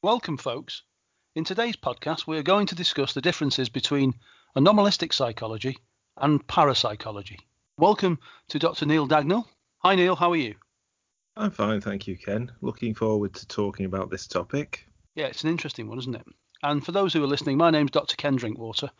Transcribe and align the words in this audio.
Welcome, 0.00 0.36
folks. 0.36 0.82
In 1.34 1.42
today's 1.42 1.74
podcast, 1.74 2.28
we 2.28 2.38
are 2.38 2.44
going 2.44 2.66
to 2.66 2.76
discuss 2.76 3.14
the 3.14 3.20
differences 3.20 3.68
between 3.68 4.14
anomalistic 4.54 5.12
psychology 5.12 5.76
and 6.16 6.46
parapsychology. 6.46 7.40
Welcome 7.78 8.20
to 8.50 8.60
Dr. 8.60 8.86
Neil 8.86 9.08
Dagnall. 9.08 9.46
Hi, 9.78 9.96
Neil. 9.96 10.14
How 10.14 10.30
are 10.30 10.36
you? 10.36 10.54
I'm 11.36 11.50
fine, 11.50 11.80
thank 11.80 12.06
you, 12.06 12.16
Ken. 12.16 12.52
Looking 12.60 12.94
forward 12.94 13.34
to 13.34 13.48
talking 13.48 13.86
about 13.86 14.08
this 14.08 14.28
topic. 14.28 14.86
Yeah, 15.16 15.26
it's 15.26 15.42
an 15.42 15.50
interesting 15.50 15.88
one, 15.88 15.98
isn't 15.98 16.14
it? 16.14 16.26
And 16.62 16.86
for 16.86 16.92
those 16.92 17.12
who 17.12 17.24
are 17.24 17.26
listening, 17.26 17.56
my 17.56 17.70
name's 17.70 17.90
Dr. 17.90 18.14
Ken 18.14 18.36
Drinkwater. 18.36 18.92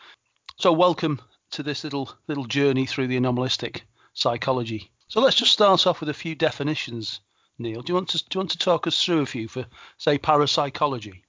So, 0.57 0.73
welcome 0.73 1.21
to 1.53 1.63
this 1.63 1.85
little 1.85 2.13
little 2.27 2.47
journey 2.47 2.87
through 2.87 3.07
the 3.07 3.19
anomalistic 3.19 3.83
psychology. 4.15 4.91
So, 5.07 5.21
let's 5.21 5.37
just 5.37 5.53
start 5.53 5.87
off 5.87 6.01
with 6.01 6.09
a 6.09 6.15
few 6.15 6.35
definitions 6.35 7.21
Neil. 7.59 7.83
Do 7.83 7.91
you 7.91 7.95
want 7.95 8.09
to 8.11 8.19
do 8.19 8.25
you 8.35 8.41
want 8.41 8.51
to 8.51 8.59
talk 8.59 8.87
us 8.87 9.03
through 9.03 9.21
a 9.21 9.27
few 9.27 9.49
for 9.49 9.67
say 9.97 10.19
parapsychology? 10.19 11.25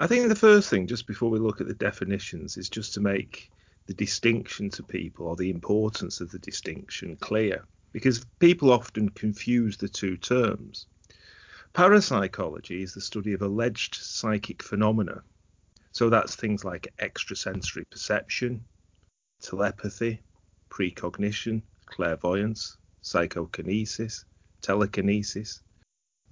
I 0.00 0.06
think 0.06 0.28
the 0.28 0.34
first 0.34 0.70
thing, 0.70 0.86
just 0.86 1.06
before 1.06 1.30
we 1.30 1.38
look 1.38 1.60
at 1.60 1.66
the 1.66 1.74
definitions, 1.74 2.56
is 2.56 2.68
just 2.68 2.94
to 2.94 3.00
make 3.00 3.50
the 3.86 3.94
distinction 3.94 4.70
to 4.70 4.82
people 4.82 5.26
or 5.26 5.36
the 5.36 5.50
importance 5.50 6.20
of 6.20 6.30
the 6.30 6.38
distinction 6.38 7.16
clear, 7.16 7.64
because 7.92 8.24
people 8.38 8.72
often 8.72 9.08
confuse 9.10 9.76
the 9.76 9.88
two 9.88 10.16
terms. 10.16 10.86
Parapsychology 11.74 12.82
is 12.82 12.94
the 12.94 13.00
study 13.00 13.32
of 13.32 13.42
alleged 13.42 13.96
psychic 13.96 14.62
phenomena. 14.62 15.22
So 15.92 16.08
that's 16.08 16.34
things 16.36 16.64
like 16.64 16.92
extrasensory 17.00 17.84
perception, 17.90 18.64
telepathy, 19.42 20.22
precognition, 20.70 21.62
clairvoyance, 21.86 22.78
psychokinesis, 23.02 24.24
telekinesis, 24.60 25.62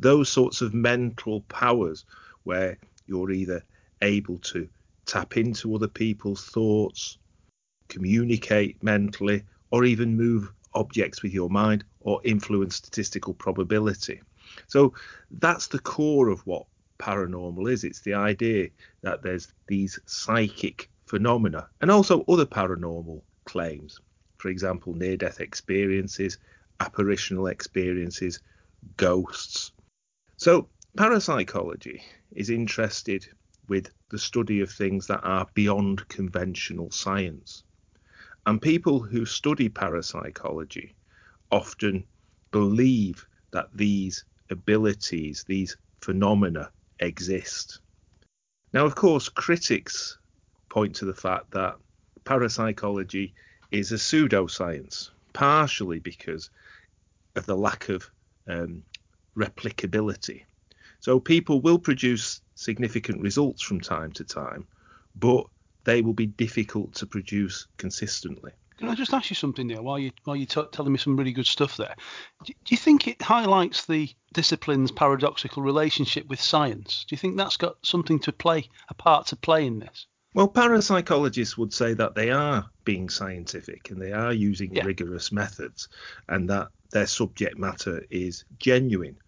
those 0.02 0.28
sorts 0.28 0.60
of 0.60 0.74
mental 0.74 1.42
powers 1.42 2.04
where 2.44 2.78
you're 3.06 3.30
either 3.30 3.64
able 4.02 4.38
to 4.38 4.68
tap 5.06 5.36
into 5.36 5.74
other 5.74 5.88
people's 5.88 6.44
thoughts, 6.46 7.18
communicate 7.88 8.82
mentally, 8.82 9.44
or 9.70 9.84
even 9.84 10.16
move 10.16 10.52
objects 10.74 11.22
with 11.22 11.32
your 11.32 11.50
mind 11.50 11.84
or 12.00 12.20
influence 12.24 12.76
statistical 12.76 13.34
probability. 13.34 14.20
So 14.66 14.94
that's 15.30 15.68
the 15.68 15.78
core 15.78 16.28
of 16.28 16.40
what 16.46 16.66
paranormal 16.98 17.70
is. 17.70 17.84
It's 17.84 18.00
the 18.00 18.14
idea 18.14 18.68
that 19.02 19.22
there's 19.22 19.52
these 19.68 19.98
psychic 20.06 20.88
phenomena 21.06 21.68
and 21.80 21.90
also 21.90 22.24
other 22.28 22.46
paranormal 22.46 23.22
claims. 23.44 24.00
For 24.38 24.48
example, 24.48 24.94
near 24.94 25.16
death 25.16 25.40
experiences, 25.40 26.38
apparitional 26.80 27.48
experiences, 27.48 28.40
ghosts. 28.96 29.71
So, 30.42 30.68
parapsychology 30.96 32.02
is 32.32 32.50
interested 32.50 33.24
with 33.68 33.92
the 34.10 34.18
study 34.18 34.60
of 34.60 34.72
things 34.72 35.06
that 35.06 35.20
are 35.22 35.46
beyond 35.54 36.08
conventional 36.08 36.90
science. 36.90 37.62
And 38.44 38.60
people 38.60 38.98
who 38.98 39.24
study 39.24 39.68
parapsychology 39.68 40.96
often 41.52 42.08
believe 42.50 43.24
that 43.52 43.68
these 43.72 44.24
abilities, 44.50 45.44
these 45.46 45.76
phenomena 46.00 46.72
exist. 46.98 47.78
Now, 48.72 48.84
of 48.84 48.96
course, 48.96 49.28
critics 49.28 50.18
point 50.70 50.96
to 50.96 51.04
the 51.04 51.14
fact 51.14 51.52
that 51.52 51.76
parapsychology 52.24 53.32
is 53.70 53.92
a 53.92 53.94
pseudoscience, 53.94 55.10
partially 55.34 56.00
because 56.00 56.50
of 57.36 57.46
the 57.46 57.56
lack 57.56 57.90
of 57.90 58.10
um, 58.48 58.82
replicability. 59.36 60.44
So 61.00 61.18
people 61.18 61.60
will 61.60 61.78
produce 61.78 62.40
significant 62.54 63.20
results 63.20 63.62
from 63.62 63.80
time 63.80 64.12
to 64.12 64.24
time, 64.24 64.66
but 65.16 65.46
they 65.84 66.02
will 66.02 66.14
be 66.14 66.26
difficult 66.26 66.94
to 66.94 67.06
produce 67.06 67.66
consistently. 67.76 68.52
Can 68.78 68.88
I 68.88 68.94
just 68.94 69.12
ask 69.12 69.30
you 69.30 69.36
something 69.36 69.68
there 69.68 69.82
while 69.82 69.98
you 69.98 70.10
while 70.24 70.34
you're 70.34 70.46
t- 70.46 70.62
telling 70.72 70.92
me 70.92 70.98
some 70.98 71.16
really 71.16 71.32
good 71.32 71.46
stuff 71.46 71.76
there? 71.76 71.94
Do, 72.44 72.52
do 72.64 72.74
you 72.74 72.76
think 72.76 73.06
it 73.06 73.20
highlights 73.20 73.84
the 73.84 74.10
discipline's 74.32 74.90
paradoxical 74.90 75.62
relationship 75.62 76.26
with 76.26 76.40
science? 76.40 77.04
Do 77.08 77.14
you 77.14 77.18
think 77.18 77.36
that's 77.36 77.56
got 77.56 77.76
something 77.84 78.18
to 78.20 78.32
play, 78.32 78.68
a 78.88 78.94
part 78.94 79.26
to 79.28 79.36
play 79.36 79.66
in 79.66 79.78
this? 79.78 80.06
Well, 80.34 80.48
parapsychologists 80.48 81.58
would 81.58 81.74
say 81.74 81.92
that 81.94 82.14
they 82.14 82.30
are 82.30 82.70
being 82.84 83.10
scientific 83.10 83.90
and 83.90 84.00
they 84.00 84.12
are 84.12 84.32
using 84.32 84.74
yeah. 84.74 84.84
rigorous 84.84 85.30
methods 85.30 85.88
and 86.28 86.48
that 86.48 86.68
their 86.90 87.06
subject 87.06 87.58
matter 87.58 88.04
is 88.10 88.44
genuine. 88.58 89.18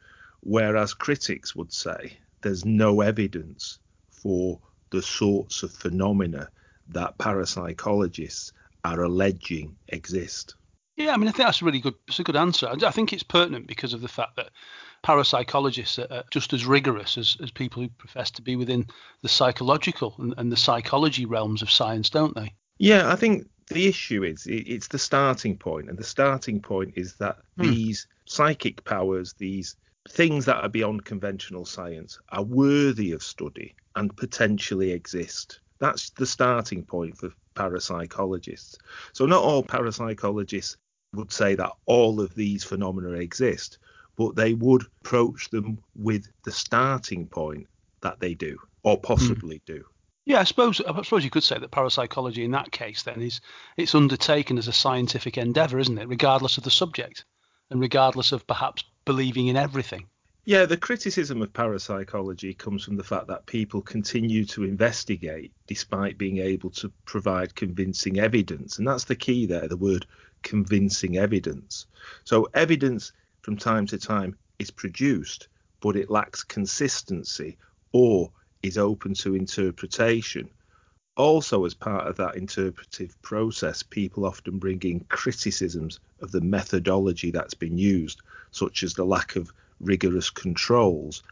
Whereas 0.44 0.94
critics 0.94 1.56
would 1.56 1.72
say 1.72 2.19
there's 2.43 2.65
no 2.65 3.00
evidence 3.00 3.78
for 4.10 4.60
the 4.91 5.03
sorts 5.03 5.62
of 5.62 5.72
phenomena 5.72 6.50
that 6.88 7.19
parapsychologists 7.19 8.53
are 8.84 9.03
alleging 9.03 9.77
exist. 9.88 10.54
Yeah, 10.97 11.12
I 11.12 11.16
mean, 11.16 11.28
I 11.28 11.33
think 11.33 11.47
that's 11.47 11.62
a 11.62 11.65
really 11.65 11.81
good. 11.81 11.94
It's 12.06 12.21
a 12.21 12.25
good 12.25 12.37
answer. 12.37 12.69
I 12.69 12.91
think 12.91 13.12
it's 13.12 13.25
pertinent 13.25 13.66
because 13.66 13.94
of 13.94 14.00
the 14.00 14.09
fact 14.09 14.37
that 14.37 14.50
parapsychologists 15.04 15.99
are 15.99 16.25
just 16.31 16.53
as 16.53 16.66
rigorous 16.66 17.19
as, 17.19 17.37
as 17.43 17.50
people 17.50 17.83
who 17.83 17.88
profess 17.88 18.31
to 18.33 18.43
be 18.43 18.54
within 18.54 18.87
the 19.22 19.28
psychological 19.28 20.15
and, 20.19 20.34
and 20.37 20.53
the 20.53 20.56
psychology 20.56 21.25
realms 21.25 21.62
of 21.62 21.71
science, 21.71 22.10
don't 22.10 22.34
they? 22.37 22.54
Yeah, 22.78 23.10
I 23.10 23.16
think 23.16 23.49
the 23.69 23.88
issue 23.88 24.22
is 24.22 24.47
it's 24.47 24.88
the 24.88 24.99
starting 24.99 25.56
point, 25.56 25.88
and 25.88 25.99
the 25.99 26.04
starting 26.04 26.60
point 26.60 26.93
is 26.97 27.15
that 27.15 27.38
hmm. 27.56 27.62
these 27.62 28.06
psychic 28.27 28.84
powers, 28.84 29.33
these 29.33 29.77
things 30.09 30.44
that 30.44 30.62
are 30.62 30.69
beyond 30.69 31.04
conventional 31.04 31.65
science, 31.65 32.19
are 32.31 32.42
worthy 32.42 33.12
of 33.12 33.22
study 33.22 33.75
and 33.97 34.16
potentially 34.16 34.92
exist. 34.92 35.60
That's 35.78 36.10
the 36.10 36.26
starting 36.26 36.84
point 36.84 37.16
for 37.16 37.31
parapsychologists. 37.54 38.76
So, 39.12 39.26
not 39.26 39.42
all 39.42 39.62
parapsychologists 39.62 40.76
would 41.15 41.32
say 41.32 41.54
that 41.54 41.72
all 41.87 42.20
of 42.20 42.34
these 42.34 42.65
phenomena 42.65 43.10
exist, 43.10 43.78
but 44.16 44.37
they 44.37 44.54
would 44.54 44.82
approach 45.00 45.50
them 45.50 45.78
with 45.94 46.28
the 46.44 46.53
starting 46.53 47.26
point 47.26 47.66
that 48.00 48.21
they 48.21 48.34
do, 48.34 48.59
or 48.82 48.98
possibly 48.98 49.56
mm. 49.60 49.65
do. 49.66 49.84
Yeah, 50.26 50.41
I 50.41 50.44
suppose 50.44 50.81
I 50.81 51.03
suppose 51.03 51.25
you 51.25 51.31
could 51.31 51.42
say 51.42 51.59
that 51.59 51.71
parapsychology 51.71 52.44
in 52.44 52.50
that 52.53 52.72
case 52.72 53.03
then 53.03 53.21
is 53.21 53.41
it's 53.76 53.94
undertaken 53.94 54.56
as 54.59 54.69
a 54.69 54.72
scientific 54.72 55.36
endeavour, 55.36 55.78
isn't 55.78 55.98
it? 55.98 56.09
Regardless 56.09 56.56
of 56.56 56.65
the 56.65 56.71
subject, 56.71 57.25
and 57.71 57.81
regardless 57.81 58.32
of 58.32 58.47
perhaps 58.47 58.84
believing 59.04 59.48
in 59.48 59.56
everything. 59.56 60.06
Yeah, 60.47 60.66
the 60.66 60.76
criticism 60.76 61.41
of 61.41 61.54
parapsychology 61.54 62.53
comes 62.53 62.84
from 62.84 62.97
the 62.97 63.04
fact 63.04 63.28
that 63.28 63.47
people 63.47 63.81
continue 63.81 64.44
to 64.47 64.65
investigate 64.65 65.53
despite 65.66 66.19
being 66.19 66.37
able 66.37 66.70
to 66.72 66.92
provide 67.06 67.54
convincing 67.54 68.19
evidence. 68.19 68.76
And 68.78 68.87
that's 68.87 69.04
the 69.04 69.16
key 69.16 69.47
there, 69.47 69.69
the 69.69 69.76
word 69.78 70.06
convincing 70.42 71.16
evidence. 71.16 71.87
So, 72.25 72.47
evidence 72.53 73.12
from 73.41 73.56
time 73.56 73.87
to 73.87 73.97
time 73.97 74.37
is 74.59 74.70
produced, 74.70 75.48
but 75.81 75.97
it 75.97 76.10
lacks 76.10 76.44
consistency 76.44 77.56
or 77.92 78.31
is 78.62 78.76
open 78.76 79.15
to 79.15 79.34
interpretation. 79.34 80.50
Also, 81.16 81.65
as 81.65 81.75
part 81.75 82.06
of 82.06 82.16
that 82.16 82.36
interpretive 82.36 83.21
process, 83.22 83.82
people 83.82 84.26
often 84.26 84.59
bring 84.59 84.81
in 84.82 85.00
criticisms 85.09 86.00
of 86.21 86.32
the 86.32 86.41
methodology 86.41 87.31
that's 87.31 87.54
been 87.54 87.78
used, 87.78 88.21
such 88.54 88.82
as 88.82 88.94
the 88.94 89.04
lack 89.04 89.37
of 89.37 89.53
rigorous 89.81 90.31
controls 90.31 91.22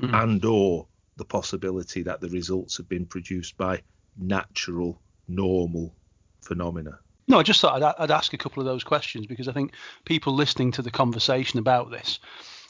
mm. 0.00 0.22
and 0.22 0.44
or 0.44 0.86
the 1.16 1.24
possibility 1.24 2.02
that 2.02 2.20
the 2.20 2.28
results 2.28 2.76
have 2.76 2.88
been 2.88 3.06
produced 3.06 3.56
by 3.56 3.82
natural 4.16 5.00
normal 5.28 5.94
phenomena. 6.40 6.98
No 7.28 7.38
i 7.38 7.42
just 7.42 7.60
thought 7.60 7.80
I'd, 7.82 7.94
I'd, 7.98 8.10
ask 8.10 8.32
a 8.32 8.38
couple 8.38 8.60
of 8.60 8.66
those 8.66 8.82
questions 8.82 9.26
because 9.26 9.46
i 9.46 9.52
think 9.52 9.74
people 10.04 10.32
listening 10.32 10.72
to 10.72 10.82
the 10.82 10.90
conversation 10.90 11.60
about 11.60 11.90
this 11.90 12.18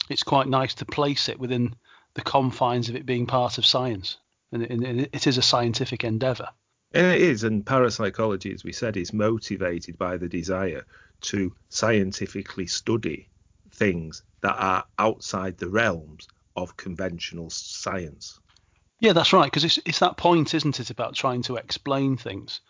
it's 0.09 0.23
quite 0.23 0.47
nice 0.47 0.73
to 0.75 0.85
place 0.85 1.29
it 1.29 1.39
within 1.39 1.73
the 2.13 2.21
confines 2.21 2.89
of 2.89 2.95
it 2.95 3.05
being 3.05 3.25
part 3.25 3.57
of 3.57 3.65
science. 3.65 4.17
And 4.51 4.63
it, 4.63 4.71
and 4.71 5.01
it 5.13 5.27
is 5.27 5.37
a 5.37 5.41
scientific 5.41 6.03
endeavor. 6.03 6.49
And 6.93 7.07
it 7.07 7.21
is 7.21 7.43
and 7.43 7.65
parapsychology 7.65 8.53
as 8.53 8.65
we 8.65 8.73
said 8.73 8.97
is 8.97 9.13
motivated 9.13 9.97
by 9.97 10.17
the 10.17 10.27
desire 10.27 10.85
to 11.21 11.55
scientifically 11.69 12.67
study 12.67 13.29
things 13.73 14.23
that 14.41 14.55
are 14.57 14.85
outside 14.99 15.57
the 15.57 15.69
realms 15.69 16.27
of 16.55 16.77
conventional 16.77 17.49
science. 17.49 18.39
Yeah, 18.99 19.13
that's 19.13 19.33
right. 19.33 19.45
Because 19.45 19.63
it's 19.63 19.79
it's 19.85 19.99
that 19.99 20.17
point, 20.17 20.53
isn't 20.53 20.79
it, 20.79 20.89
about 20.89 21.15
trying 21.15 21.41
to 21.43 21.55
explain 21.55 22.17
things? 22.17 22.61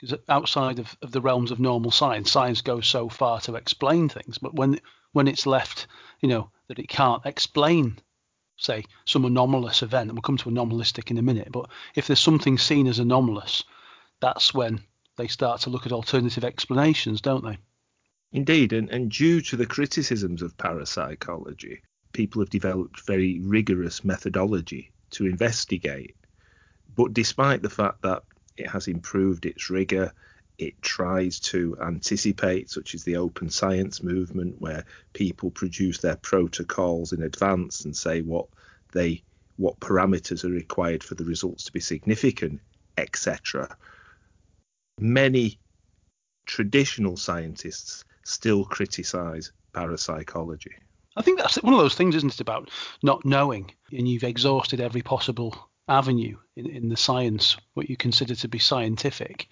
Because 0.00 0.18
outside 0.28 0.78
of, 0.78 0.96
of 1.02 1.12
the 1.12 1.20
realms 1.20 1.50
of 1.50 1.60
normal 1.60 1.90
science, 1.90 2.30
science 2.30 2.62
goes 2.62 2.86
so 2.86 3.08
far 3.08 3.40
to 3.42 3.54
explain 3.54 4.08
things, 4.08 4.38
but 4.38 4.54
when 4.54 4.80
when 5.12 5.28
it's 5.28 5.46
left, 5.46 5.86
you 6.20 6.28
know, 6.28 6.50
that 6.68 6.78
it 6.78 6.88
can't 6.88 7.24
explain, 7.24 7.98
say, 8.56 8.84
some 9.04 9.24
anomalous 9.24 9.82
event, 9.82 10.08
and 10.08 10.16
we'll 10.16 10.22
come 10.22 10.36
to 10.38 10.48
anomalistic 10.48 11.10
in 11.10 11.18
a 11.18 11.22
minute. 11.22 11.52
But 11.52 11.70
if 11.94 12.06
there's 12.06 12.18
something 12.18 12.58
seen 12.58 12.86
as 12.86 12.98
anomalous, 12.98 13.62
that's 14.20 14.52
when 14.52 14.82
they 15.16 15.28
start 15.28 15.60
to 15.62 15.70
look 15.70 15.86
at 15.86 15.92
alternative 15.92 16.44
explanations, 16.44 17.20
don't 17.20 17.44
they? 17.44 17.58
Indeed, 18.34 18.72
and, 18.72 18.90
and 18.90 19.12
due 19.12 19.40
to 19.42 19.56
the 19.56 19.64
criticisms 19.64 20.42
of 20.42 20.56
parapsychology, 20.56 21.82
people 22.12 22.42
have 22.42 22.50
developed 22.50 23.06
very 23.06 23.38
rigorous 23.38 24.04
methodology 24.04 24.90
to 25.10 25.26
investigate. 25.26 26.16
But 26.96 27.14
despite 27.14 27.62
the 27.62 27.70
fact 27.70 28.02
that 28.02 28.24
it 28.56 28.66
has 28.66 28.88
improved 28.88 29.46
its 29.46 29.70
rigor, 29.70 30.12
it 30.58 30.82
tries 30.82 31.38
to 31.40 31.76
anticipate, 31.80 32.70
such 32.70 32.96
as 32.96 33.04
the 33.04 33.14
open 33.14 33.50
science 33.50 34.02
movement, 34.02 34.60
where 34.60 34.84
people 35.12 35.52
produce 35.52 35.98
their 35.98 36.16
protocols 36.16 37.12
in 37.12 37.22
advance 37.22 37.84
and 37.84 37.96
say 37.96 38.20
what 38.20 38.48
they 38.92 39.22
what 39.58 39.78
parameters 39.78 40.44
are 40.44 40.50
required 40.50 41.04
for 41.04 41.14
the 41.14 41.24
results 41.24 41.62
to 41.66 41.72
be 41.72 41.78
significant, 41.78 42.60
etc. 42.98 43.76
Many 44.98 45.60
traditional 46.46 47.16
scientists 47.16 48.04
still 48.24 48.64
criticize 48.64 49.52
parapsychology. 49.72 50.72
I 51.16 51.22
think 51.22 51.38
that's 51.38 51.62
one 51.62 51.72
of 51.72 51.78
those 51.78 51.94
things, 51.94 52.16
isn't 52.16 52.34
it, 52.34 52.40
about 52.40 52.70
not 53.02 53.24
knowing, 53.24 53.70
and 53.92 54.08
you've 54.08 54.24
exhausted 54.24 54.80
every 54.80 55.02
possible 55.02 55.56
avenue 55.88 56.36
in, 56.56 56.66
in 56.66 56.88
the 56.88 56.96
science, 56.96 57.56
what 57.74 57.88
you 57.88 57.96
consider 57.96 58.34
to 58.34 58.48
be 58.48 58.58
scientific, 58.58 59.48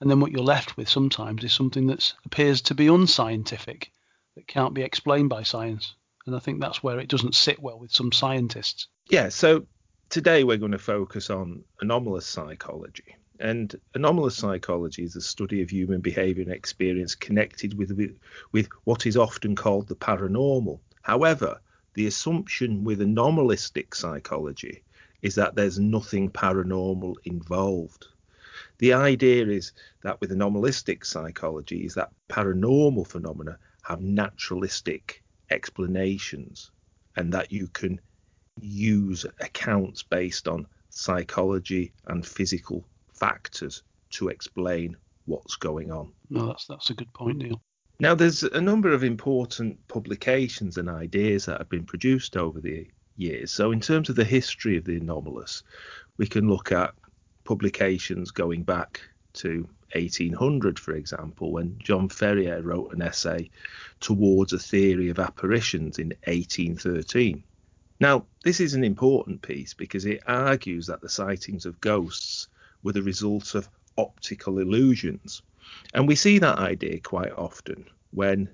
and 0.00 0.10
then 0.10 0.20
what 0.20 0.32
you're 0.32 0.42
left 0.42 0.76
with 0.76 0.88
sometimes 0.88 1.44
is 1.44 1.52
something 1.52 1.86
that 1.86 2.12
appears 2.26 2.62
to 2.62 2.74
be 2.74 2.88
unscientific, 2.88 3.92
that 4.34 4.46
can't 4.46 4.74
be 4.74 4.82
explained 4.82 5.28
by 5.28 5.42
science. 5.42 5.94
And 6.26 6.34
I 6.34 6.38
think 6.38 6.60
that's 6.60 6.82
where 6.82 6.98
it 6.98 7.08
doesn't 7.08 7.34
sit 7.34 7.60
well 7.60 7.78
with 7.78 7.92
some 7.92 8.10
scientists. 8.10 8.88
Yeah, 9.08 9.28
so 9.28 9.66
today 10.08 10.42
we're 10.42 10.56
going 10.56 10.72
to 10.72 10.78
focus 10.78 11.30
on 11.30 11.64
anomalous 11.80 12.26
psychology. 12.26 13.14
And 13.40 13.74
anomalous 13.94 14.36
psychology 14.36 15.02
is 15.02 15.16
a 15.16 15.20
study 15.20 15.60
of 15.60 15.70
human 15.70 16.00
behavior 16.00 16.44
and 16.44 16.52
experience 16.52 17.16
connected 17.16 17.76
with, 17.76 17.90
with, 17.90 18.16
with 18.52 18.68
what 18.84 19.06
is 19.06 19.16
often 19.16 19.56
called 19.56 19.88
the 19.88 19.96
paranormal. 19.96 20.78
However, 21.02 21.60
the 21.94 22.06
assumption 22.06 22.84
with 22.84 23.00
anomalistic 23.00 23.94
psychology 23.94 24.84
is 25.20 25.34
that 25.34 25.56
there's 25.56 25.80
nothing 25.80 26.30
paranormal 26.30 27.16
involved. 27.24 28.06
The 28.78 28.92
idea 28.92 29.46
is 29.46 29.72
that 30.02 30.20
with 30.20 30.30
anomalistic 30.30 31.04
psychology 31.04 31.84
is 31.84 31.94
that 31.94 32.12
paranormal 32.28 33.08
phenomena 33.08 33.58
have 33.82 34.00
naturalistic 34.00 35.24
explanations 35.50 36.70
and 37.16 37.32
that 37.32 37.50
you 37.50 37.66
can 37.66 38.00
use 38.60 39.26
accounts 39.40 40.04
based 40.04 40.46
on 40.46 40.68
psychology 40.90 41.92
and 42.06 42.24
physical 42.24 42.86
factors 43.24 43.82
to 44.10 44.28
explain 44.28 44.96
what's 45.24 45.56
going 45.56 45.90
on. 45.90 46.12
No, 46.28 46.46
that's 46.46 46.66
that's 46.66 46.90
a 46.90 46.94
good 46.94 47.12
point, 47.14 47.38
Neil. 47.38 47.60
Now, 48.00 48.14
there's 48.14 48.42
a 48.42 48.60
number 48.60 48.92
of 48.92 49.04
important 49.04 49.86
publications 49.88 50.76
and 50.76 50.90
ideas 50.90 51.46
that 51.46 51.58
have 51.58 51.68
been 51.68 51.86
produced 51.86 52.36
over 52.36 52.60
the 52.60 52.86
years. 53.16 53.50
So, 53.52 53.72
in 53.72 53.80
terms 53.80 54.10
of 54.10 54.16
the 54.16 54.24
history 54.24 54.76
of 54.76 54.84
the 54.84 54.96
anomalous, 54.96 55.62
we 56.18 56.26
can 56.26 56.48
look 56.48 56.70
at 56.72 56.92
publications 57.44 58.30
going 58.30 58.62
back 58.64 59.00
to 59.34 59.68
1800, 59.94 60.78
for 60.78 60.94
example, 60.94 61.52
when 61.52 61.78
John 61.78 62.08
Ferriar 62.08 62.62
wrote 62.62 62.92
an 62.92 63.00
essay 63.00 63.50
towards 64.00 64.52
a 64.52 64.58
theory 64.58 65.08
of 65.08 65.18
apparitions 65.18 65.98
in 65.98 66.08
1813. 66.26 67.42
Now, 68.00 68.26
this 68.42 68.60
is 68.60 68.74
an 68.74 68.84
important 68.84 69.40
piece 69.40 69.72
because 69.72 70.04
it 70.04 70.20
argues 70.26 70.86
that 70.88 71.00
the 71.00 71.08
sightings 71.08 71.64
of 71.64 71.80
ghosts 71.80 72.48
were 72.84 72.92
the 72.92 73.02
result 73.02 73.56
of 73.56 73.68
optical 73.98 74.60
illusions. 74.60 75.42
And 75.92 76.06
we 76.06 76.14
see 76.14 76.38
that 76.38 76.58
idea 76.58 77.00
quite 77.00 77.32
often 77.32 77.86
when 78.12 78.48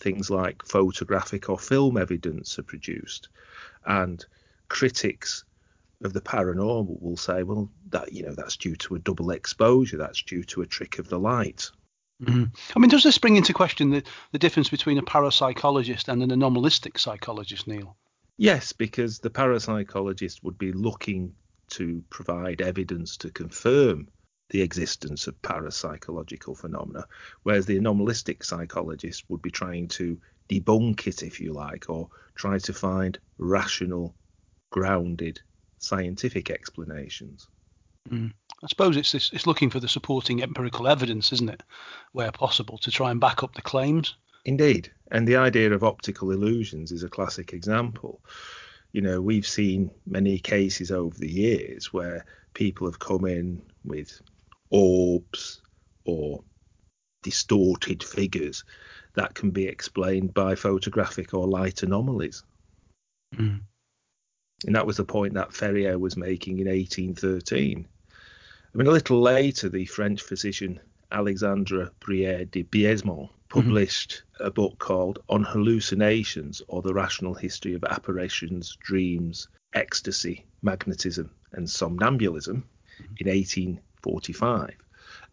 things 0.00 0.30
like 0.30 0.64
photographic 0.64 1.48
or 1.48 1.58
film 1.58 1.96
evidence 1.96 2.58
are 2.58 2.64
produced 2.64 3.28
and 3.86 4.24
critics 4.68 5.44
of 6.02 6.12
the 6.12 6.20
paranormal 6.20 7.00
will 7.00 7.16
say, 7.16 7.42
well, 7.44 7.70
that 7.90 8.12
you 8.12 8.24
know 8.24 8.34
that's 8.34 8.56
due 8.56 8.76
to 8.76 8.96
a 8.96 8.98
double 8.98 9.30
exposure, 9.30 9.96
that's 9.96 10.22
due 10.22 10.42
to 10.44 10.62
a 10.62 10.66
trick 10.66 10.98
of 10.98 11.08
the 11.08 11.18
light. 11.18 11.70
Mm-hmm. 12.22 12.44
I 12.74 12.78
mean, 12.78 12.90
does 12.90 13.02
this 13.02 13.18
bring 13.18 13.36
into 13.36 13.52
question 13.52 13.90
the, 13.90 14.02
the 14.32 14.38
difference 14.38 14.68
between 14.68 14.98
a 14.98 15.02
parapsychologist 15.02 16.08
and 16.08 16.22
an 16.22 16.30
anomalistic 16.30 16.98
psychologist, 16.98 17.66
Neil? 17.66 17.96
Yes, 18.36 18.72
because 18.72 19.18
the 19.18 19.30
parapsychologist 19.30 20.42
would 20.42 20.58
be 20.58 20.72
looking 20.72 21.34
to 21.70 22.02
provide 22.10 22.60
evidence 22.60 23.16
to 23.18 23.30
confirm 23.30 24.08
the 24.50 24.62
existence 24.62 25.26
of 25.26 25.40
parapsychological 25.42 26.56
phenomena, 26.56 27.06
whereas 27.42 27.66
the 27.66 27.76
anomalistic 27.76 28.44
psychologist 28.44 29.24
would 29.28 29.42
be 29.42 29.50
trying 29.50 29.88
to 29.88 30.18
debunk 30.48 31.06
it, 31.06 31.22
if 31.22 31.40
you 31.40 31.52
like, 31.52 31.88
or 31.88 32.08
try 32.34 32.58
to 32.58 32.72
find 32.72 33.18
rational, 33.38 34.14
grounded 34.70 35.40
scientific 35.78 36.50
explanations. 36.50 37.48
Mm. 38.10 38.32
I 38.62 38.66
suppose 38.66 38.96
it's 38.96 39.12
this, 39.12 39.30
it's 39.32 39.46
looking 39.46 39.70
for 39.70 39.80
the 39.80 39.88
supporting 39.88 40.42
empirical 40.42 40.88
evidence, 40.88 41.32
isn't 41.32 41.48
it, 41.48 41.62
where 42.12 42.32
possible, 42.32 42.78
to 42.78 42.90
try 42.90 43.10
and 43.10 43.20
back 43.20 43.42
up 43.42 43.54
the 43.54 43.62
claims. 43.62 44.14
Indeed, 44.44 44.92
and 45.10 45.26
the 45.26 45.36
idea 45.36 45.72
of 45.72 45.84
optical 45.84 46.30
illusions 46.30 46.92
is 46.92 47.02
a 47.02 47.08
classic 47.08 47.52
example. 47.52 48.20
You 48.94 49.02
know, 49.02 49.20
we've 49.20 49.46
seen 49.46 49.90
many 50.06 50.38
cases 50.38 50.92
over 50.92 51.18
the 51.18 51.30
years 51.30 51.92
where 51.92 52.24
people 52.54 52.86
have 52.86 53.00
come 53.00 53.26
in 53.26 53.60
with 53.84 54.22
orbs 54.70 55.60
or 56.04 56.44
distorted 57.24 58.04
figures 58.04 58.62
that 59.14 59.34
can 59.34 59.50
be 59.50 59.66
explained 59.66 60.32
by 60.32 60.54
photographic 60.54 61.34
or 61.34 61.48
light 61.48 61.82
anomalies. 61.82 62.44
Mm. 63.34 63.62
And 64.64 64.76
that 64.76 64.86
was 64.86 64.98
the 64.98 65.04
point 65.04 65.34
that 65.34 65.52
Ferriar 65.52 65.98
was 65.98 66.16
making 66.16 66.60
in 66.60 66.68
1813. 66.68 67.88
I 68.12 68.78
mean, 68.78 68.86
a 68.86 68.92
little 68.92 69.20
later, 69.20 69.68
the 69.68 69.86
French 69.86 70.22
physician 70.22 70.78
Alexandre 71.10 71.90
Brierre 71.98 72.44
de 72.44 72.62
Boismont. 72.62 73.28
Published 73.54 74.24
mm-hmm. 74.34 74.46
a 74.46 74.50
book 74.50 74.78
called 74.80 75.20
On 75.28 75.44
Hallucinations 75.44 76.60
or 76.66 76.82
the 76.82 76.92
Rational 76.92 77.34
History 77.34 77.74
of 77.74 77.84
Apparitions, 77.84 78.76
Dreams, 78.80 79.46
Ecstasy, 79.74 80.44
Magnetism, 80.62 81.30
and 81.52 81.68
Somnambulism 81.68 82.64
mm-hmm. 82.64 83.14
in 83.18 83.28
1845. 83.28 84.74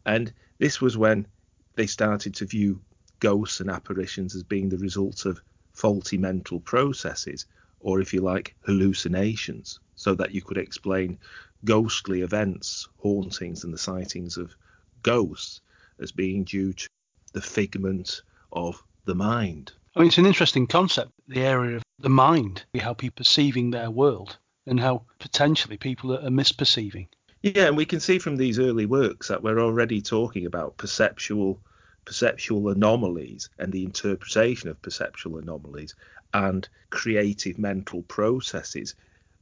And 0.05 0.31
this 0.59 0.79
was 0.79 0.97
when 0.97 1.25
they 1.73 1.87
started 1.87 2.35
to 2.35 2.45
view 2.45 2.79
ghosts 3.19 3.59
and 3.59 3.71
apparitions 3.71 4.35
as 4.35 4.43
being 4.43 4.69
the 4.69 4.77
result 4.77 5.25
of 5.25 5.41
faulty 5.73 6.19
mental 6.19 6.59
processes 6.59 7.47
or 7.79 8.01
if 8.01 8.13
you 8.13 8.21
like, 8.21 8.55
hallucinations, 8.67 9.79
so 9.95 10.13
that 10.13 10.31
you 10.31 10.43
could 10.43 10.59
explain 10.59 11.17
ghostly 11.65 12.21
events, 12.21 12.87
hauntings, 12.97 13.63
and 13.63 13.73
the 13.73 13.79
sightings 13.79 14.37
of 14.37 14.55
ghosts 15.01 15.61
as 15.97 16.11
being 16.11 16.43
due 16.43 16.73
to 16.73 16.87
the 17.33 17.41
figment 17.41 18.21
of 18.51 18.81
the 19.05 19.15
mind. 19.15 19.71
I 19.95 19.99
mean, 19.99 20.07
it's 20.07 20.17
an 20.17 20.25
interesting 20.25 20.67
concept, 20.67 21.11
the 21.27 21.41
area 21.41 21.77
of 21.77 21.83
the 21.99 22.09
mind, 22.09 22.63
how 22.79 22.93
people 22.93 23.17
perceiving 23.17 23.71
their 23.71 23.91
world, 23.91 24.37
and 24.65 24.79
how 24.79 25.03
potentially 25.19 25.77
people 25.77 26.13
are 26.13 26.29
misperceiving. 26.29 27.07
Yeah, 27.41 27.67
and 27.67 27.77
we 27.77 27.85
can 27.85 27.99
see 27.99 28.19
from 28.19 28.37
these 28.37 28.59
early 28.59 28.85
works 28.85 29.27
that 29.27 29.41
we're 29.41 29.59
already 29.59 30.01
talking 30.01 30.45
about 30.45 30.77
perceptual 30.77 31.59
perceptual 32.05 32.69
anomalies 32.69 33.49
and 33.59 33.71
the 33.71 33.83
interpretation 33.83 34.69
of 34.69 34.81
perceptual 34.81 35.37
anomalies 35.37 35.95
and 36.33 36.67
creative 36.89 37.57
mental 37.57 38.01
processes, 38.03 38.95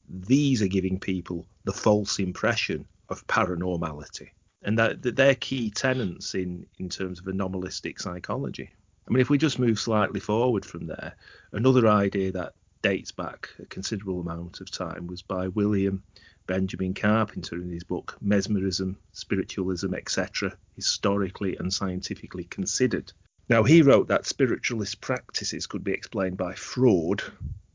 these 0.09 0.61
are 0.61 0.67
giving 0.67 0.99
people 0.99 1.45
the 1.63 1.73
false 1.73 2.19
impression 2.19 2.85
of 3.09 3.25
paranormality. 3.27 4.29
And 4.61 4.77
that, 4.77 5.01
that 5.03 5.15
they're 5.15 5.35
key 5.35 5.71
tenets 5.71 6.35
in, 6.35 6.65
in 6.77 6.89
terms 6.89 7.19
of 7.19 7.27
anomalistic 7.27 7.99
psychology. 7.99 8.69
I 9.07 9.11
mean, 9.11 9.21
if 9.21 9.29
we 9.29 9.37
just 9.37 9.57
move 9.57 9.79
slightly 9.79 10.19
forward 10.19 10.65
from 10.65 10.85
there, 10.87 11.15
another 11.51 11.87
idea 11.87 12.31
that 12.33 12.53
dates 12.81 13.11
back 13.11 13.49
a 13.59 13.65
considerable 13.65 14.21
amount 14.21 14.61
of 14.61 14.71
time 14.71 15.07
was 15.07 15.21
by 15.21 15.47
William 15.47 16.03
Benjamin 16.47 16.93
Carpenter 16.93 17.55
in 17.61 17.69
his 17.69 17.83
book 17.83 18.17
Mesmerism, 18.21 18.97
Spiritualism, 19.11 19.93
etc., 19.93 20.57
historically 20.75 21.55
and 21.57 21.73
scientifically 21.73 22.45
considered. 22.45 23.13
Now, 23.49 23.63
he 23.63 23.81
wrote 23.81 24.07
that 24.07 24.25
spiritualist 24.25 25.01
practices 25.01 25.67
could 25.67 25.83
be 25.83 25.91
explained 25.91 26.37
by 26.37 26.53
fraud, 26.53 27.23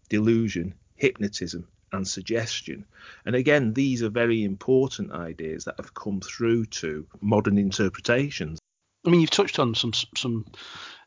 delusion, 0.08 0.74
hypnotism, 0.96 1.66
and 1.94 2.06
suggestion. 2.06 2.84
And 3.24 3.34
again, 3.34 3.72
these 3.72 4.02
are 4.02 4.10
very 4.10 4.44
important 4.44 5.12
ideas 5.12 5.64
that 5.64 5.76
have 5.78 5.94
come 5.94 6.20
through 6.20 6.66
to 6.66 7.06
modern 7.20 7.58
interpretations. 7.58 8.58
I 9.06 9.10
mean, 9.10 9.20
you've 9.20 9.30
touched 9.30 9.58
on 9.58 9.74
some 9.74 9.92
some 10.16 10.46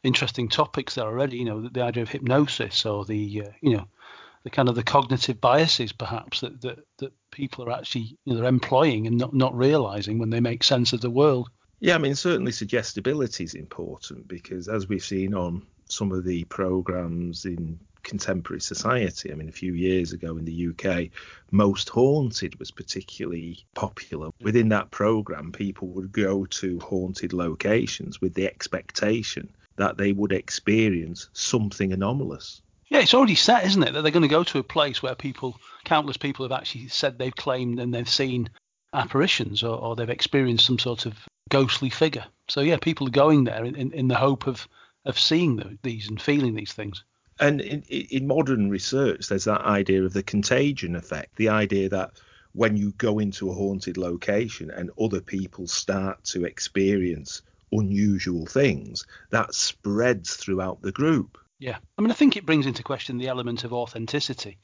interesting 0.03 0.50
topics 0.50 0.96
there 0.96 1.06
already. 1.06 1.38
You 1.38 1.46
know, 1.46 1.62
the, 1.62 1.70
the 1.70 1.82
idea 1.82 2.03
of 2.03 2.10
hypnosis 2.10 2.86
or 2.86 3.06
the 3.06 3.44
uh, 3.46 3.51
you 3.62 3.77
know 3.77 3.88
the 4.44 4.50
kind 4.50 4.70
of 4.70 4.75
the 4.75 4.84
cognitive 4.84 5.41
biases 5.41 5.91
perhaps 5.91 6.41
that 6.41 6.62
that, 6.62 6.79
that 6.98 7.13
people 7.32 7.65
are 7.65 7.72
actually 7.72 8.17
you 8.24 8.34
know, 8.34 8.36
they're 8.36 8.50
employing 8.50 9.08
and 9.08 9.17
not 9.17 9.34
not 9.34 9.56
realizing 9.56 10.20
when 10.20 10.29
they 10.29 10.39
make 10.39 10.63
sense 10.63 10.94
of 10.94 11.01
the 11.01 11.10
world. 11.10 11.50
Yeah, 11.79 11.96
I 11.96 12.00
mean, 12.00 12.15
certainly 12.15 12.51
suggestibility 12.51 13.44
is 13.44 13.53
important 13.53 14.27
because, 14.27 14.67
as 14.67 14.88
we've 14.88 15.03
seen 15.03 15.36
on 15.36 15.63
some 15.89 16.12
of 16.12 16.24
the 16.24 16.44
programs 16.46 17.46
in 17.46 17.79
contemporary 18.07 18.61
society. 18.61 19.31
I 19.31 19.35
mean, 19.35 19.49
a 19.49 19.51
few 19.63 19.73
years 19.73 20.13
ago 20.13 20.37
in 20.37 20.45
the 20.45 20.69
UK, 20.69 21.09
Most 21.51 21.89
Haunted 21.89 22.57
was 22.57 22.71
particularly 22.71 23.65
popular. 23.75 24.29
Within 24.41 24.69
that 24.69 24.89
program, 24.89 25.51
people 25.51 25.89
would 25.89 26.11
go 26.11 26.45
to 26.45 26.79
haunted 26.79 27.33
locations 27.33 28.19
with 28.19 28.33
the 28.33 28.47
expectation 28.47 29.49
that 29.75 29.97
they 29.97 30.13
would 30.13 30.31
experience 30.31 31.29
something 31.33 31.93
anomalous. 31.93 32.61
Yeah, 32.87 32.99
it's 32.99 33.13
already 33.13 33.35
set, 33.35 33.65
isn't 33.65 33.83
it, 33.83 33.93
that 33.93 34.01
they're 34.01 34.11
going 34.11 34.21
to 34.21 34.29
go 34.29 34.45
to 34.45 34.59
a 34.59 34.63
place 34.63 35.03
where 35.03 35.13
people, 35.13 35.59
countless 35.83 36.17
people, 36.17 36.45
have 36.45 36.57
actually 36.57 36.87
said 36.87 37.19
they've 37.19 37.35
claimed 37.35 37.79
and 37.79 37.93
they've 37.93 38.09
seen 38.09 38.49
apparitions 38.93 39.61
or, 39.61 39.77
or 39.77 39.95
they've 39.95 40.09
experienced 40.09 40.65
some 40.65 40.79
sort 40.79 41.05
of 41.05 41.13
ghostly 41.49 41.89
figure. 41.89 42.25
So 42.47 42.61
yeah, 42.61 42.77
people 42.77 43.07
are 43.07 43.11
going 43.11 43.43
there 43.43 43.65
in, 43.65 43.75
in, 43.75 43.91
in 43.91 44.07
the 44.07 44.15
hope 44.15 44.47
of 44.47 44.67
of 45.07 45.17
seeing 45.17 45.55
the, 45.55 45.77
these 45.83 46.09
and 46.09 46.21
feeling 46.21 46.53
these 46.53 46.73
things. 46.73 47.03
And 47.39 47.62
in, 47.62 47.82
in 47.84 48.27
modern 48.27 48.70
research, 48.70 49.27
there's 49.27 49.46
that 49.46 49.62
idea 49.62 50.03
of 50.03 50.13
the 50.13 50.24
contagion 50.24 50.96
effect, 50.96 51.36
the 51.36 51.50
idea 51.50 51.89
that 51.89 52.12
when 52.53 52.75
you 52.75 52.91
go 52.98 53.20
into 53.20 53.50
a 53.50 53.53
haunted 53.53 53.98
location 53.98 54.72
and 54.72 54.89
other 55.00 55.22
people 55.22 55.67
start 55.67 56.24
to 56.24 56.46
experience 56.46 57.44
unusual 57.72 58.46
things, 58.46 59.06
that 59.29 59.53
spreads 59.53 60.36
throughout 60.36 60.82
the 60.82 60.91
group. 60.91 61.38
Yeah. 61.60 61.77
I 61.98 62.01
mean, 62.01 62.12
I 62.12 62.15
think 62.15 62.36
it 62.36 62.46
brings 62.46 62.65
into 62.65 62.84
question 62.84 63.17
the 63.17 63.27
element 63.27 63.63
of 63.63 63.74
authenticity. 63.74 64.58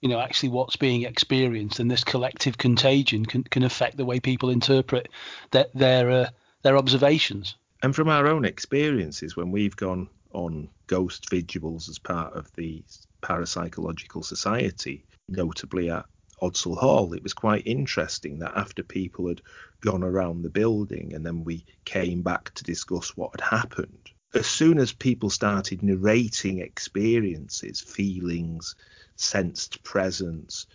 You 0.00 0.08
know, 0.08 0.20
actually 0.20 0.50
what's 0.50 0.76
being 0.76 1.02
experienced 1.02 1.80
and 1.80 1.90
this 1.90 2.04
collective 2.04 2.58
contagion 2.58 3.26
can, 3.26 3.42
can 3.44 3.62
affect 3.62 3.96
the 3.96 4.04
way 4.04 4.20
people 4.20 4.50
interpret 4.50 5.08
their 5.50 5.66
their, 5.74 6.10
uh, 6.10 6.28
their 6.62 6.76
observations. 6.76 7.56
And 7.82 7.94
from 7.94 8.08
our 8.08 8.26
own 8.26 8.44
experiences, 8.44 9.36
when 9.36 9.50
we've 9.50 9.76
gone 9.76 10.08
on 10.32 10.68
ghost 10.86 11.30
vigils 11.30 11.88
as 11.88 11.98
part 11.98 12.34
of 12.34 12.50
the 12.56 12.84
Parapsychological 13.22 14.24
Society, 14.24 15.04
notably 15.28 15.90
at 15.90 16.04
Ordsall 16.42 16.76
Hall, 16.76 17.14
it 17.14 17.22
was 17.22 17.32
quite 17.32 17.66
interesting 17.66 18.38
that 18.40 18.56
after 18.56 18.82
people 18.82 19.28
had 19.28 19.40
gone 19.80 20.02
around 20.02 20.42
the 20.42 20.50
building 20.50 21.14
and 21.14 21.24
then 21.24 21.44
we 21.44 21.64
came 21.84 22.22
back 22.22 22.52
to 22.54 22.64
discuss 22.64 23.16
what 23.16 23.30
had 23.40 23.60
happened, 23.60 24.10
as 24.34 24.46
soon 24.46 24.78
as 24.78 24.92
people 24.92 25.30
started 25.30 25.82
narrating 25.82 26.58
experiences, 26.58 27.80
feelings, 27.80 28.74
sensed 29.16 29.82
presence, 29.84 30.66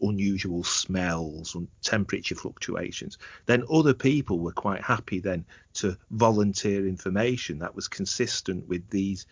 unusual 0.00 0.64
smells 0.64 1.54
and 1.54 1.68
temperature 1.82 2.34
fluctuations, 2.34 3.18
then 3.46 3.62
other 3.70 3.94
people 3.94 4.40
were 4.40 4.52
quite 4.52 4.82
happy 4.82 5.20
then 5.20 5.44
to 5.74 5.96
volunteer 6.10 6.86
information 6.86 7.58
that 7.58 7.74
was 7.74 7.88
consistent 7.88 8.66
with 8.66 8.88
these 8.90 9.26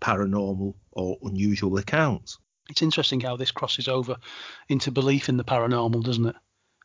paranormal 0.00 0.74
or 0.92 1.18
unusual 1.22 1.78
accounts. 1.78 2.38
It's 2.70 2.82
interesting 2.82 3.20
how 3.20 3.36
this 3.36 3.50
crosses 3.50 3.88
over 3.88 4.16
into 4.68 4.90
belief 4.90 5.28
in 5.28 5.36
the 5.36 5.44
paranormal, 5.44 6.04
doesn't 6.04 6.26
it? 6.26 6.36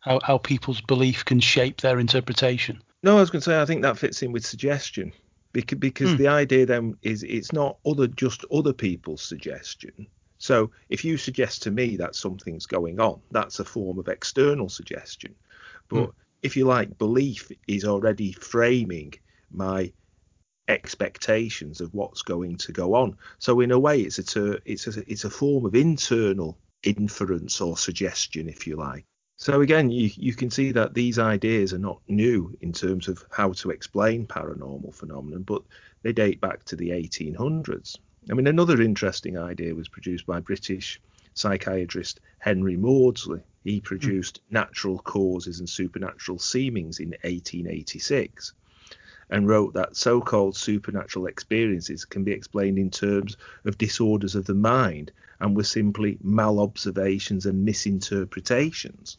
How, 0.01 0.19
how 0.23 0.37
people's 0.37 0.81
belief 0.81 1.25
can 1.25 1.39
shape 1.39 1.81
their 1.81 1.99
interpretation. 1.99 2.81
No, 3.03 3.17
I 3.17 3.21
was 3.21 3.29
going 3.29 3.41
to 3.41 3.45
say 3.45 3.61
I 3.61 3.65
think 3.65 3.81
that 3.81 3.97
fits 3.97 4.21
in 4.21 4.31
with 4.31 4.45
suggestion 4.45 5.11
because 5.51 5.77
because 5.77 6.11
mm. 6.11 6.17
the 6.17 6.27
idea 6.27 6.65
then 6.65 6.95
is 7.01 7.23
it's 7.23 7.53
not 7.53 7.77
other 7.85 8.07
just 8.07 8.43
other 8.51 8.73
people's 8.73 9.21
suggestion 9.21 10.07
so 10.43 10.71
if 10.89 11.05
you 11.05 11.15
suggest 11.15 11.63
to 11.63 11.71
me 11.71 11.95
that 11.95 12.15
something's 12.15 12.65
going 12.65 12.99
on, 12.99 13.21
that's 13.31 13.61
a 13.61 13.63
form 13.63 13.97
of 13.97 14.09
external 14.09 14.67
suggestion. 14.67 15.35
But 15.87 16.09
mm. 16.09 16.13
if 16.41 16.57
you 16.57 16.65
like, 16.65 16.97
belief 16.97 17.49
is 17.65 17.85
already 17.85 18.33
framing 18.33 19.13
my 19.51 19.93
expectations 20.67 21.81
of 21.81 21.93
what's 21.93 22.21
going 22.21 22.55
to 22.57 22.71
go 22.71 22.95
on. 22.95 23.17
So 23.39 23.59
in 23.59 23.71
a 23.71 23.79
way, 23.79 24.01
it's 24.01 24.19
a 24.19 24.23
ter- 24.23 24.59
it's 24.65 24.87
a 24.87 25.11
it's 25.11 25.25
a 25.25 25.29
form 25.29 25.65
of 25.65 25.75
internal 25.75 26.57
inference 26.83 27.61
or 27.61 27.77
suggestion, 27.77 28.49
if 28.49 28.65
you 28.67 28.75
like. 28.75 29.05
So 29.37 29.61
again, 29.61 29.91
you 29.91 30.09
you 30.15 30.33
can 30.33 30.49
see 30.49 30.71
that 30.71 30.93
these 30.93 31.19
ideas 31.19 31.73
are 31.73 31.79
not 31.79 32.01
new 32.07 32.57
in 32.61 32.71
terms 32.71 33.07
of 33.07 33.25
how 33.31 33.51
to 33.53 33.71
explain 33.71 34.25
paranormal 34.25 34.95
phenomenon, 34.95 35.43
but 35.43 35.63
they 36.01 36.13
date 36.13 36.39
back 36.39 36.63
to 36.65 36.75
the 36.75 36.91
1800s. 36.91 37.97
I 38.29 38.33
mean, 38.33 38.47
another 38.47 38.81
interesting 38.81 39.37
idea 39.37 39.75
was 39.75 39.89
produced 39.89 40.25
by 40.25 40.39
British 40.39 41.01
psychiatrist 41.33 42.21
Henry 42.39 42.77
Maudsley. 42.77 43.41
He 43.63 43.79
hmm. 43.79 43.83
produced 43.83 44.39
mm. 44.39 44.53
Natural 44.53 44.99
Causes 44.99 45.59
and 45.59 45.67
Supernatural 45.67 46.37
Seemings 46.37 46.99
in 46.99 47.09
1886 47.23 48.53
and 49.29 49.47
wrote 49.47 49.73
that 49.73 49.95
so 49.95 50.21
called 50.21 50.55
supernatural 50.55 51.27
experiences 51.27 52.05
can 52.05 52.23
be 52.23 52.31
explained 52.31 52.77
in 52.77 52.89
terms 52.89 53.37
of 53.65 53.77
disorders 53.77 54.35
of 54.35 54.45
the 54.45 54.53
mind 54.53 55.11
and 55.39 55.55
were 55.55 55.63
simply 55.63 56.17
malobservations 56.23 57.45
and 57.45 57.65
misinterpretations. 57.65 59.17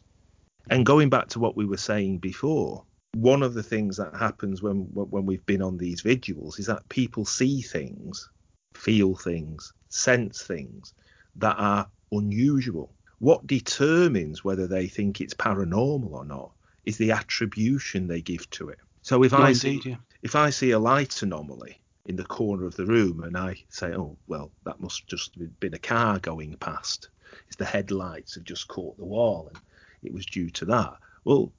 And 0.69 0.85
going 0.85 1.09
back 1.09 1.27
to 1.29 1.39
what 1.39 1.55
we 1.55 1.65
were 1.65 1.77
saying 1.77 2.19
before, 2.19 2.83
one 3.13 3.43
of 3.43 3.53
the 3.53 3.63
things 3.63 3.97
that 3.97 4.15
happens 4.15 4.61
when 4.61 4.87
when 4.93 5.25
we've 5.25 5.45
been 5.45 5.61
on 5.61 5.77
these 5.77 6.01
vigils 6.01 6.59
is 6.59 6.65
that 6.65 6.89
people 6.89 7.23
see 7.23 7.61
things 7.61 8.29
feel 8.73 9.15
things, 9.15 9.73
sense 9.89 10.43
things 10.43 10.93
that 11.35 11.55
are 11.57 11.87
unusual. 12.11 12.93
What 13.19 13.47
determines 13.47 14.43
whether 14.43 14.67
they 14.67 14.87
think 14.87 15.21
it's 15.21 15.33
paranormal 15.33 16.11
or 16.11 16.25
not 16.25 16.51
is 16.85 16.97
the 16.97 17.11
attribution 17.11 18.07
they 18.07 18.21
give 18.21 18.49
to 18.51 18.69
it. 18.69 18.79
So 19.05 19.21
if 19.21 19.33
I 19.33 19.53
see 19.53 19.81
yeah. 19.85 19.97
if 20.23 20.35
I 20.35 20.49
see 20.49 20.71
a 20.71 20.79
light 20.79 21.21
anomaly 21.21 21.79
in 22.07 22.15
the 22.15 22.25
corner 22.25 22.65
of 22.65 22.75
the 22.75 22.87
room 22.87 23.21
and 23.23 23.37
I 23.37 23.55
say, 23.69 23.93
oh 23.93 24.17
well, 24.25 24.51
that 24.65 24.79
must 24.79 25.07
just 25.07 25.35
have 25.35 25.59
been 25.59 25.75
a 25.75 25.79
car 25.79 26.17
going 26.17 26.57
past. 26.57 27.09
It's 27.47 27.55
the 27.55 27.65
headlights 27.65 28.33
have 28.33 28.45
just 28.45 28.67
caught 28.67 28.97
the 28.97 29.05
wall 29.05 29.47
and 29.53 29.61
it 30.01 30.11
was 30.11 30.25
due 30.25 30.49
to 30.49 30.65
that. 30.65 30.97
Well, 31.23 31.53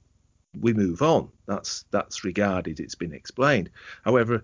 we 0.59 0.73
move 0.73 1.01
on. 1.01 1.29
That's 1.47 1.85
that's 1.89 2.25
regarded. 2.25 2.81
It's 2.81 2.95
been 2.95 3.13
explained. 3.13 3.69
However, 4.03 4.43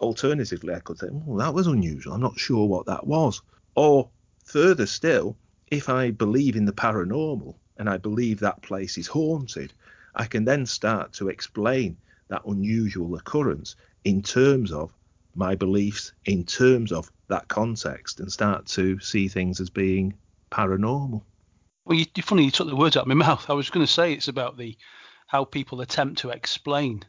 Alternatively, 0.00 0.74
I 0.74 0.80
could 0.80 0.98
say, 0.98 1.06
oh, 1.12 1.38
that 1.38 1.54
was 1.54 1.68
unusual. 1.68 2.14
I'm 2.14 2.20
not 2.20 2.38
sure 2.38 2.66
what 2.66 2.86
that 2.86 3.06
was. 3.06 3.40
Or 3.76 4.10
further 4.44 4.86
still, 4.86 5.36
if 5.68 5.88
I 5.88 6.10
believe 6.10 6.56
in 6.56 6.64
the 6.64 6.72
paranormal 6.72 7.54
and 7.78 7.88
I 7.88 7.98
believe 7.98 8.40
that 8.40 8.62
place 8.62 8.98
is 8.98 9.06
haunted, 9.06 9.72
I 10.16 10.26
can 10.26 10.44
then 10.44 10.66
start 10.66 11.12
to 11.14 11.28
explain 11.28 11.96
that 12.28 12.44
unusual 12.46 13.14
occurrence 13.16 13.76
in 14.04 14.22
terms 14.22 14.72
of 14.72 14.92
my 15.34 15.54
beliefs, 15.54 16.12
in 16.24 16.44
terms 16.44 16.92
of 16.92 17.10
that 17.28 17.48
context, 17.48 18.20
and 18.20 18.30
start 18.30 18.66
to 18.66 18.98
see 19.00 19.28
things 19.28 19.60
as 19.60 19.70
being 19.70 20.14
paranormal. 20.50 21.22
Well, 21.84 21.98
you, 21.98 22.06
funny. 22.22 22.44
You 22.44 22.50
took 22.50 22.68
the 22.68 22.76
words 22.76 22.96
out 22.96 23.02
of 23.02 23.08
my 23.08 23.14
mouth. 23.26 23.48
I 23.50 23.54
was 23.54 23.70
going 23.70 23.84
to 23.84 23.92
say 23.92 24.12
it's 24.12 24.28
about 24.28 24.56
the 24.56 24.76
how 25.26 25.44
people 25.44 25.80
attempt 25.80 26.20
to 26.20 26.30
explain 26.30 27.02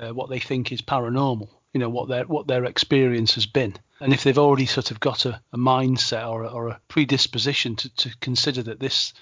uh, 0.00 0.10
what 0.10 0.30
they 0.30 0.38
think 0.38 0.72
is 0.72 0.80
paranormal 0.80 1.48
you 1.72 1.80
know 1.80 1.88
what 1.88 2.08
their 2.08 2.24
what 2.24 2.46
their 2.46 2.64
experience 2.64 3.34
has 3.34 3.46
been 3.46 3.74
and 4.00 4.12
if 4.12 4.24
they've 4.24 4.38
already 4.38 4.66
sort 4.66 4.90
of 4.90 5.00
got 5.00 5.26
a, 5.26 5.40
a 5.52 5.58
mindset 5.58 6.28
or 6.28 6.44
a, 6.44 6.48
or 6.48 6.68
a 6.68 6.80
predisposition 6.88 7.76
to, 7.76 7.94
to 7.96 8.10
consider 8.20 8.62
that 8.62 8.80
this 8.80 9.12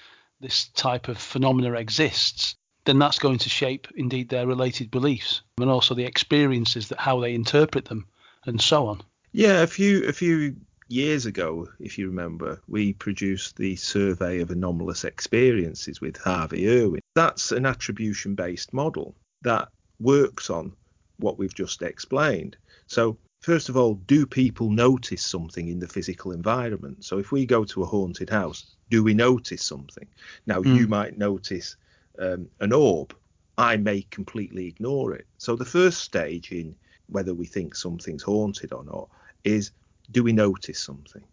this 0.41 0.69
type 0.69 1.09
of 1.09 1.19
phenomena 1.19 1.73
exists 1.73 2.55
then 2.85 2.99
that's 2.99 3.19
going 3.19 3.39
to 3.39 3.49
shape 3.49 3.89
indeed 3.97 4.29
their 4.29 4.47
related 4.47 4.91
beliefs 4.91 5.43
and 5.59 5.71
also 5.71 5.95
the 5.95 6.05
experiences 6.05 6.89
that 6.89 6.99
how 6.99 7.21
they 7.21 7.35
interpret 7.35 7.85
them 7.87 8.07
and 8.47 8.61
so 8.61 8.87
on 8.87 9.03
yeah 9.33 9.63
a 9.63 9.67
few 9.67 10.05
a 10.07 10.13
few 10.13 10.57
years 10.91 11.27
ago 11.27 11.69
if 11.81 11.99
you 11.99 12.07
remember 12.07 12.63
we 12.67 12.95
produced 12.95 13.57
the 13.57 13.77
survey 13.77 14.41
of 14.41 14.51
anomalous 14.51 15.05
experiences 15.05 16.01
with 16.01 16.17
harvey 16.17 16.69
irwin 16.69 17.01
that's 17.15 17.53
an 17.53 17.67
attribution 17.67 18.35
based 18.35 18.73
model 18.73 19.15
that 19.43 19.69
works 20.01 20.51
on 20.51 20.73
what 21.19 21.39
we've 21.39 21.55
just 21.55 21.83
explained. 21.83 22.57
So, 22.87 23.19
first 23.41 23.69
of 23.69 23.77
all, 23.77 23.95
do 23.95 24.27
people 24.27 24.71
notice 24.71 25.25
something 25.25 25.69
in 25.69 25.81
the 25.81 25.89
physical 25.89 26.33
environment? 26.33 27.05
So, 27.05 27.19
if 27.19 27.33
we 27.33 27.47
go 27.47 27.65
to 27.65 27.83
a 27.83 27.87
haunted 27.87 28.31
house, 28.31 28.77
do 28.91 29.03
we 29.03 29.15
notice 29.15 29.65
something? 29.65 30.07
Now, 30.47 30.61
mm. 30.61 30.77
you 30.77 30.89
might 30.89 31.19
notice 31.19 31.77
um, 32.19 32.49
an 32.61 32.73
orb. 32.73 33.15
I 33.57 33.77
may 33.77 34.03
completely 34.03 34.67
ignore 34.67 35.15
it. 35.15 35.27
So, 35.39 35.57
the 35.57 35.65
first 35.65 36.03
stage 36.03 36.53
in 36.53 36.77
whether 37.09 37.35
we 37.35 37.47
think 37.47 37.75
something's 37.75 38.23
haunted 38.23 38.73
or 38.73 38.85
not 38.85 39.09
is 39.45 39.73
do 40.11 40.23
we 40.23 40.33
notice 40.33 40.81
something? 40.81 41.25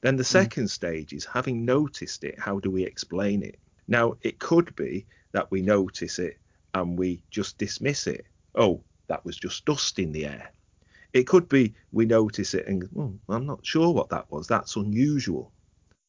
Then 0.00 0.16
the 0.16 0.22
hmm. 0.22 0.38
second 0.38 0.64
mm. 0.64 0.70
stage 0.70 1.12
is 1.12 1.24
having 1.24 1.64
noticed 1.64 2.24
it, 2.24 2.38
how 2.38 2.58
do 2.58 2.70
we 2.70 2.84
explain 2.84 3.42
it? 3.42 3.58
Now, 3.88 4.16
it 4.22 4.38
could 4.38 4.74
be 4.76 5.06
that 5.32 5.50
we 5.50 5.62
notice 5.62 6.18
it 6.18 6.38
and 6.74 6.98
we 6.98 7.22
just 7.30 7.58
dismiss 7.58 8.06
it. 8.06 8.26
Oh, 8.54 8.82
that 9.08 9.24
was 9.24 9.36
just 9.36 9.64
dust 9.64 9.98
in 9.98 10.12
the 10.12 10.26
air. 10.26 10.52
It 11.12 11.26
could 11.26 11.48
be 11.48 11.74
we 11.92 12.06
notice 12.06 12.54
it 12.54 12.66
and 12.66 12.88
well, 12.92 13.14
I'm 13.28 13.46
not 13.46 13.64
sure 13.64 13.92
what 13.92 14.08
that 14.10 14.30
was. 14.30 14.46
That's 14.46 14.76
unusual. 14.76 15.52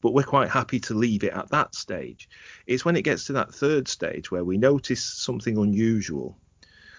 But 0.03 0.13
we're 0.13 0.23
quite 0.23 0.49
happy 0.49 0.81
to 0.81 0.93
leave 0.93 1.23
it 1.23 1.31
at 1.31 1.49
that 1.51 1.73
stage. 1.73 2.27
It's 2.67 2.83
when 2.83 2.97
it 2.97 3.03
gets 3.03 3.23
to 3.25 3.33
that 3.33 3.55
third 3.55 3.87
stage 3.87 4.29
where 4.29 4.43
we 4.43 4.57
notice 4.57 5.01
something 5.01 5.57
unusual. 5.57 6.37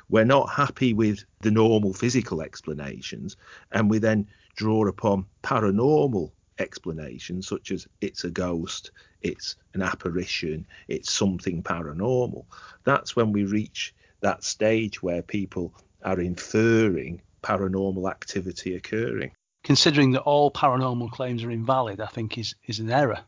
We're 0.08 0.24
not 0.24 0.48
happy 0.48 0.94
with 0.94 1.22
the 1.42 1.50
normal 1.50 1.92
physical 1.92 2.40
explanations, 2.40 3.36
and 3.72 3.90
we 3.90 3.98
then 3.98 4.26
draw 4.56 4.88
upon 4.88 5.26
paranormal 5.42 6.32
explanations, 6.58 7.46
such 7.46 7.72
as 7.72 7.86
it's 8.00 8.24
a 8.24 8.30
ghost, 8.30 8.90
it's 9.20 9.56
an 9.74 9.82
apparition, 9.82 10.66
it's 10.88 11.12
something 11.12 11.62
paranormal. 11.62 12.46
That's 12.84 13.14
when 13.14 13.32
we 13.32 13.44
reach 13.44 13.94
that 14.20 14.44
stage 14.44 15.02
where 15.02 15.20
people 15.20 15.74
are 16.04 16.20
inferring 16.20 17.20
paranormal 17.42 18.10
activity 18.10 18.76
occurring. 18.76 19.32
Considering 19.64 20.12
that 20.12 20.22
all 20.22 20.50
paranormal 20.50 21.10
claims 21.10 21.42
are 21.42 21.50
invalid, 21.50 22.00
I 22.00 22.06
think 22.06 22.38
is 22.38 22.54
is 22.66 22.78
an 22.78 22.90
error. 22.90 23.24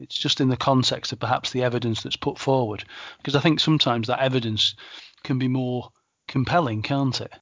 It's 0.00 0.18
just 0.18 0.40
in 0.40 0.48
the 0.48 0.56
context 0.56 1.12
of 1.12 1.20
perhaps 1.20 1.52
the 1.52 1.62
evidence 1.62 2.02
that's 2.02 2.16
put 2.16 2.38
forward, 2.38 2.84
because 3.18 3.36
I 3.36 3.40
think 3.40 3.60
sometimes 3.60 4.08
that 4.08 4.20
evidence 4.20 4.74
can 5.22 5.38
be 5.38 5.48
more 5.48 5.90
compelling, 6.26 6.82
can't 6.82 7.20
it? 7.20 7.32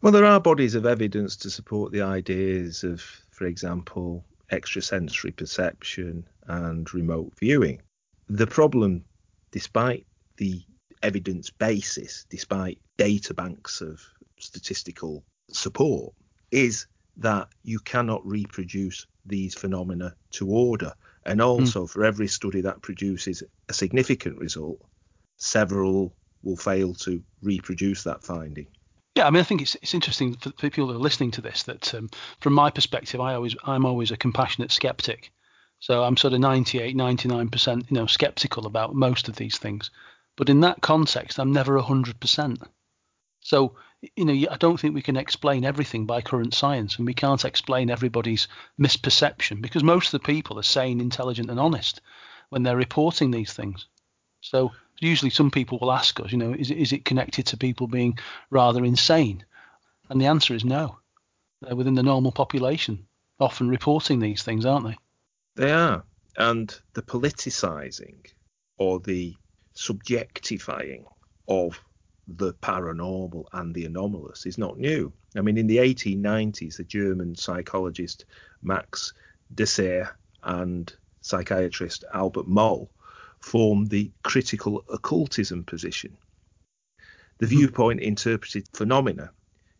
Well, 0.00 0.12
there 0.12 0.24
are 0.24 0.40
bodies 0.40 0.74
of 0.74 0.86
evidence 0.86 1.36
to 1.36 1.50
support 1.50 1.92
the 1.92 2.02
ideas 2.02 2.84
of, 2.84 3.02
for 3.30 3.46
example, 3.46 4.24
extrasensory 4.50 5.32
perception 5.32 6.24
and 6.46 6.92
remote 6.94 7.34
viewing. 7.38 7.82
The 8.28 8.46
problem, 8.46 9.04
despite 9.50 10.06
the 10.36 10.62
evidence 11.02 11.50
basis, 11.50 12.24
despite 12.30 12.78
data 12.96 13.34
banks 13.34 13.82
of 13.82 14.00
statistical 14.38 15.24
support, 15.50 16.14
is 16.50 16.86
that 17.18 17.48
you 17.62 17.78
cannot 17.80 18.26
reproduce 18.26 19.06
these 19.26 19.54
phenomena 19.54 20.14
to 20.30 20.48
order. 20.48 20.92
And 21.26 21.42
also, 21.42 21.84
mm. 21.84 21.90
for 21.90 22.04
every 22.04 22.28
study 22.28 22.60
that 22.62 22.80
produces 22.80 23.42
a 23.68 23.72
significant 23.72 24.38
result, 24.38 24.80
several 25.36 26.14
will 26.42 26.56
fail 26.56 26.94
to 26.94 27.22
reproduce 27.42 28.04
that 28.04 28.24
finding. 28.24 28.66
Yeah, 29.14 29.26
I 29.26 29.30
mean, 29.30 29.40
I 29.40 29.44
think 29.44 29.62
it's 29.62 29.74
it's 29.76 29.94
interesting 29.94 30.36
for 30.36 30.50
people 30.70 30.86
that 30.86 30.94
are 30.94 30.98
listening 30.98 31.32
to 31.32 31.40
this 31.40 31.64
that 31.64 31.92
um, 31.94 32.08
from 32.40 32.52
my 32.52 32.70
perspective, 32.70 33.20
I 33.20 33.34
always 33.34 33.56
I'm 33.64 33.84
always 33.84 34.10
a 34.10 34.16
compassionate 34.16 34.70
skeptic. 34.70 35.32
So 35.80 36.02
I'm 36.02 36.16
sort 36.16 36.34
of 36.34 36.40
98, 36.40 36.96
99%, 36.96 37.90
you 37.90 37.94
know, 37.94 38.06
skeptical 38.06 38.66
about 38.66 38.94
most 38.94 39.28
of 39.28 39.36
these 39.36 39.58
things. 39.58 39.90
But 40.36 40.48
in 40.48 40.60
that 40.60 40.80
context, 40.80 41.38
I'm 41.38 41.52
never 41.52 41.80
100%. 41.80 42.62
So, 43.40 43.76
you 44.16 44.24
know, 44.24 44.32
I 44.50 44.56
don't 44.56 44.78
think 44.78 44.94
we 44.94 45.02
can 45.02 45.16
explain 45.16 45.64
everything 45.64 46.06
by 46.06 46.20
current 46.20 46.54
science, 46.54 46.96
and 46.96 47.06
we 47.06 47.14
can't 47.14 47.44
explain 47.44 47.90
everybody's 47.90 48.46
misperception 48.80 49.60
because 49.60 49.82
most 49.82 50.12
of 50.14 50.20
the 50.20 50.26
people 50.26 50.58
are 50.58 50.64
sane, 50.64 51.00
intelligent, 51.00 51.50
and 51.50 51.58
honest 51.58 52.00
when 52.50 52.62
they're 52.62 52.76
reporting 52.76 53.30
these 53.30 53.52
things. 53.52 53.86
So 54.40 54.72
usually 55.00 55.30
some 55.30 55.50
people 55.50 55.78
will 55.80 55.92
ask 55.92 56.20
us, 56.20 56.32
you 56.32 56.38
know, 56.38 56.52
is 56.52 56.70
is 56.70 56.92
it 56.92 57.04
connected 57.04 57.46
to 57.46 57.56
people 57.56 57.86
being 57.86 58.18
rather 58.50 58.84
insane? 58.84 59.44
And 60.08 60.20
the 60.20 60.26
answer 60.26 60.54
is 60.54 60.64
no. 60.64 60.98
They're 61.60 61.76
within 61.76 61.94
the 61.94 62.02
normal 62.02 62.32
population, 62.32 63.06
often 63.40 63.68
reporting 63.68 64.20
these 64.20 64.42
things, 64.42 64.64
aren't 64.64 64.86
they? 64.86 64.96
They 65.56 65.72
are. 65.72 66.04
And 66.36 66.74
the 66.94 67.02
politicizing 67.02 68.26
or 68.76 69.00
the 69.00 69.34
subjectifying 69.74 71.04
of 71.48 71.80
the 72.36 72.52
paranormal 72.54 73.46
and 73.52 73.74
the 73.74 73.86
anomalous 73.86 74.44
is 74.44 74.58
not 74.58 74.78
new. 74.78 75.12
I 75.36 75.40
mean, 75.40 75.56
in 75.56 75.66
the 75.66 75.78
1890s, 75.78 76.76
the 76.76 76.84
German 76.84 77.34
psychologist 77.34 78.26
Max 78.62 79.14
Dessoir 79.54 80.10
and 80.42 80.92
psychiatrist 81.22 82.04
Albert 82.12 82.46
Moll 82.46 82.90
formed 83.40 83.88
the 83.88 84.10
critical 84.22 84.84
occultism 84.90 85.64
position. 85.64 86.16
The 87.38 87.46
hmm. 87.46 87.56
viewpoint 87.56 88.00
interpreted 88.00 88.68
phenomena 88.72 89.30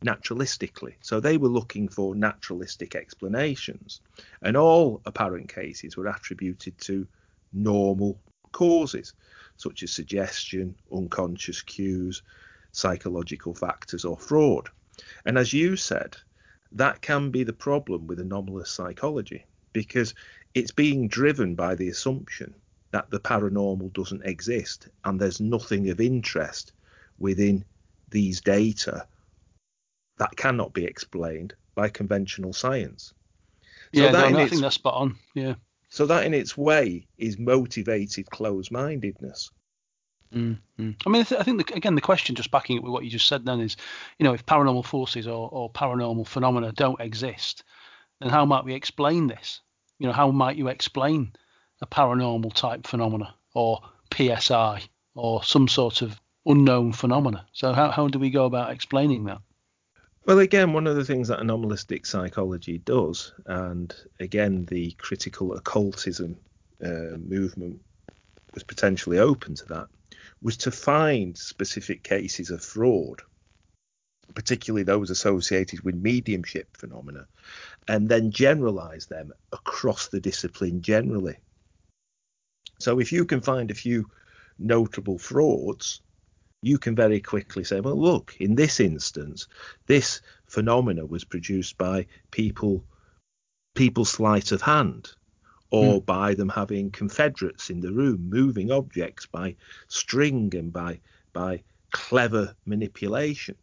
naturalistically. 0.04 0.94
So 1.00 1.20
they 1.20 1.36
were 1.36 1.48
looking 1.48 1.88
for 1.88 2.14
naturalistic 2.14 2.94
explanations. 2.94 4.00
And 4.42 4.56
all 4.56 5.02
apparent 5.04 5.48
cases 5.52 5.96
were 5.96 6.06
attributed 6.06 6.78
to 6.82 7.06
normal 7.52 8.20
causes, 8.52 9.12
such 9.58 9.82
as 9.82 9.92
suggestion, 9.92 10.74
unconscious 10.90 11.60
cues, 11.60 12.22
psychological 12.72 13.54
factors, 13.54 14.04
or 14.04 14.16
fraud. 14.16 14.70
And 15.26 15.36
as 15.36 15.52
you 15.52 15.76
said, 15.76 16.16
that 16.72 17.02
can 17.02 17.30
be 17.30 17.44
the 17.44 17.52
problem 17.52 18.06
with 18.06 18.20
anomalous 18.20 18.70
psychology 18.70 19.44
because 19.72 20.14
it's 20.54 20.72
being 20.72 21.08
driven 21.08 21.54
by 21.54 21.74
the 21.74 21.88
assumption 21.88 22.54
that 22.92 23.10
the 23.10 23.20
paranormal 23.20 23.92
doesn't 23.92 24.24
exist 24.24 24.88
and 25.04 25.20
there's 25.20 25.40
nothing 25.40 25.90
of 25.90 26.00
interest 26.00 26.72
within 27.18 27.64
these 28.10 28.40
data 28.40 29.06
that 30.18 30.36
cannot 30.36 30.72
be 30.72 30.84
explained 30.84 31.54
by 31.74 31.88
conventional 31.88 32.52
science. 32.52 33.12
So 33.94 34.02
yeah, 34.02 34.10
no, 34.10 34.28
no, 34.28 34.38
I 34.38 34.48
think 34.48 34.62
that's 34.62 34.76
spot 34.76 34.94
on. 34.94 35.16
Yeah. 35.34 35.54
So 35.90 36.06
that 36.06 36.26
in 36.26 36.34
its 36.34 36.56
way 36.56 37.06
is 37.16 37.38
motivated 37.38 38.28
close-mindedness. 38.30 39.50
Mm-hmm. 40.34 40.90
I 41.06 41.10
mean, 41.10 41.20
I 41.22 41.42
think 41.42 41.66
the, 41.66 41.74
again 41.74 41.94
the 41.94 42.00
question, 42.00 42.34
just 42.34 42.50
backing 42.50 42.76
it 42.76 42.82
with 42.82 42.92
what 42.92 43.04
you 43.04 43.10
just 43.10 43.28
said, 43.28 43.44
then 43.44 43.60
is, 43.60 43.76
you 44.18 44.24
know, 44.24 44.34
if 44.34 44.44
paranormal 44.46 44.84
forces 44.84 45.26
or, 45.26 45.48
or 45.50 45.70
paranormal 45.70 46.26
phenomena 46.26 46.72
don't 46.72 47.00
exist, 47.00 47.64
then 48.20 48.30
how 48.30 48.44
might 48.44 48.64
we 48.64 48.74
explain 48.74 49.26
this? 49.26 49.60
You 49.98 50.06
know, 50.06 50.12
how 50.12 50.30
might 50.30 50.56
you 50.56 50.68
explain 50.68 51.32
a 51.80 51.86
paranormal 51.86 52.52
type 52.52 52.86
phenomena 52.86 53.34
or 53.54 53.80
PSI 54.14 54.82
or 55.14 55.42
some 55.42 55.68
sort 55.68 56.02
of 56.02 56.20
unknown 56.46 56.92
phenomena. 56.92 57.46
So 57.52 57.72
how, 57.72 57.90
how 57.90 58.08
do 58.08 58.18
we 58.18 58.30
go 58.30 58.46
about 58.46 58.72
explaining 58.72 59.24
that? 59.24 59.38
Well, 60.24 60.40
again, 60.40 60.72
one 60.72 60.86
of 60.86 60.96
the 60.96 61.04
things 61.04 61.28
that 61.28 61.40
anomalistic 61.40 62.04
psychology 62.04 62.78
does, 62.78 63.32
and 63.46 63.94
again, 64.20 64.66
the 64.66 64.92
critical 64.92 65.54
occultism 65.54 66.36
uh, 66.84 67.16
movement 67.18 67.80
was 68.54 68.62
potentially 68.62 69.18
open 69.18 69.54
to 69.54 69.66
that, 69.66 69.88
was 70.40 70.56
to 70.58 70.70
find 70.70 71.36
specific 71.36 72.02
cases 72.02 72.50
of 72.50 72.62
fraud, 72.62 73.22
particularly 74.34 74.84
those 74.84 75.10
associated 75.10 75.80
with 75.80 75.94
mediumship 75.94 76.76
phenomena, 76.76 77.26
and 77.88 78.08
then 78.08 78.30
generalize 78.30 79.06
them 79.06 79.32
across 79.52 80.08
the 80.08 80.20
discipline 80.20 80.82
generally. 80.82 81.36
So 82.78 83.00
if 83.00 83.12
you 83.12 83.24
can 83.24 83.40
find 83.40 83.70
a 83.70 83.74
few 83.74 84.10
notable 84.58 85.18
frauds, 85.18 86.00
you 86.62 86.78
can 86.78 86.94
very 86.94 87.20
quickly 87.20 87.64
say, 87.64 87.80
well, 87.80 88.00
look, 88.00 88.34
in 88.40 88.54
this 88.54 88.80
instance, 88.80 89.46
this 89.86 90.20
phenomena 90.46 91.06
was 91.06 91.24
produced 91.24 91.78
by 91.78 92.06
people 92.30 92.84
people's 93.74 94.10
sleight 94.10 94.50
of 94.50 94.60
hand 94.60 95.12
or 95.70 96.00
mm. 96.00 96.06
by 96.06 96.34
them 96.34 96.48
having 96.48 96.90
confederates 96.90 97.70
in 97.70 97.80
the 97.80 97.92
room 97.92 98.28
moving 98.28 98.70
objects 98.70 99.26
by 99.26 99.54
string 99.88 100.52
and 100.54 100.72
by 100.72 100.98
by 101.32 101.62
clever 101.90 102.54
manipulation 102.66 103.54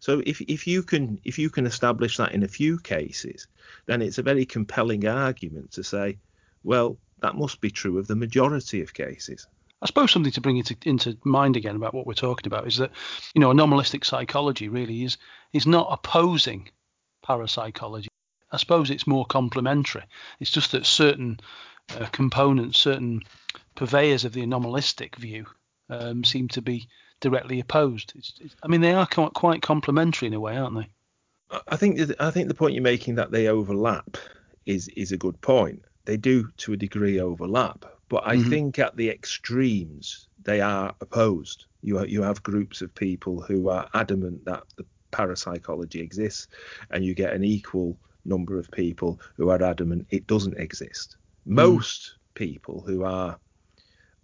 so 0.00 0.22
if, 0.26 0.40
if 0.42 0.66
you 0.66 0.82
can 0.82 1.18
if 1.24 1.38
you 1.38 1.50
can 1.50 1.66
establish 1.66 2.16
that 2.16 2.32
in 2.32 2.42
a 2.42 2.48
few 2.48 2.78
cases 2.78 3.46
then 3.86 4.02
it's 4.02 4.18
a 4.18 4.22
very 4.22 4.44
compelling 4.44 5.06
argument 5.06 5.70
to 5.70 5.82
say 5.82 6.18
well 6.62 6.98
that 7.20 7.36
must 7.36 7.60
be 7.60 7.70
true 7.70 7.98
of 7.98 8.06
the 8.06 8.16
majority 8.16 8.80
of 8.80 8.94
cases. 8.94 9.46
I 9.82 9.86
suppose 9.86 10.12
something 10.12 10.32
to 10.32 10.40
bring 10.40 10.58
into, 10.58 10.76
into 10.84 11.16
mind 11.24 11.56
again 11.56 11.76
about 11.76 11.94
what 11.94 12.06
we're 12.06 12.14
talking 12.14 12.46
about 12.46 12.66
is 12.66 12.76
that, 12.78 12.90
you 13.34 13.40
know, 13.40 13.50
anomalistic 13.50 14.04
psychology 14.04 14.68
really 14.68 15.04
is 15.04 15.16
is 15.52 15.66
not 15.66 15.88
opposing 15.90 16.68
parapsychology. 17.22 18.09
I 18.52 18.56
suppose 18.56 18.90
it's 18.90 19.06
more 19.06 19.24
complementary. 19.24 20.04
It's 20.40 20.50
just 20.50 20.72
that 20.72 20.86
certain 20.86 21.40
uh, 21.98 22.06
components, 22.06 22.78
certain 22.78 23.22
purveyors 23.74 24.24
of 24.24 24.32
the 24.32 24.42
anomalistic 24.42 25.16
view 25.16 25.46
um, 25.88 26.24
seem 26.24 26.48
to 26.48 26.62
be 26.62 26.88
directly 27.20 27.60
opposed. 27.60 28.12
It's, 28.16 28.34
it's, 28.40 28.56
I 28.62 28.68
mean, 28.68 28.80
they 28.80 28.92
are 28.92 29.06
quite 29.06 29.62
complementary 29.62 30.28
in 30.28 30.34
a 30.34 30.40
way, 30.40 30.56
aren't 30.56 30.76
they? 30.76 30.88
I 31.68 31.76
think 31.76 32.00
I 32.20 32.30
think 32.30 32.48
the 32.48 32.54
point 32.54 32.74
you're 32.74 32.82
making 32.82 33.16
that 33.16 33.32
they 33.32 33.48
overlap 33.48 34.16
is 34.66 34.88
is 34.88 35.10
a 35.10 35.16
good 35.16 35.40
point 35.40 35.82
they 36.04 36.16
do 36.16 36.48
to 36.58 36.72
a 36.72 36.76
degree 36.76 37.20
overlap, 37.20 37.84
but 38.08 38.26
I 38.26 38.36
mm-hmm. 38.36 38.50
think 38.50 38.78
at 38.78 38.96
the 38.96 39.10
extremes 39.10 40.28
they 40.42 40.60
are 40.60 40.94
opposed. 41.00 41.66
You 41.82 42.04
you 42.06 42.22
have 42.22 42.42
groups 42.42 42.82
of 42.82 42.94
people 42.94 43.40
who 43.40 43.68
are 43.68 43.88
adamant 43.94 44.44
that 44.44 44.64
the 44.76 44.84
parapsychology 45.10 46.00
exists, 46.00 46.48
and 46.90 47.04
you 47.04 47.14
get 47.14 47.32
an 47.32 47.44
equal 47.44 47.96
number 48.24 48.58
of 48.58 48.70
people 48.70 49.20
who 49.36 49.50
are 49.50 49.62
adamant 49.62 50.06
it 50.10 50.26
doesn't 50.26 50.58
exist. 50.58 51.16
Mm. 51.46 51.52
Most 51.52 52.02
mm. 52.02 52.34
people 52.34 52.82
who 52.86 53.04
are 53.04 53.38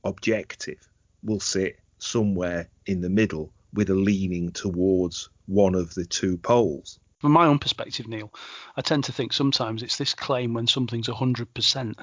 objective 0.05 0.89
will 1.23 1.41
sit 1.41 1.79
somewhere 1.99 2.69
in 2.87 3.01
the 3.01 3.11
middle 3.11 3.53
with 3.73 3.91
a 3.91 3.95
leaning 3.95 4.53
towards 4.53 5.29
one 5.47 5.75
of 5.75 5.95
the 5.95 6.05
two 6.05 6.37
poles. 6.39 6.99
From 7.21 7.33
my 7.33 7.47
own 7.47 7.59
perspective, 7.59 8.07
Neil, 8.07 8.33
I 8.77 8.83
tend 8.83 9.05
to 9.05 9.13
think 9.13 9.33
sometimes 9.33 9.83
it's 9.83 9.97
this 9.97 10.15
claim 10.15 10.55
when 10.55 10.67
something's 10.67 11.09
100%. 11.09 11.95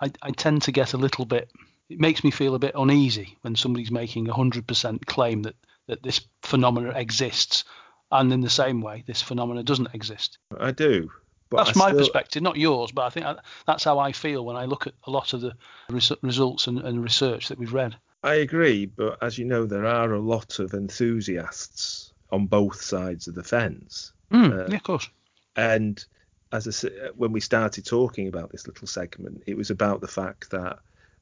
I, 0.00 0.10
I 0.22 0.30
tend 0.30 0.62
to 0.62 0.72
get 0.72 0.92
a 0.92 0.98
little 0.98 1.24
bit, 1.24 1.50
it 1.88 1.98
makes 1.98 2.22
me 2.22 2.30
feel 2.30 2.54
a 2.54 2.58
bit 2.58 2.74
uneasy 2.74 3.38
when 3.40 3.56
somebody's 3.56 3.90
making 3.90 4.28
a 4.28 4.34
100% 4.34 5.06
claim 5.06 5.42
that, 5.42 5.56
that 5.86 6.02
this 6.02 6.20
phenomena 6.42 6.90
exists 6.90 7.64
and 8.10 8.32
in 8.32 8.40
the 8.40 8.50
same 8.50 8.80
way 8.80 9.04
this 9.06 9.22
phenomena 9.22 9.62
doesn't 9.62 9.94
exist. 9.94 10.38
I 10.58 10.72
do. 10.72 11.10
But 11.50 11.64
that's 11.64 11.76
I 11.76 11.80
my 11.80 11.86
still- 11.88 11.98
perspective, 12.00 12.42
not 12.42 12.56
yours, 12.56 12.92
but 12.92 13.06
I 13.06 13.10
think 13.10 13.26
I, 13.26 13.36
that's 13.66 13.84
how 13.84 13.98
I 13.98 14.12
feel 14.12 14.44
when 14.44 14.56
I 14.56 14.64
look 14.66 14.86
at 14.86 14.94
a 15.06 15.10
lot 15.10 15.32
of 15.32 15.40
the 15.40 15.54
res- 15.88 16.12
results 16.22 16.66
and, 16.66 16.78
and 16.80 17.02
research 17.02 17.48
that 17.48 17.58
we've 17.58 17.72
read. 17.72 17.96
I 18.22 18.34
agree, 18.34 18.86
but 18.86 19.22
as 19.22 19.38
you 19.38 19.44
know, 19.44 19.64
there 19.64 19.86
are 19.86 20.12
a 20.12 20.20
lot 20.20 20.58
of 20.58 20.74
enthusiasts 20.74 22.12
on 22.30 22.46
both 22.46 22.80
sides 22.80 23.28
of 23.28 23.34
the 23.34 23.44
fence. 23.44 24.12
Mm, 24.32 24.52
Uh, 24.52 24.66
yeah, 24.68 24.76
of 24.76 24.82
course. 24.82 25.08
And 25.56 26.04
as 26.52 26.66
I 26.66 26.70
said, 26.70 26.92
when 27.16 27.32
we 27.32 27.40
started 27.40 27.84
talking 27.86 28.28
about 28.28 28.50
this 28.50 28.66
little 28.66 28.86
segment, 28.86 29.42
it 29.46 29.56
was 29.56 29.70
about 29.70 30.00
the 30.00 30.08
fact 30.08 30.50
that 30.50 30.78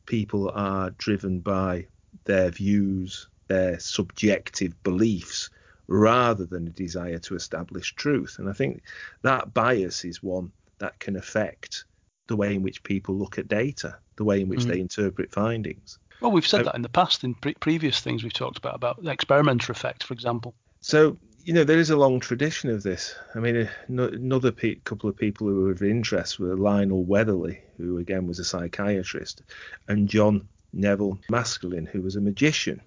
people 0.06 0.50
are 0.54 0.90
driven 0.92 1.40
by 1.40 1.86
their 2.24 2.50
views, 2.50 3.28
their 3.48 3.78
subjective 3.78 4.80
beliefs, 4.82 5.50
rather 5.88 6.44
than 6.46 6.66
a 6.66 6.70
desire 6.70 7.18
to 7.20 7.34
establish 7.34 7.94
truth. 7.94 8.36
And 8.38 8.48
I 8.48 8.52
think 8.52 8.82
that 9.22 9.54
bias 9.54 10.04
is 10.04 10.22
one 10.22 10.52
that 10.78 10.98
can 10.98 11.16
affect 11.16 11.84
the 12.26 12.36
way 12.36 12.54
in 12.54 12.62
which 12.62 12.82
people 12.82 13.14
look 13.14 13.38
at 13.38 13.48
data, 13.48 13.98
the 14.16 14.24
way 14.24 14.40
in 14.40 14.48
which 14.48 14.64
Mm. 14.64 14.68
they 14.68 14.80
interpret 14.80 15.32
findings. 15.32 15.98
Well, 16.20 16.32
we've 16.32 16.46
said 16.46 16.60
uh, 16.62 16.64
that 16.64 16.74
in 16.74 16.82
the 16.82 16.88
past 16.88 17.24
in 17.24 17.34
pre- 17.34 17.54
previous 17.54 18.00
things 18.00 18.24
we've 18.24 18.32
talked 18.32 18.58
about, 18.58 18.74
about 18.74 19.02
the 19.02 19.10
experimenter 19.10 19.70
effect, 19.70 20.02
for 20.02 20.14
example. 20.14 20.54
So 20.80 21.18
you 21.44 21.52
know 21.52 21.62
there 21.62 21.78
is 21.78 21.90
a 21.90 21.96
long 21.96 22.18
tradition 22.18 22.70
of 22.70 22.82
this. 22.82 23.14
I 23.34 23.38
mean, 23.38 23.56
uh, 23.56 23.68
another 24.08 24.50
pe- 24.50 24.76
couple 24.76 25.08
of 25.08 25.16
people 25.16 25.46
who 25.46 25.62
were 25.62 25.70
of 25.70 25.82
interest 25.82 26.40
were 26.40 26.56
Lionel 26.56 27.04
Weatherly, 27.04 27.60
who 27.76 27.98
again 27.98 28.26
was 28.26 28.38
a 28.40 28.44
psychiatrist, 28.44 29.42
and 29.88 30.08
John 30.08 30.48
Neville 30.72 31.18
Maskelyne, 31.30 31.86
who 31.88 32.02
was 32.02 32.16
a 32.16 32.20
magician. 32.20 32.80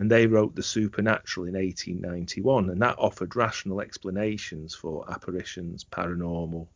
And 0.00 0.10
they 0.10 0.26
wrote 0.26 0.54
The 0.56 0.62
Supernatural 0.62 1.46
in 1.46 1.52
1891, 1.52 2.70
and 2.70 2.80
that 2.80 2.98
offered 2.98 3.36
rational 3.36 3.82
explanations 3.82 4.74
for 4.74 5.04
apparitions, 5.12 5.84
paranormal, 5.84 6.66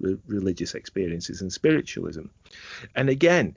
re- 0.00 0.18
religious 0.26 0.74
experiences, 0.74 1.40
and 1.40 1.52
spiritualism. 1.52 2.24
And 2.96 3.08
again, 3.08 3.56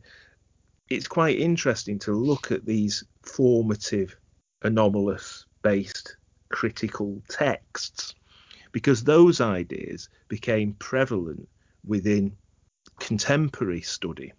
it's 0.91 1.07
quite 1.07 1.39
interesting 1.39 1.97
to 1.99 2.11
look 2.11 2.51
at 2.51 2.67
these 2.67 3.03
formative, 3.23 4.15
anomalous 4.61 5.47
based 5.63 6.15
critical 6.49 7.19
texts 7.27 8.13
because 8.71 9.03
those 9.03 9.41
ideas 9.41 10.09
became 10.27 10.75
prevalent 10.75 11.49
within 11.83 12.37
contemporary 12.99 13.81
study. 13.81 14.31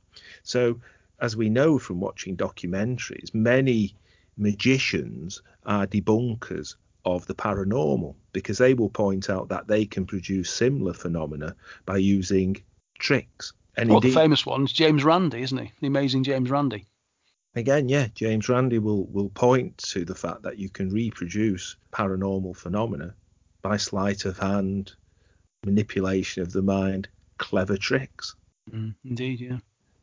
So, 0.44 0.80
as 1.20 1.36
we 1.36 1.50
know 1.50 1.80
from 1.80 1.98
watching 1.98 2.36
documentaries, 2.36 3.34
many 3.34 3.96
magicians 4.38 5.42
are 5.66 5.86
debunkers 5.86 6.76
of 7.04 7.26
the 7.26 7.34
paranormal 7.34 8.14
because 8.32 8.58
they 8.58 8.74
will 8.74 8.90
point 8.90 9.30
out 9.30 9.48
that 9.48 9.66
they 9.66 9.84
can 9.84 10.06
produce 10.06 10.50
similar 10.50 10.92
phenomena 10.92 11.54
by 11.86 11.96
using 11.96 12.56
tricks. 12.98 13.52
And 13.76 13.90
Well, 13.90 14.00
the 14.00 14.10
famous 14.10 14.44
one's 14.44 14.72
James 14.72 15.04
Randi, 15.04 15.42
isn't 15.42 15.58
he? 15.58 15.72
The 15.80 15.86
amazing 15.86 16.24
James 16.24 16.50
Randi. 16.50 16.86
again, 17.54 17.88
yeah, 17.88 18.08
James 18.14 18.48
Randi 18.48 18.78
will 18.78 19.06
will 19.06 19.30
point 19.30 19.78
to 19.78 20.04
the 20.04 20.14
fact 20.14 20.42
that 20.42 20.58
you 20.58 20.68
can 20.68 20.90
reproduce 20.90 21.76
paranormal 21.92 22.56
phenomena 22.56 23.14
by 23.62 23.76
sleight 23.76 24.24
of 24.24 24.38
hand, 24.38 24.92
manipulation 25.64 26.42
of 26.42 26.52
the 26.52 26.62
mind, 26.62 27.08
clever 27.38 27.76
tricks. 27.76 28.34
Mm, 28.70 28.94
indeed, 29.04 29.40
yeah. 29.40 29.58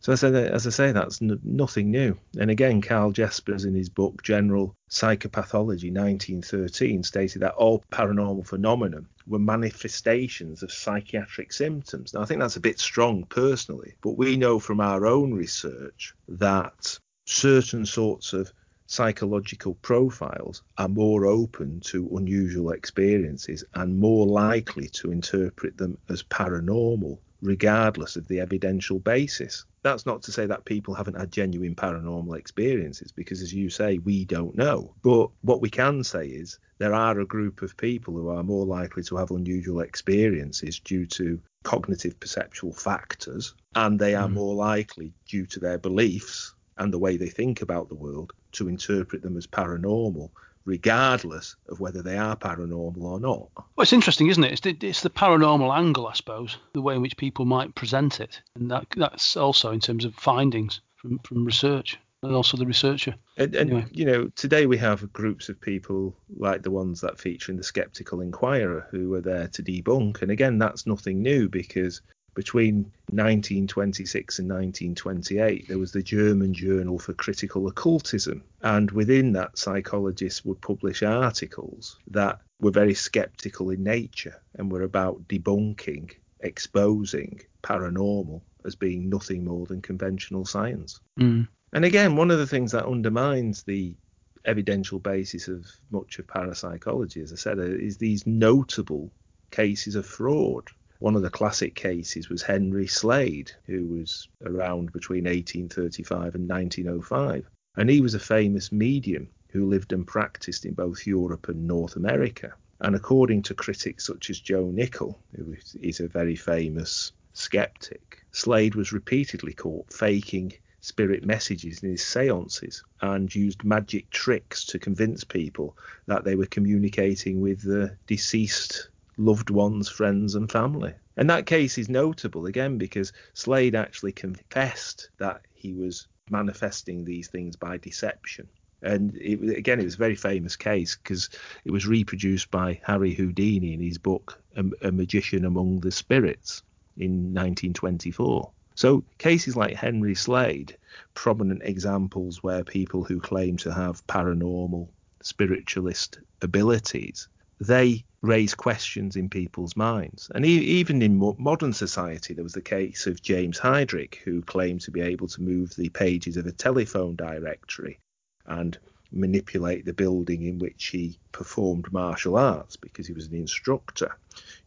So 0.05 0.11
as 0.11 0.23
I, 0.23 0.29
as 0.29 0.67
I 0.67 0.69
say, 0.69 0.91
that's 0.91 1.19
n- 1.19 1.39
nothing 1.43 1.89
new. 1.89 2.15
And 2.37 2.51
again, 2.51 2.79
Carl 2.79 3.11
Jaspers 3.11 3.65
in 3.65 3.73
his 3.73 3.89
book 3.89 4.21
General 4.21 4.75
Psychopathology 4.87 5.91
1913 5.91 7.01
stated 7.01 7.41
that 7.41 7.55
all 7.55 7.83
paranormal 7.91 8.45
phenomena 8.45 9.01
were 9.25 9.39
manifestations 9.39 10.61
of 10.61 10.71
psychiatric 10.71 11.51
symptoms. 11.51 12.13
Now, 12.13 12.21
I 12.21 12.25
think 12.25 12.39
that's 12.39 12.55
a 12.55 12.59
bit 12.59 12.79
strong 12.79 13.23
personally, 13.23 13.95
but 14.03 14.15
we 14.15 14.37
know 14.37 14.59
from 14.59 14.79
our 14.79 15.07
own 15.07 15.33
research 15.33 16.13
that 16.27 16.99
certain 17.25 17.83
sorts 17.83 18.31
of 18.31 18.53
psychological 18.85 19.73
profiles 19.81 20.61
are 20.77 20.87
more 20.87 21.25
open 21.25 21.79
to 21.79 22.15
unusual 22.15 22.73
experiences 22.73 23.63
and 23.73 23.97
more 23.97 24.27
likely 24.27 24.87
to 24.89 25.11
interpret 25.11 25.75
them 25.77 25.97
as 26.09 26.21
paranormal 26.21 27.17
regardless 27.45 28.15
of 28.15 28.27
the 28.27 28.39
evidential 28.39 28.99
basis. 28.99 29.65
That's 29.83 30.05
not 30.05 30.23
to 30.23 30.31
say 30.31 30.45
that 30.47 30.65
people 30.65 30.95
haven't 30.95 31.19
had 31.19 31.31
genuine 31.31 31.75
paranormal 31.75 32.37
experiences, 32.37 33.11
because 33.11 33.41
as 33.41 33.53
you 33.53 33.69
say, 33.69 33.99
we 33.99 34.25
don't 34.25 34.55
know. 34.55 34.95
But 35.03 35.29
what 35.41 35.61
we 35.61 35.69
can 35.69 36.03
say 36.03 36.27
is 36.27 36.57
there 36.79 36.93
are 36.93 37.19
a 37.19 37.25
group 37.25 37.61
of 37.61 37.77
people 37.77 38.13
who 38.15 38.29
are 38.29 38.43
more 38.43 38.65
likely 38.65 39.03
to 39.03 39.15
have 39.17 39.31
unusual 39.31 39.81
experiences 39.81 40.79
due 40.79 41.05
to 41.07 41.39
cognitive 41.63 42.19
perceptual 42.19 42.73
factors, 42.73 43.53
and 43.75 43.99
they 43.99 44.15
are 44.15 44.27
Mm. 44.27 44.33
more 44.33 44.55
likely, 44.55 45.13
due 45.27 45.45
to 45.45 45.59
their 45.59 45.77
beliefs 45.77 46.53
and 46.77 46.91
the 46.93 46.99
way 46.99 47.15
they 47.17 47.29
think 47.29 47.61
about 47.61 47.87
the 47.89 47.95
world, 47.95 48.33
to 48.53 48.67
interpret 48.67 49.21
them 49.21 49.37
as 49.37 49.47
paranormal, 49.47 50.31
regardless 50.65 51.55
of 51.69 51.79
whether 51.79 52.01
they 52.01 52.17
are 52.17 52.35
paranormal 52.35 53.01
or 53.01 53.19
not. 53.19 53.49
Well, 53.55 53.83
it's 53.83 53.93
interesting, 53.93 54.27
isn't 54.27 54.43
it? 54.43 54.51
It's 54.51 54.61
the, 54.61 54.77
it's 54.81 55.01
the 55.01 55.09
paranormal 55.09 55.75
angle, 55.75 56.07
I 56.07 56.13
suppose, 56.13 56.57
the 56.73 56.81
way 56.81 56.95
in 56.95 57.01
which 57.01 57.17
people 57.17 57.45
might 57.45 57.75
present 57.75 58.19
it, 58.19 58.41
and 58.55 58.69
that 58.71 58.87
that's 58.95 59.37
also 59.37 59.71
in 59.71 59.79
terms 59.79 60.05
of 60.05 60.15
findings 60.15 60.81
from, 60.95 61.19
from 61.19 61.45
research, 61.45 61.99
and 62.23 62.33
also 62.35 62.57
the 62.57 62.65
researcher. 62.65 63.13
And, 63.37 63.53
and 63.55 63.69
Anyway. 63.69 63.85
you 63.91 64.05
know, 64.05 64.29
today 64.35 64.65
we 64.65 64.77
have 64.77 65.13
groups 65.13 65.49
of 65.49 65.61
people 65.61 66.15
like 66.37 66.63
the 66.63 66.71
ones 66.71 67.01
that 67.01 67.19
feature 67.19 67.51
in 67.51 67.57
the 67.57 67.63
Skeptical 67.63 68.21
Inquirer 68.21 68.87
who 68.89 69.13
are 69.13 69.21
there 69.21 69.47
to 69.49 69.61
debunk. 69.61 70.21
And 70.23 70.31
again, 70.31 70.57
that's 70.57 70.87
nothing 70.87 71.21
new 71.21 71.47
because 71.47 72.01
between 72.35 72.91
1926 73.11 74.39
and 74.39 74.49
1928, 74.49 75.67
there 75.67 75.79
was 75.79 75.93
the 75.93 76.03
German 76.03 76.53
Journal 76.53 76.99
for 76.99 77.13
Critical 77.13 77.67
Occultism. 77.67 78.43
And 78.61 78.91
within 78.91 79.31
that, 79.33 79.57
psychologists 79.57 80.43
would 80.45 80.61
publish 80.61 81.01
articles 81.01 81.97
that 82.11 82.39
were 82.59 82.71
very 82.71 82.93
skeptical 82.93 83.69
in 83.69 83.83
nature 83.83 84.41
and 84.55 84.71
were 84.71 84.83
about 84.83 85.27
debunking, 85.27 86.11
exposing 86.41 87.41
paranormal 87.63 88.41
as 88.65 88.75
being 88.75 89.09
nothing 89.09 89.45
more 89.45 89.65
than 89.65 89.81
conventional 89.81 90.45
science. 90.45 90.99
Mm. 91.19 91.47
And 91.73 91.85
again, 91.85 92.15
one 92.15 92.31
of 92.31 92.37
the 92.37 92.47
things 92.47 92.71
that 92.73 92.85
undermines 92.85 93.63
the 93.63 93.95
evidential 94.43 94.99
basis 94.99 95.47
of 95.47 95.65
much 95.89 96.19
of 96.19 96.27
parapsychology, 96.27 97.21
as 97.21 97.31
I 97.31 97.35
said, 97.35 97.59
is 97.59 97.97
these 97.97 98.27
notable 98.27 99.11
cases 99.51 99.95
of 99.95 100.05
fraud. 100.05 100.69
One 100.99 101.15
of 101.15 101.21
the 101.21 101.29
classic 101.29 101.75
cases 101.75 102.29
was 102.29 102.41
Henry 102.41 102.87
Slade, 102.87 103.51
who 103.65 103.85
was 103.85 104.29
around 104.45 104.93
between 104.93 105.25
1835 105.25 106.35
and 106.35 106.49
1905. 106.49 107.49
And 107.75 107.89
he 107.89 107.99
was 107.99 108.13
a 108.13 108.19
famous 108.19 108.71
medium 108.71 109.27
who 109.49 109.67
lived 109.67 109.91
and 109.91 110.07
practiced 110.07 110.65
in 110.65 110.73
both 110.73 111.05
Europe 111.05 111.49
and 111.49 111.67
North 111.67 111.97
America. 111.97 112.53
And 112.79 112.95
according 112.95 113.43
to 113.43 113.53
critics 113.53 114.05
such 114.05 114.29
as 114.29 114.39
Joe 114.39 114.71
Nickell, 114.71 115.19
who 115.35 115.55
is 115.81 115.99
a 115.99 116.07
very 116.07 116.35
famous 116.35 117.11
skeptic, 117.33 118.23
Slade 118.31 118.75
was 118.75 118.93
repeatedly 118.93 119.53
caught 119.53 119.91
faking 119.91 120.53
spirit 120.79 121.25
messages 121.25 121.83
in 121.83 121.89
his 121.89 122.05
seances 122.05 122.83
and 123.01 123.33
used 123.33 123.63
magic 123.63 124.09
tricks 124.11 124.63
to 124.65 124.79
convince 124.79 125.23
people 125.23 125.75
that 126.05 126.23
they 126.23 126.35
were 126.35 126.45
communicating 126.45 127.41
with 127.41 127.61
the 127.63 127.97
deceased 128.07 128.89
loved 129.17 129.49
ones, 129.49 129.89
friends, 129.89 130.35
and 130.35 130.51
family. 130.51 130.93
And 131.17 131.29
that 131.29 131.45
case 131.45 131.77
is 131.77 131.89
notable 131.89 132.45
again 132.45 132.77
because 132.77 133.13
Slade 133.33 133.75
actually 133.75 134.11
confessed 134.11 135.09
that 135.17 135.41
he 135.53 135.73
was 135.73 136.07
manifesting 136.29 137.05
these 137.05 137.27
things 137.27 137.55
by 137.55 137.77
deception. 137.77 138.47
And 138.81 139.15
it, 139.15 139.57
again, 139.57 139.79
it 139.79 139.85
was 139.85 139.95
a 139.95 139.97
very 139.97 140.15
famous 140.15 140.55
case 140.55 140.95
because 140.95 141.29
it 141.63 141.71
was 141.71 141.87
reproduced 141.87 142.51
by 142.51 142.79
Harry 142.83 143.13
Houdini 143.13 143.73
in 143.73 143.81
his 143.81 143.97
book 143.97 144.41
A, 144.55 144.63
a 144.87 144.91
Magician 144.91 145.45
Among 145.45 145.79
the 145.79 145.91
Spirits 145.91 146.63
in 146.97 147.33
1924. 147.33 148.51
So 148.75 149.05
cases 149.17 149.55
like 149.55 149.73
Henry 149.73 150.15
Slade, 150.15 150.77
prominent 151.13 151.61
examples 151.63 152.43
where 152.43 152.63
people 152.63 153.03
who 153.05 153.19
claim 153.21 153.55
to 153.57 153.73
have 153.73 154.05
paranormal 154.07 154.89
spiritualist 155.21 156.19
abilities, 156.41 157.29
they 157.59 158.03
raise 158.21 158.55
questions 158.55 159.15
in 159.15 159.29
people's 159.29 159.75
minds. 159.75 160.31
And 160.33 160.45
e- 160.45 160.49
even 160.79 161.01
in 161.01 161.17
mo- 161.17 161.35
modern 161.37 161.73
society, 161.73 162.33
there 162.33 162.43
was 162.43 162.53
the 162.53 162.61
case 162.61 163.05
of 163.07 163.21
James 163.21 163.59
Hydrick, 163.59 164.15
who 164.25 164.41
claimed 164.41 164.81
to 164.81 164.91
be 164.91 165.01
able 165.01 165.27
to 165.27 165.41
move 165.41 165.75
the 165.75 165.89
pages 165.89 166.37
of 166.37 166.45
a 166.47 166.51
telephone 166.51 167.15
directory 167.15 167.99
and 168.45 168.77
manipulate 169.11 169.85
the 169.85 169.93
building 169.93 170.43
in 170.43 170.59
which 170.59 170.87
he 170.87 171.17
performed 171.31 171.91
martial 171.93 172.35
arts 172.37 172.75
because 172.75 173.07
he 173.07 173.13
was 173.13 173.27
an 173.27 173.35
instructor 173.35 174.17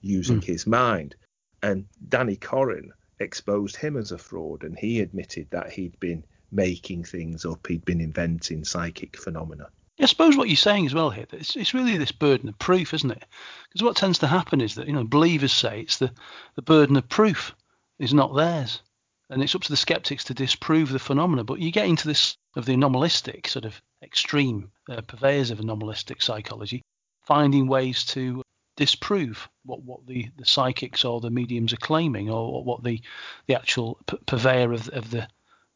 using 0.01 0.41
Mm. 0.41 0.45
his 0.45 0.67
mind. 0.67 1.17
And 1.63 1.87
Danny 2.09 2.37
Korem 2.37 2.91
exposed 3.19 3.77
him 3.77 3.97
as 3.97 4.13
a 4.13 4.19
fraud, 4.19 4.63
and 4.63 4.79
he 4.79 5.01
admitted 5.01 5.49
that 5.51 5.73
he'd 5.73 5.99
been 6.01 6.25
making 6.53 7.05
things 7.05 7.45
up, 7.45 7.67
he'd 7.67 7.85
been 7.85 8.01
inventing 8.01 8.65
psychic 8.65 9.17
phenomena. 9.17 9.69
I 10.01 10.07
suppose 10.07 10.37
what 10.37 10.49
you're 10.49 10.57
saying 10.57 10.87
as 10.87 10.95
well 10.95 11.11
here, 11.11 11.27
it's, 11.33 11.57
it's 11.57 11.75
really 11.75 11.99
this 11.99 12.13
burden 12.13 12.49
of 12.49 12.59
proof, 12.59 12.95
isn't 12.95 13.11
it? 13.11 13.25
Because 13.69 13.83
what 13.83 13.97
tends 13.97 14.19
to 14.21 14.29
happen 14.29 14.61
is 14.61 14.77
that 14.77 14.87
you 14.87 14.93
know 14.93 15.05
believers 15.05 15.53
say 15.53 15.81
it's 15.81 15.99
the, 15.99 16.13
the 16.55 16.63
burden 16.63 16.97
of 16.97 17.09
proof 17.09 17.55
is 17.99 18.15
not 18.15 18.35
theirs, 18.35 18.81
and 19.29 19.43
it's 19.43 19.55
up 19.57 19.63
to 19.63 19.71
the 19.71 19.77
skeptics 19.77 20.25
to 20.25 20.35
disprove 20.35 20.91
the 20.91 21.01
phenomena. 21.01 21.43
But 21.43 21.59
you 21.59 21.73
get 21.73 21.89
into 21.89 22.07
this 22.07 22.37
of 22.55 22.65
the 22.65 22.75
anomalistic 22.75 23.49
sort 23.49 23.65
of 23.65 23.81
extreme 24.03 24.71
uh, 24.89 25.01
purveyors 25.01 25.51
of 25.51 25.59
anomalistic 25.59 26.23
psychology, 26.23 26.83
finding 27.27 27.67
ways 27.67 28.05
to 28.05 28.43
disprove 28.77 29.49
what, 29.65 29.83
what 29.83 30.07
the, 30.07 30.29
the 30.37 30.47
psychics 30.47 31.05
or 31.05 31.21
the 31.21 31.31
mediums 31.31 31.73
are 31.73 31.79
claiming, 31.79 32.31
or 32.31 32.63
what 32.63 32.85
the 32.85 33.01
the 33.47 33.57
actual 33.57 33.99
purveyor 34.27 34.73
of, 34.73 34.89
of 34.91 35.11
the 35.11 35.27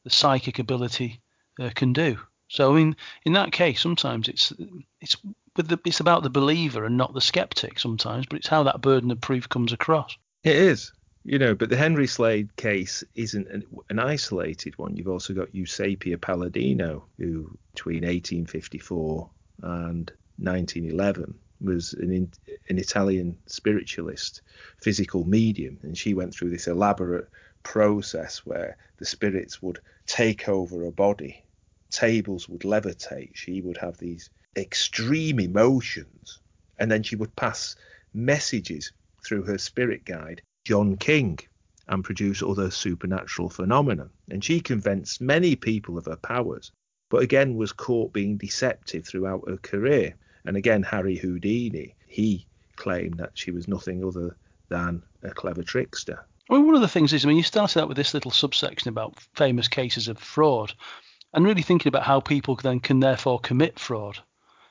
the 0.04 0.10
psychic 0.10 0.60
ability 0.60 1.20
uh, 1.60 1.70
can 1.74 1.92
do. 1.92 2.18
So 2.52 2.76
in 2.76 2.96
in 3.24 3.32
that 3.32 3.50
case, 3.50 3.80
sometimes 3.80 4.28
it's 4.28 4.52
it's 5.00 5.16
with 5.56 5.68
the, 5.68 5.80
it's 5.86 6.00
about 6.00 6.22
the 6.22 6.28
believer 6.28 6.84
and 6.84 6.98
not 6.98 7.14
the 7.14 7.20
skeptic 7.22 7.78
sometimes, 7.78 8.26
but 8.26 8.36
it's 8.36 8.46
how 8.46 8.62
that 8.64 8.82
burden 8.82 9.10
of 9.10 9.22
proof 9.22 9.48
comes 9.48 9.72
across. 9.72 10.18
It 10.44 10.56
is, 10.56 10.92
you 11.24 11.38
know, 11.38 11.54
but 11.54 11.70
the 11.70 11.78
Henry 11.78 12.06
Slade 12.06 12.54
case 12.56 13.02
isn't 13.14 13.48
an, 13.48 13.64
an 13.88 13.98
isolated 13.98 14.76
one. 14.76 14.96
You've 14.96 15.08
also 15.08 15.32
got 15.32 15.54
Eusapia 15.54 16.20
Palladino, 16.20 17.06
who 17.16 17.56
between 17.72 18.02
1854 18.02 19.30
and 19.62 20.12
1911 20.36 21.34
was 21.62 21.94
an, 21.94 22.30
an 22.68 22.78
Italian 22.78 23.38
spiritualist, 23.46 24.42
physical 24.82 25.24
medium, 25.24 25.78
and 25.82 25.96
she 25.96 26.12
went 26.12 26.34
through 26.34 26.50
this 26.50 26.66
elaborate 26.66 27.30
process 27.62 28.44
where 28.44 28.76
the 28.98 29.06
spirits 29.06 29.62
would 29.62 29.78
take 30.06 30.50
over 30.50 30.84
a 30.84 30.92
body, 30.92 31.44
tables 31.92 32.48
would 32.48 32.62
levitate, 32.62 33.36
she 33.36 33.60
would 33.60 33.76
have 33.76 33.98
these 33.98 34.30
extreme 34.56 35.38
emotions, 35.38 36.40
and 36.78 36.90
then 36.90 37.02
she 37.02 37.16
would 37.16 37.34
pass 37.36 37.76
messages 38.14 38.92
through 39.24 39.42
her 39.44 39.58
spirit 39.58 40.04
guide, 40.04 40.42
John 40.64 40.96
King, 40.96 41.38
and 41.88 42.04
produce 42.04 42.42
other 42.42 42.70
supernatural 42.70 43.48
phenomena. 43.48 44.08
And 44.30 44.42
she 44.42 44.60
convinced 44.60 45.20
many 45.20 45.56
people 45.56 45.98
of 45.98 46.06
her 46.06 46.16
powers, 46.16 46.72
but 47.10 47.22
again 47.22 47.56
was 47.56 47.72
caught 47.72 48.12
being 48.12 48.36
deceptive 48.36 49.06
throughout 49.06 49.48
her 49.48 49.58
career. 49.58 50.16
And 50.44 50.56
again, 50.56 50.82
Harry 50.82 51.16
Houdini, 51.16 51.94
he 52.06 52.46
claimed 52.76 53.18
that 53.18 53.32
she 53.34 53.50
was 53.50 53.68
nothing 53.68 54.04
other 54.04 54.36
than 54.68 55.02
a 55.22 55.30
clever 55.30 55.62
trickster. 55.62 56.24
Well, 56.48 56.62
one 56.62 56.74
of 56.74 56.80
the 56.80 56.88
things 56.88 57.12
is, 57.12 57.24
I 57.24 57.28
mean, 57.28 57.36
you 57.36 57.42
started 57.42 57.80
out 57.80 57.88
with 57.88 57.96
this 57.96 58.14
little 58.14 58.30
subsection 58.30 58.88
about 58.88 59.20
famous 59.34 59.68
cases 59.68 60.08
of 60.08 60.18
fraud, 60.18 60.74
and 61.34 61.44
really 61.44 61.62
thinking 61.62 61.88
about 61.88 62.02
how 62.02 62.20
people 62.20 62.56
then 62.56 62.80
can 62.80 63.00
therefore 63.00 63.40
commit 63.40 63.78
fraud, 63.78 64.18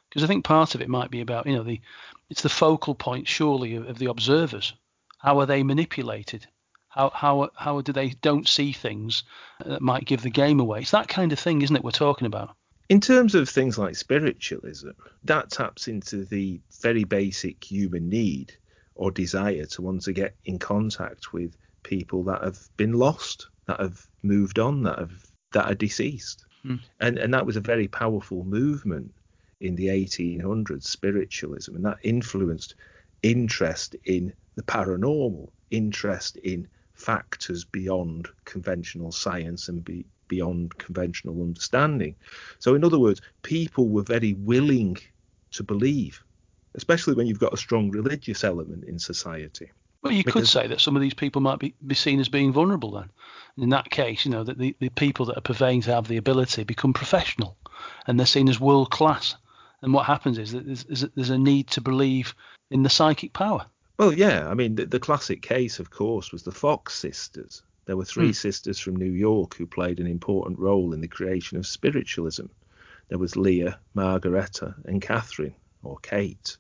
because 0.10 0.24
I 0.24 0.28
think 0.28 0.44
part 0.44 0.76
of 0.76 0.82
it 0.82 0.90
might 0.90 1.12
be 1.12 1.22
about, 1.22 1.48
you 1.48 1.56
know, 1.56 1.64
the 1.64 1.82
it's 2.30 2.44
the 2.44 2.50
focal 2.50 2.96
point 2.96 3.28
surely 3.28 3.76
of, 3.76 3.88
of 3.88 3.98
the 3.98 4.10
observers. 4.10 4.74
How 5.18 5.40
are 5.40 5.46
they 5.46 5.64
manipulated? 5.64 6.48
How 6.90 7.10
how 7.10 7.50
how 7.56 7.82
do 7.82 7.94
they 7.94 8.10
don't 8.10 8.48
see 8.48 8.74
things 8.74 9.24
that 9.66 9.82
might 9.82 10.06
give 10.06 10.22
the 10.22 10.30
game 10.30 10.60
away? 10.60 10.82
It's 10.82 10.92
that 10.92 11.08
kind 11.08 11.32
of 11.32 11.40
thing, 11.40 11.62
isn't 11.62 11.76
it? 11.76 11.84
We're 11.84 11.92
talking 11.92 12.28
about. 12.28 12.56
In 12.90 13.00
terms 13.00 13.36
of 13.36 13.48
things 13.48 13.78
like 13.78 13.96
spiritualism, 13.96 14.90
that 15.24 15.50
taps 15.50 15.88
into 15.88 16.26
the 16.26 16.60
very 16.82 17.06
basic 17.06 17.64
human 17.64 18.10
need 18.10 18.52
or 18.96 19.12
desire 19.12 19.66
to 19.66 19.82
want 19.82 20.02
to 20.02 20.12
get 20.12 20.36
in 20.44 20.60
contact 20.60 21.32
with 21.32 21.56
people 21.84 22.24
that 22.26 22.44
have 22.44 22.60
been 22.76 22.92
lost, 22.92 23.48
that 23.68 23.80
have 23.80 24.06
moved 24.24 24.60
on, 24.60 24.84
that 24.84 25.00
have 25.00 25.26
that 25.54 25.72
are 25.72 25.76
deceased. 25.76 26.46
Hmm. 26.64 26.76
And 27.00 27.18
and 27.18 27.34
that 27.34 27.46
was 27.46 27.56
a 27.58 27.62
very 27.62 27.88
powerful 27.88 28.44
movement 28.44 29.14
in 29.60 29.76
the 29.76 29.90
1800s, 29.90 30.84
spiritualism, 30.84 31.76
and 31.76 31.86
that 31.86 32.00
influenced 32.04 32.76
interest 33.24 33.96
in 34.06 34.34
the 34.56 34.64
paranormal, 34.64 35.52
interest 35.70 36.38
in 36.38 36.68
factors 36.94 37.64
beyond 37.66 38.28
conventional 38.46 39.12
science 39.12 39.70
and 39.70 39.84
be, 39.84 40.06
beyond 40.28 40.78
conventional 40.78 41.42
understanding. 41.42 42.16
So, 42.60 42.76
in 42.76 42.84
other 42.84 43.00
words, 43.00 43.22
people 43.44 43.90
were 43.90 44.04
very 44.04 44.34
willing 44.34 44.98
to 45.52 45.64
believe, 45.64 46.24
especially 46.76 47.16
when 47.16 47.28
you've 47.28 47.40
got 47.40 47.54
a 47.54 47.58
strong 47.58 47.92
religious 47.92 48.44
element 48.44 48.86
in 48.86 49.00
society. 49.00 49.72
Well, 50.02 50.14
you 50.14 50.24
because, 50.24 50.42
could 50.42 50.48
say 50.48 50.68
that 50.68 50.82
some 50.82 50.96
of 50.96 51.02
these 51.02 51.14
people 51.14 51.42
might 51.42 51.60
be, 51.60 51.76
be 51.86 51.96
seen 51.96 52.20
as 52.20 52.30
being 52.30 52.52
vulnerable 52.52 52.92
then. 52.92 53.10
In 53.58 53.70
that 53.70 53.90
case, 53.90 54.26
you 54.26 54.32
know, 54.32 54.44
that 54.44 54.58
the, 54.58 54.76
the 54.80 54.90
people 54.90 55.26
that 55.28 55.38
are 55.38 55.42
purveying 55.42 55.82
to 55.82 55.94
have 55.94 56.08
the 56.08 56.18
ability 56.18 56.64
become 56.64 56.94
professional 56.94 57.58
and 58.08 58.20
they're 58.20 58.26
seen 58.26 58.50
as 58.50 58.60
world 58.60 58.90
class. 58.90 59.36
And 59.82 59.94
what 59.94 60.06
happens 60.06 60.38
is 60.38 60.52
that 60.54 60.66
there's, 60.66 61.06
there's 61.16 61.30
a 61.30 61.38
need 61.38 61.68
to 61.68 61.82
believe 61.82 62.34
in 62.70 62.84
the 62.84 62.90
psychic 62.90 63.34
power. 63.34 63.66
Well, 63.98 64.14
yeah. 64.14 64.48
I 64.50 64.54
mean, 64.54 64.76
the, 64.76 64.86
the 64.86 65.00
classic 65.00 65.42
case, 65.42 65.80
of 65.80 65.92
course, 65.92 66.32
was 66.32 66.44
the 66.44 66.52
Fox 66.52 66.96
sisters. 66.96 67.62
There 67.86 67.98
were 67.98 68.06
three 68.06 68.30
mm. 68.30 68.36
sisters 68.36 68.80
from 68.80 68.96
New 68.96 69.12
York 69.12 69.56
who 69.56 69.66
played 69.66 70.00
an 70.00 70.08
important 70.08 70.60
role 70.60 70.94
in 70.94 71.02
the 71.02 71.08
creation 71.08 71.58
of 71.58 71.68
spiritualism. 71.68 72.46
There 73.10 73.18
was 73.18 73.36
Leah, 73.36 73.78
Margaretta, 73.94 74.76
and 74.86 75.02
Catherine, 75.02 75.56
or 75.84 75.98
Kate. 76.02 76.58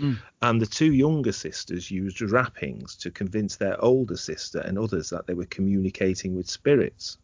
Mm. 0.00 0.18
And 0.42 0.60
the 0.60 0.66
two 0.66 0.92
younger 0.92 1.32
sisters 1.32 1.90
used 1.90 2.22
wrappings 2.22 2.96
to 2.96 3.10
convince 3.10 3.56
their 3.56 3.82
older 3.84 4.16
sister 4.16 4.60
and 4.60 4.78
others 4.78 5.10
that 5.10 5.26
they 5.26 5.34
were 5.34 5.46
communicating 5.46 6.34
with 6.34 6.48
spirits. 6.48 7.18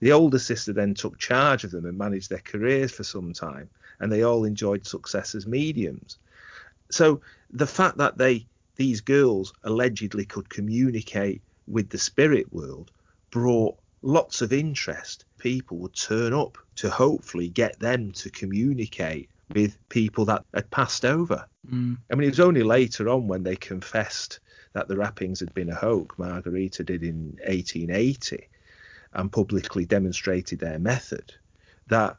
The 0.00 0.12
older 0.12 0.38
sister 0.38 0.72
then 0.72 0.94
took 0.94 1.18
charge 1.18 1.64
of 1.64 1.70
them 1.70 1.86
and 1.86 1.96
managed 1.96 2.30
their 2.30 2.38
careers 2.38 2.92
for 2.92 3.04
some 3.04 3.32
time, 3.32 3.70
and 4.00 4.10
they 4.10 4.22
all 4.22 4.44
enjoyed 4.44 4.86
success 4.86 5.34
as 5.34 5.46
mediums. 5.46 6.18
So 6.90 7.20
the 7.50 7.66
fact 7.66 7.98
that 7.98 8.18
they 8.18 8.46
these 8.76 9.00
girls 9.00 9.54
allegedly 9.64 10.26
could 10.26 10.50
communicate 10.50 11.40
with 11.66 11.88
the 11.88 11.98
spirit 11.98 12.52
world 12.52 12.90
brought 13.30 13.78
lots 14.02 14.42
of 14.42 14.52
interest. 14.52 15.24
People 15.38 15.78
would 15.78 15.94
turn 15.94 16.32
up 16.34 16.58
to 16.76 16.90
hopefully 16.90 17.48
get 17.48 17.78
them 17.80 18.12
to 18.12 18.30
communicate 18.30 19.30
with 19.54 19.76
people 19.88 20.24
that 20.26 20.44
had 20.54 20.70
passed 20.70 21.04
over. 21.04 21.46
Mm. 21.70 21.98
I 22.10 22.14
mean, 22.14 22.26
it 22.26 22.32
was 22.32 22.40
only 22.40 22.62
later 22.62 23.08
on 23.08 23.28
when 23.28 23.42
they 23.42 23.56
confessed 23.56 24.40
that 24.72 24.88
the 24.88 24.96
wrappings 24.96 25.40
had 25.40 25.54
been 25.54 25.70
a 25.70 25.74
hoax, 25.74 26.18
Margaretta 26.18 26.84
did 26.84 27.02
in 27.02 27.38
1880, 27.46 28.48
and 29.14 29.32
publicly 29.32 29.86
demonstrated 29.86 30.58
their 30.58 30.78
method, 30.78 31.32
that 31.88 32.16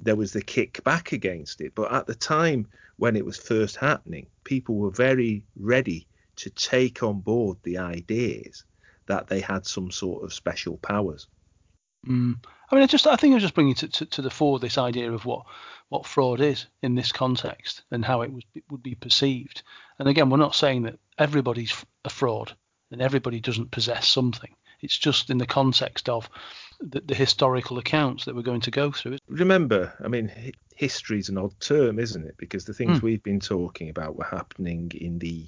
there 0.00 0.16
was 0.16 0.32
the 0.32 0.42
kickback 0.42 1.12
against 1.12 1.60
it. 1.60 1.74
But 1.74 1.92
at 1.92 2.06
the 2.06 2.14
time 2.14 2.68
when 2.96 3.16
it 3.16 3.24
was 3.24 3.36
first 3.36 3.76
happening, 3.76 4.26
people 4.44 4.76
were 4.76 4.90
very 4.90 5.44
ready 5.56 6.06
to 6.36 6.50
take 6.50 7.02
on 7.02 7.20
board 7.20 7.58
the 7.62 7.78
ideas 7.78 8.64
that 9.06 9.26
they 9.28 9.40
had 9.40 9.66
some 9.66 9.90
sort 9.90 10.24
of 10.24 10.32
special 10.32 10.76
powers. 10.78 11.26
Mm. 12.04 12.44
I 12.70 12.74
mean, 12.74 12.84
I 12.84 12.86
just 12.86 13.06
I 13.06 13.16
think 13.16 13.32
I 13.32 13.34
was 13.34 13.42
just 13.42 13.54
bringing 13.54 13.74
to, 13.74 13.88
to, 13.88 14.06
to, 14.06 14.22
the 14.22 14.30
fore 14.30 14.58
this 14.58 14.78
idea 14.78 15.12
of 15.12 15.24
what 15.24 15.46
what 15.88 16.06
fraud 16.06 16.40
is 16.40 16.66
in 16.82 16.94
this 16.94 17.12
context 17.12 17.82
and 17.90 18.04
how 18.04 18.22
it 18.22 18.32
was 18.32 18.44
it 18.54 18.64
would 18.70 18.82
be 18.82 18.94
perceived. 18.94 19.62
And 19.98 20.08
again, 20.08 20.30
we're 20.30 20.38
not 20.38 20.54
saying 20.54 20.82
that 20.82 20.98
everybody's 21.18 21.74
a 22.04 22.10
fraud 22.10 22.54
and 22.90 23.00
everybody 23.00 23.40
doesn't 23.40 23.70
possess 23.70 24.08
something. 24.08 24.54
It's 24.80 24.98
just 24.98 25.30
in 25.30 25.38
the 25.38 25.46
context 25.46 26.08
of 26.08 26.28
the, 26.80 27.00
the 27.00 27.14
historical 27.14 27.78
accounts 27.78 28.24
that 28.24 28.34
we're 28.34 28.42
going 28.42 28.60
to 28.62 28.70
go 28.70 28.92
through. 28.92 29.18
Remember, 29.28 29.94
I 30.04 30.08
mean, 30.08 30.30
history 30.74 31.18
is 31.18 31.28
an 31.28 31.38
odd 31.38 31.58
term, 31.60 31.98
isn't 31.98 32.26
it? 32.26 32.36
Because 32.36 32.64
the 32.64 32.74
things 32.74 32.98
mm. 32.98 33.02
we've 33.02 33.22
been 33.22 33.40
talking 33.40 33.88
about 33.88 34.16
were 34.16 34.24
happening 34.24 34.90
in 34.94 35.18
the 35.18 35.46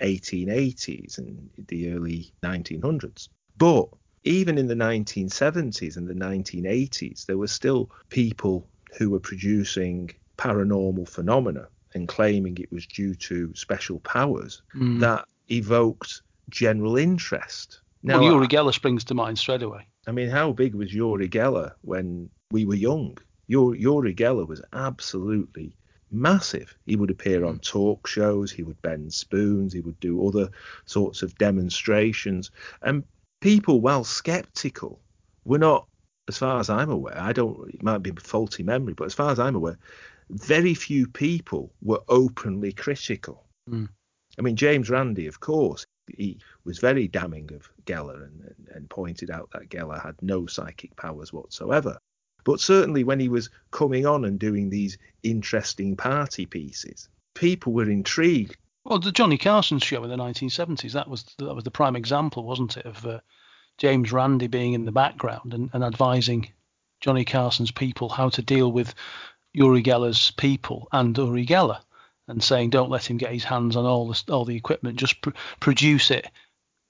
1880s 0.00 1.18
and 1.18 1.50
the 1.66 1.92
early 1.92 2.32
1900s. 2.42 3.28
But 3.56 3.88
even 4.28 4.58
in 4.58 4.66
the 4.66 4.74
1970s 4.74 5.96
and 5.96 6.06
the 6.06 6.12
1980s, 6.12 7.24
there 7.24 7.38
were 7.38 7.48
still 7.48 7.90
people 8.10 8.68
who 8.98 9.08
were 9.08 9.20
producing 9.20 10.10
paranormal 10.36 11.08
phenomena 11.08 11.66
and 11.94 12.06
claiming 12.08 12.56
it 12.58 12.70
was 12.70 12.86
due 12.86 13.14
to 13.14 13.54
special 13.54 14.00
powers 14.00 14.60
mm. 14.74 15.00
that 15.00 15.24
evoked 15.50 16.20
general 16.50 16.98
interest. 16.98 17.80
Now, 18.02 18.20
well, 18.20 18.34
Uri 18.34 18.48
Geller 18.48 18.74
springs 18.74 19.02
to 19.04 19.14
mind 19.14 19.38
straight 19.38 19.62
away. 19.62 19.86
I 20.06 20.12
mean, 20.12 20.28
how 20.28 20.52
big 20.52 20.74
was 20.74 20.92
Uri 20.92 21.28
Geller 21.28 21.72
when 21.80 22.28
we 22.50 22.66
were 22.66 22.74
young? 22.74 23.16
Uri 23.46 24.14
Geller 24.14 24.46
was 24.46 24.60
absolutely 24.74 25.74
massive. 26.10 26.76
He 26.84 26.96
would 26.96 27.10
appear 27.10 27.46
on 27.46 27.60
talk 27.60 28.06
shows, 28.06 28.52
he 28.52 28.62
would 28.62 28.80
bend 28.82 29.12
spoons, 29.12 29.72
he 29.72 29.80
would 29.80 29.98
do 30.00 30.26
other 30.26 30.50
sorts 30.84 31.22
of 31.22 31.36
demonstrations. 31.38 32.50
And 32.82 33.04
people, 33.40 33.80
while 33.80 34.04
skeptical, 34.04 35.00
were 35.44 35.58
not, 35.58 35.86
as 36.28 36.38
far 36.38 36.60
as 36.60 36.70
I'm 36.70 36.90
aware, 36.90 37.18
I 37.18 37.32
don't, 37.32 37.68
it 37.72 37.82
might 37.82 37.98
be 37.98 38.12
faulty 38.12 38.62
memory, 38.62 38.94
but 38.94 39.04
as 39.04 39.14
far 39.14 39.30
as 39.30 39.38
I'm 39.38 39.56
aware, 39.56 39.78
very 40.30 40.74
few 40.74 41.06
people 41.06 41.72
were 41.82 42.02
openly 42.08 42.72
critical. 42.72 43.44
Mm. 43.68 43.88
I 44.38 44.42
mean, 44.42 44.56
James 44.56 44.90
Randi, 44.90 45.26
of 45.26 45.40
course, 45.40 45.86
he 46.16 46.38
was 46.64 46.78
very 46.78 47.08
damning 47.08 47.52
of 47.52 47.68
Geller 47.84 48.24
and, 48.24 48.40
and, 48.42 48.68
and 48.74 48.90
pointed 48.90 49.30
out 49.30 49.50
that 49.52 49.68
Geller 49.68 50.02
had 50.02 50.14
no 50.22 50.46
psychic 50.46 50.94
powers 50.96 51.32
whatsoever. 51.32 51.98
But 52.44 52.60
certainly 52.60 53.04
when 53.04 53.20
he 53.20 53.28
was 53.28 53.50
coming 53.72 54.06
on 54.06 54.24
and 54.24 54.38
doing 54.38 54.70
these 54.70 54.96
interesting 55.22 55.96
party 55.96 56.46
pieces, 56.46 57.08
people 57.34 57.72
were 57.72 57.90
intrigued. 57.90 58.56
Well, 58.84 58.98
the 58.98 59.12
Johnny 59.12 59.38
Carson 59.38 59.80
show 59.80 60.02
in 60.04 60.10
the 60.10 60.16
1970s, 60.16 60.92
that 60.92 61.08
was 61.08 61.24
that 61.38 61.54
was 61.54 61.64
the 61.64 61.70
prime 61.70 61.96
example, 61.96 62.44
wasn't 62.44 62.76
it, 62.76 62.86
of 62.86 63.04
uh, 63.04 63.20
James 63.76 64.12
Randi 64.12 64.46
being 64.46 64.72
in 64.72 64.84
the 64.84 64.92
background 64.92 65.52
and, 65.54 65.70
and 65.72 65.84
advising 65.84 66.52
Johnny 67.00 67.24
Carson's 67.24 67.70
people 67.70 68.08
how 68.08 68.28
to 68.30 68.42
deal 68.42 68.72
with 68.72 68.94
Uri 69.52 69.82
Geller's 69.82 70.30
people 70.32 70.88
and 70.92 71.16
Uri 71.16 71.44
Geller, 71.44 71.80
and 72.26 72.42
saying 72.42 72.70
don't 72.70 72.90
let 72.90 73.08
him 73.08 73.18
get 73.18 73.32
his 73.32 73.44
hands 73.44 73.76
on 73.76 73.84
all 73.84 74.08
the 74.08 74.22
all 74.32 74.44
the 74.44 74.56
equipment, 74.56 74.98
just 74.98 75.20
pr- 75.20 75.30
produce 75.60 76.10
it 76.10 76.30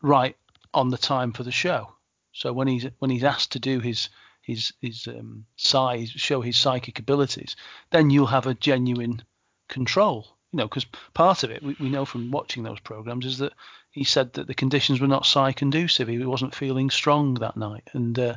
right 0.03 0.37
on 0.73 0.91
the 0.91 0.99
time 0.99 1.33
for 1.33 1.43
the 1.43 1.53
show. 1.53 1.95
So 2.33 2.53
when 2.53 2.69
he's 2.69 2.87
when 3.01 3.11
he's 3.11 3.25
asked 3.25 3.53
to 3.53 3.59
do 3.59 3.81
his 3.81 4.09
his 4.43 4.73
his 4.81 5.07
um, 5.09 5.47
size, 5.57 6.11
show 6.11 6.41
his 6.41 6.57
psychic 6.57 6.99
abilities, 6.99 7.57
then 7.91 8.11
you'll 8.11 8.27
have 8.27 8.47
a 8.47 8.55
genuine 8.55 9.23
control. 9.69 10.38
You 10.53 10.59
know, 10.59 10.69
because 10.69 10.87
part 11.13 11.43
of 11.43 11.51
it 11.51 11.63
we, 11.63 11.77
we 11.79 11.91
know 11.91 12.05
from 12.05 12.31
watching 12.31 12.63
those 12.63 12.81
programs 12.81 13.27
is 13.27 13.39
that 13.39 13.53
he 13.91 14.05
said 14.05 14.33
that 14.35 14.47
the 14.47 14.55
conditions 14.55 15.01
were 15.01 15.07
not 15.07 15.27
psy 15.27 15.53
conducive. 15.53 16.09
He 16.09 16.19
wasn't 16.19 16.55
feeling 16.55 16.91
strong 16.91 17.35
that 17.35 17.57
night, 17.57 17.89
and 17.93 18.19
uh, 18.19 18.37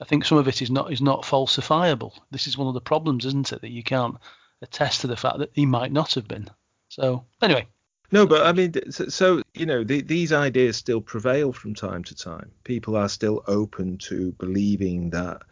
I 0.00 0.04
think 0.04 0.24
some 0.24 0.38
of 0.38 0.48
it 0.48 0.62
is 0.62 0.70
not 0.70 0.92
is 0.92 1.02
not 1.02 1.22
falsifiable. 1.22 2.12
This 2.30 2.46
is 2.46 2.56
one 2.56 2.68
of 2.68 2.74
the 2.74 2.80
problems, 2.80 3.26
isn't 3.26 3.52
it, 3.52 3.60
that 3.60 3.70
you 3.70 3.82
can't 3.82 4.16
attest 4.62 5.02
to 5.02 5.06
the 5.06 5.16
fact 5.16 5.38
that 5.38 5.50
he 5.52 5.66
might 5.66 5.92
not 5.92 6.14
have 6.14 6.28
been. 6.28 6.48
So 6.88 7.24
anyway. 7.42 7.66
No, 8.12 8.26
but 8.26 8.44
I 8.44 8.52
mean, 8.52 8.72
so, 8.90 9.06
so 9.06 9.42
you 9.54 9.66
know, 9.66 9.84
the, 9.84 10.00
these 10.00 10.32
ideas 10.32 10.76
still 10.76 11.00
prevail 11.00 11.52
from 11.52 11.74
time 11.74 12.02
to 12.04 12.14
time. 12.14 12.50
People 12.64 12.96
are 12.96 13.08
still 13.08 13.44
open 13.46 13.98
to 13.98 14.32
believing 14.32 15.10
that 15.10 15.42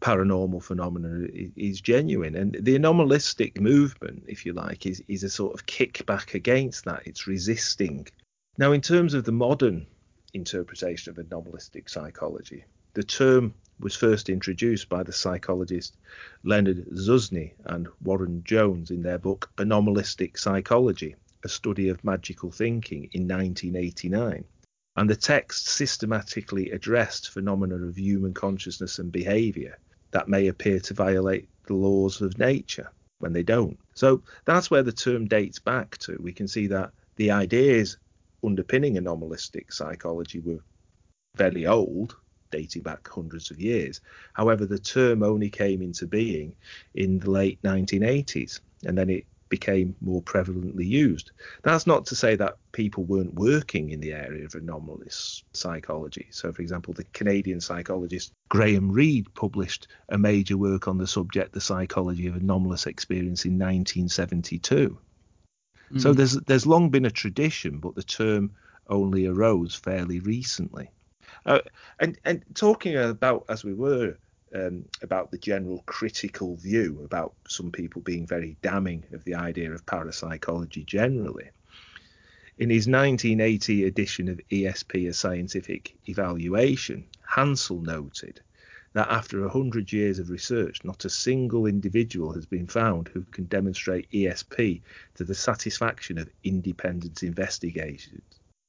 paranormal 0.00 0.62
phenomena 0.62 1.26
is, 1.32 1.50
is 1.56 1.80
genuine, 1.80 2.34
and 2.36 2.56
the 2.60 2.76
anomalistic 2.76 3.60
movement, 3.60 4.24
if 4.28 4.46
you 4.46 4.52
like, 4.52 4.86
is 4.86 5.02
is 5.08 5.24
a 5.24 5.30
sort 5.30 5.54
of 5.54 5.66
kickback 5.66 6.34
against 6.34 6.84
that. 6.84 7.02
It's 7.06 7.26
resisting. 7.26 8.06
Now, 8.58 8.72
in 8.72 8.80
terms 8.80 9.14
of 9.14 9.24
the 9.24 9.32
modern 9.32 9.86
interpretation 10.34 11.10
of 11.10 11.18
anomalistic 11.18 11.88
psychology, 11.88 12.64
the 12.94 13.02
term 13.02 13.54
was 13.80 13.94
first 13.94 14.28
introduced 14.28 14.88
by 14.88 15.02
the 15.02 15.12
psychologist 15.12 15.96
Leonard 16.42 16.86
Zusne 16.94 17.52
and 17.64 17.88
Warren 18.02 18.42
Jones 18.44 18.90
in 18.90 19.02
their 19.02 19.18
book 19.18 19.50
Anomalistic 19.58 20.36
Psychology, 20.38 21.14
a 21.44 21.48
study 21.48 21.88
of 21.88 22.04
magical 22.04 22.50
thinking 22.50 23.08
in 23.12 23.28
1989. 23.28 24.44
And 24.96 25.08
the 25.08 25.14
text 25.14 25.68
systematically 25.68 26.72
addressed 26.72 27.30
phenomena 27.30 27.76
of 27.76 27.96
human 27.96 28.34
consciousness 28.34 28.98
and 28.98 29.12
behavior 29.12 29.78
that 30.10 30.28
may 30.28 30.48
appear 30.48 30.80
to 30.80 30.94
violate 30.94 31.48
the 31.66 31.74
laws 31.74 32.20
of 32.20 32.38
nature 32.38 32.90
when 33.18 33.32
they 33.32 33.42
don't. 33.42 33.78
So 33.94 34.22
that's 34.44 34.70
where 34.70 34.82
the 34.82 34.92
term 34.92 35.26
dates 35.26 35.58
back 35.58 35.98
to. 35.98 36.16
We 36.20 36.32
can 36.32 36.48
see 36.48 36.66
that 36.68 36.92
the 37.16 37.30
ideas 37.30 37.98
underpinning 38.44 38.96
anomalistic 38.96 39.72
psychology 39.72 40.40
were 40.40 40.62
very 41.36 41.66
old, 41.66 42.16
dating 42.50 42.82
back 42.82 43.06
hundreds 43.08 43.50
of 43.50 43.60
years. 43.60 44.00
However, 44.32 44.66
the 44.66 44.78
term 44.78 45.22
only 45.22 45.50
came 45.50 45.82
into 45.82 46.06
being 46.06 46.54
in 46.94 47.18
the 47.18 47.30
late 47.30 47.60
1980s, 47.62 48.60
and 48.86 48.96
then 48.96 49.10
it 49.10 49.26
became 49.48 49.96
more 50.00 50.22
prevalently 50.22 50.86
used. 50.86 51.30
That's 51.62 51.86
not 51.86 52.06
to 52.06 52.16
say 52.16 52.36
that 52.36 52.58
people 52.72 53.04
weren't 53.04 53.34
working 53.34 53.90
in 53.90 54.00
the 54.00 54.12
area 54.12 54.44
of 54.44 54.54
anomalous 54.54 55.42
psychology. 55.52 56.28
So, 56.30 56.52
for 56.52 56.62
example, 56.62 56.94
the 56.94 57.04
Canadian 57.04 57.60
psychologist 57.60 58.32
Graham 58.48 58.90
Reed 58.90 59.32
published 59.34 59.88
a 60.08 60.18
major 60.18 60.56
work 60.56 60.88
on 60.88 60.98
the 60.98 61.06
subject, 61.06 61.52
The 61.52 61.60
Psychology 61.60 62.26
of 62.26 62.36
Anomalous 62.36 62.86
Experience, 62.86 63.44
in 63.44 63.52
1972. 63.52 64.98
Mm-hmm. 65.88 65.98
So 65.98 66.12
there's 66.12 66.32
there's 66.32 66.66
long 66.66 66.90
been 66.90 67.06
a 67.06 67.10
tradition, 67.10 67.78
but 67.78 67.94
the 67.94 68.02
term 68.02 68.52
only 68.88 69.26
arose 69.26 69.74
fairly 69.74 70.20
recently. 70.20 70.90
Uh, 71.46 71.60
and 71.98 72.18
and 72.24 72.44
talking 72.54 72.96
about 72.96 73.44
as 73.48 73.64
we 73.64 73.74
were 73.74 74.16
um, 74.54 74.84
about 75.02 75.30
the 75.30 75.38
general 75.38 75.82
critical 75.86 76.56
view 76.56 77.02
about 77.04 77.34
some 77.48 77.70
people 77.70 78.02
being 78.02 78.26
very 78.26 78.56
damning 78.62 79.04
of 79.12 79.24
the 79.24 79.34
idea 79.34 79.72
of 79.72 79.86
parapsychology 79.86 80.84
generally. 80.84 81.50
In 82.58 82.70
his 82.70 82.88
1980 82.88 83.84
edition 83.84 84.28
of 84.28 84.40
ESP, 84.50 85.08
a 85.08 85.12
scientific 85.12 85.96
evaluation, 86.06 87.06
Hansel 87.26 87.80
noted 87.82 88.40
that 88.94 89.10
after 89.10 89.40
100 89.42 89.92
years 89.92 90.18
of 90.18 90.30
research, 90.30 90.82
not 90.84 91.04
a 91.04 91.10
single 91.10 91.66
individual 91.66 92.32
has 92.32 92.46
been 92.46 92.66
found 92.66 93.08
who 93.08 93.22
can 93.22 93.44
demonstrate 93.44 94.10
ESP 94.10 94.82
to 95.14 95.24
the 95.24 95.34
satisfaction 95.34 96.18
of 96.18 96.30
independent 96.42 97.22
investigators 97.22 98.22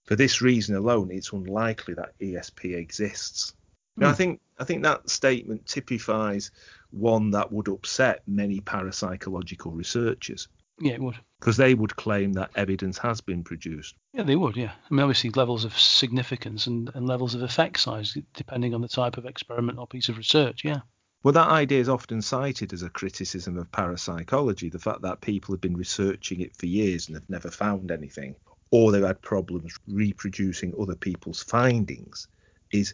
for 0.10 0.16
this 0.16 0.42
reason 0.42 0.76
alone, 0.76 1.12
it's 1.12 1.34
unlikely 1.34 1.94
that 1.94 2.18
ESP 2.20 2.76
exists. 2.76 3.54
I 4.02 4.10
hmm. 4.10 4.16
think 4.16 4.42
I 4.60 4.64
think 4.64 4.84
that 4.84 5.10
statement 5.10 5.66
typifies 5.66 6.52
one 6.92 7.32
that 7.32 7.52
would 7.52 7.68
upset 7.68 8.24
many 8.28 8.60
parapsychological 8.60 9.76
researchers. 9.76 10.48
Yeah, 10.80 10.94
it 10.94 11.02
would. 11.02 11.18
Because 11.40 11.58
they 11.58 11.74
would 11.74 11.96
claim 11.96 12.34
that 12.34 12.52
evidence 12.56 12.98
has 13.00 13.22
been 13.22 13.44
produced. 13.44 13.96
Yeah, 14.14 14.24
they 14.24 14.36
would, 14.36 14.56
yeah. 14.56 14.72
I 14.72 14.94
mean, 14.94 15.02
obviously, 15.02 15.30
levels 15.32 15.66
of 15.66 15.78
significance 15.78 16.68
and, 16.68 16.90
and 16.94 17.08
levels 17.08 17.36
of 17.36 17.42
effect 17.42 17.80
size, 17.80 18.18
depending 18.34 18.74
on 18.74 18.82
the 18.82 18.88
type 18.88 19.18
of 19.18 19.26
experiment 19.26 19.78
or 19.78 19.88
piece 19.88 20.10
of 20.10 20.18
research, 20.18 20.64
yeah. 20.64 20.82
Well, 21.22 21.34
that 21.34 21.50
idea 21.50 21.82
is 21.82 21.90
often 21.90 22.22
cited 22.22 22.72
as 22.72 22.82
a 22.82 22.90
criticism 22.90 23.58
of 23.58 23.72
parapsychology 23.72 24.70
the 24.70 24.80
fact 24.80 25.02
that 25.02 25.20
people 25.20 25.54
have 25.54 25.62
been 25.62 25.76
researching 25.76 26.40
it 26.40 26.56
for 26.56 26.66
years 26.66 27.08
and 27.08 27.16
have 27.16 27.30
never 27.30 27.52
found 27.52 27.92
anything, 27.92 28.36
or 28.72 28.92
they've 28.92 29.04
had 29.04 29.22
problems 29.22 29.78
reproducing 29.88 30.74
other 30.80 30.96
people's 30.96 31.44
findings 31.44 32.28
is 32.72 32.94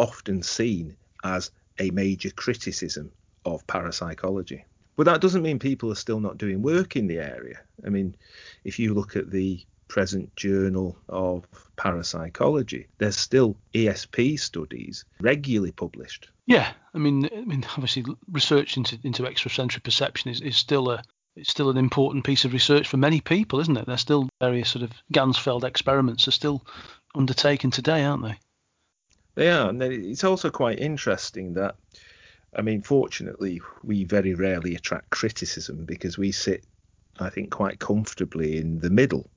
often 0.00 0.42
seen 0.42 0.96
as 1.22 1.50
a 1.78 1.90
major 1.90 2.30
criticism 2.30 3.12
of 3.44 3.66
parapsychology. 3.66 4.64
But 4.96 5.04
that 5.04 5.20
doesn't 5.20 5.42
mean 5.42 5.58
people 5.58 5.92
are 5.92 5.96
still 5.96 6.20
not 6.20 6.38
doing 6.38 6.62
work 6.62 6.96
in 6.96 7.06
the 7.06 7.18
area. 7.18 7.60
I 7.86 7.90
mean, 7.90 8.16
if 8.64 8.78
you 8.78 8.94
look 8.94 9.14
at 9.14 9.30
the 9.30 9.64
present 9.88 10.34
journal 10.36 10.96
of 11.08 11.46
parapsychology, 11.76 12.86
there's 12.98 13.16
still 13.16 13.56
ESP 13.74 14.40
studies 14.40 15.04
regularly 15.20 15.72
published. 15.72 16.30
Yeah, 16.46 16.72
I 16.94 16.98
mean, 16.98 17.28
I 17.36 17.42
mean, 17.42 17.64
obviously, 17.72 18.04
research 18.30 18.78
into 18.78 18.98
into 19.04 19.26
extrasensory 19.26 19.82
perception 19.82 20.30
is, 20.30 20.40
is 20.40 20.56
still 20.56 20.90
a 20.90 21.02
it's 21.36 21.50
still 21.50 21.70
an 21.70 21.76
important 21.76 22.24
piece 22.24 22.44
of 22.44 22.52
research 22.54 22.88
for 22.88 22.96
many 22.96 23.20
people, 23.20 23.60
isn't 23.60 23.76
it? 23.76 23.86
There's 23.86 24.00
still 24.00 24.28
various 24.40 24.70
sort 24.70 24.82
of 24.82 24.92
Ganzfeld 25.12 25.64
experiments 25.64 26.26
are 26.26 26.32
still 26.32 26.64
undertaken 27.14 27.70
today, 27.70 28.04
aren't 28.04 28.24
they? 28.24 28.38
They 29.34 29.50
are, 29.50 29.68
and 29.68 29.82
it's 29.82 30.24
also 30.24 30.50
quite 30.50 30.78
interesting 30.78 31.54
that, 31.54 31.76
I 32.54 32.62
mean, 32.62 32.82
fortunately, 32.82 33.60
we 33.82 34.04
very 34.04 34.34
rarely 34.34 34.74
attract 34.74 35.10
criticism 35.10 35.84
because 35.84 36.18
we 36.18 36.32
sit, 36.32 36.64
I 37.18 37.30
think, 37.30 37.50
quite 37.50 37.78
comfortably 37.78 38.58
in 38.58 38.80
the 38.80 38.90
middle. 38.90 39.30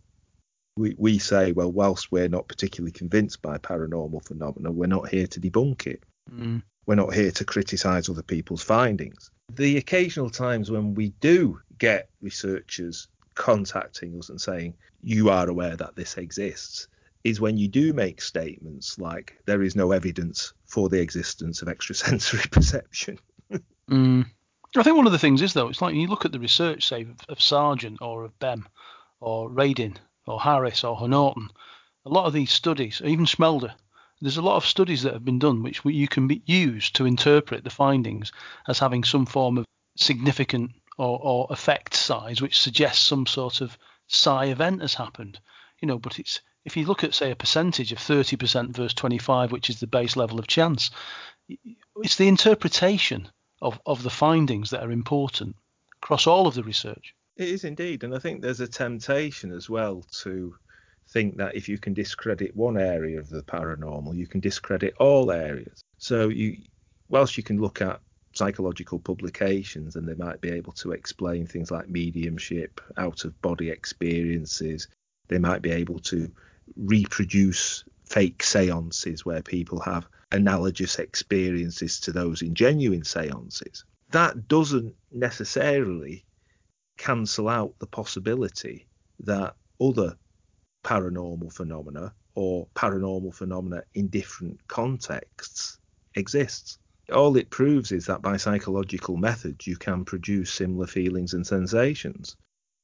We 0.75 0.95
we 0.97 1.19
say, 1.19 1.51
well, 1.51 1.71
whilst 1.71 2.11
we're 2.11 2.27
not 2.27 2.47
particularly 2.47 2.91
convinced 2.91 3.41
by 3.41 3.59
paranormal 3.59 4.25
phenomena, 4.25 4.71
we're 4.71 4.87
not 4.87 5.09
here 5.09 5.27
to 5.27 5.39
debunk 5.39 5.85
it. 5.85 6.03
Mm. 6.31 6.63
We're 6.85 6.95
not 6.95 7.13
here 7.13 7.31
to 7.31 7.45
criticise 7.45 8.09
other 8.09 8.23
people's 8.23 8.63
findings. 8.63 9.31
The 9.53 9.77
occasional 9.77 10.29
times 10.29 10.71
when 10.71 10.95
we 10.95 11.09
do 11.21 11.59
get 11.77 12.09
researchers 12.21 13.07
contacting 13.35 14.17
us 14.17 14.29
and 14.29 14.41
saying, 14.41 14.73
you 15.01 15.29
are 15.29 15.47
aware 15.47 15.75
that 15.75 15.95
this 15.95 16.17
exists, 16.17 16.87
is 17.23 17.39
when 17.39 17.57
you 17.57 17.67
do 17.67 17.93
make 17.93 18.21
statements 18.21 18.99
like, 18.99 19.37
there 19.45 19.63
is 19.63 19.75
no 19.75 19.91
evidence 19.91 20.53
for 20.65 20.89
the 20.89 20.99
existence 20.99 21.61
of 21.61 21.67
extrasensory 21.67 22.43
perception. 22.51 23.17
mm. 23.89 24.25
I 24.75 24.83
think 24.83 24.97
one 24.97 25.05
of 25.05 25.11
the 25.11 25.19
things 25.19 25.41
is, 25.41 25.53
though, 25.53 25.69
it's 25.69 25.81
like 25.81 25.95
you 25.95 26.07
look 26.07 26.25
at 26.25 26.31
the 26.31 26.39
research, 26.39 26.87
say, 26.87 27.03
of, 27.03 27.15
of 27.29 27.41
Sargent 27.41 28.01
or 28.01 28.23
of 28.23 28.37
Bem 28.39 28.67
or 29.19 29.49
Radin 29.49 29.97
or 30.25 30.41
Harris 30.41 30.83
or 30.83 31.07
Norton, 31.07 31.49
a 32.05 32.09
lot 32.09 32.25
of 32.25 32.33
these 32.33 32.51
studies, 32.51 33.01
even 33.05 33.25
Schmeidler, 33.25 33.73
there's 34.23 34.37
a 34.37 34.41
lot 34.41 34.55
of 34.55 34.65
studies 34.65 35.03
that 35.03 35.13
have 35.13 35.25
been 35.25 35.39
done 35.39 35.63
which 35.63 35.81
you 35.83 36.07
can 36.07 36.27
be, 36.27 36.41
use 36.45 36.89
to 36.91 37.05
interpret 37.05 37.63
the 37.63 37.69
findings 37.69 38.31
as 38.67 38.79
having 38.79 39.03
some 39.03 39.25
form 39.25 39.57
of 39.57 39.65
significant 39.97 40.71
or, 40.97 41.19
or 41.21 41.47
effect 41.49 41.93
size, 41.93 42.41
which 42.41 42.59
suggests 42.59 43.05
some 43.05 43.25
sort 43.25 43.59
of 43.59 43.77
psi 44.07 44.45
event 44.45 44.81
has 44.81 44.93
happened. 44.93 45.39
You 45.81 45.87
know, 45.87 45.99
but 45.99 46.19
it's 46.19 46.39
if 46.65 46.77
you 46.77 46.85
look 46.85 47.03
at 47.03 47.13
say 47.13 47.31
a 47.31 47.35
percentage 47.35 47.91
of 47.91 47.97
30% 47.97 48.75
versus 48.75 48.93
25, 48.93 49.51
which 49.51 49.69
is 49.69 49.79
the 49.79 49.87
base 49.87 50.15
level 50.15 50.39
of 50.39 50.47
chance, 50.47 50.91
it's 51.97 52.15
the 52.15 52.27
interpretation 52.27 53.27
of, 53.61 53.79
of 53.85 54.03
the 54.03 54.09
findings 54.09 54.69
that 54.69 54.83
are 54.83 54.91
important 54.91 55.55
across 56.01 56.27
all 56.27 56.47
of 56.47 56.53
the 56.53 56.63
research. 56.63 57.13
It 57.35 57.49
is 57.49 57.63
indeed, 57.63 58.03
and 58.03 58.15
I 58.15 58.19
think 58.19 58.41
there's 58.41 58.59
a 58.59 58.67
temptation 58.67 59.51
as 59.51 59.69
well 59.69 60.03
to 60.21 60.55
think 61.09 61.37
that 61.37 61.55
if 61.55 61.67
you 61.67 61.77
can 61.77 61.93
discredit 61.93 62.55
one 62.55 62.77
area 62.77 63.19
of 63.19 63.29
the 63.29 63.41
paranormal, 63.41 64.15
you 64.15 64.27
can 64.27 64.39
discredit 64.39 64.93
all 64.99 65.31
areas. 65.31 65.81
So 65.97 66.29
you, 66.29 66.57
whilst 67.09 67.37
you 67.37 67.43
can 67.43 67.59
look 67.59 67.81
at 67.81 67.99
psychological 68.33 68.99
publications 68.99 69.95
and 69.95 70.07
they 70.07 70.15
might 70.15 70.41
be 70.41 70.49
able 70.49 70.73
to 70.73 70.91
explain 70.91 71.45
things 71.45 71.71
like 71.71 71.87
mediumship, 71.87 72.81
out 72.97 73.25
of 73.25 73.39
body 73.41 73.69
experiences. 73.69 74.87
They 75.27 75.37
might 75.37 75.61
be 75.61 75.71
able 75.71 75.99
to 75.99 76.29
reproduce 76.75 77.83
fake 78.05 78.43
seances 78.43 79.25
where 79.25 79.41
people 79.41 79.79
have 79.79 80.07
analogous 80.31 80.99
experiences 80.99 81.99
to 82.01 82.11
those 82.11 82.41
in 82.41 82.55
genuine 82.55 83.03
seances. 83.03 83.85
That 84.11 84.47
doesn't 84.47 84.95
necessarily 85.11 86.25
cancel 86.97 87.49
out 87.49 87.73
the 87.79 87.87
possibility 87.87 88.87
that 89.21 89.55
other 89.81 90.15
paranormal 90.83 91.53
phenomena 91.53 92.13
or 92.35 92.67
paranormal 92.75 93.33
phenomena 93.33 93.83
in 93.93 94.07
different 94.07 94.67
contexts 94.67 95.79
exists. 96.15 96.77
All 97.11 97.35
it 97.37 97.49
proves 97.49 97.91
is 97.91 98.05
that 98.05 98.21
by 98.21 98.37
psychological 98.37 99.17
methods 99.17 99.67
you 99.67 99.75
can 99.75 100.05
produce 100.05 100.51
similar 100.51 100.87
feelings 100.87 101.33
and 101.33 101.45
sensations. 101.45 102.35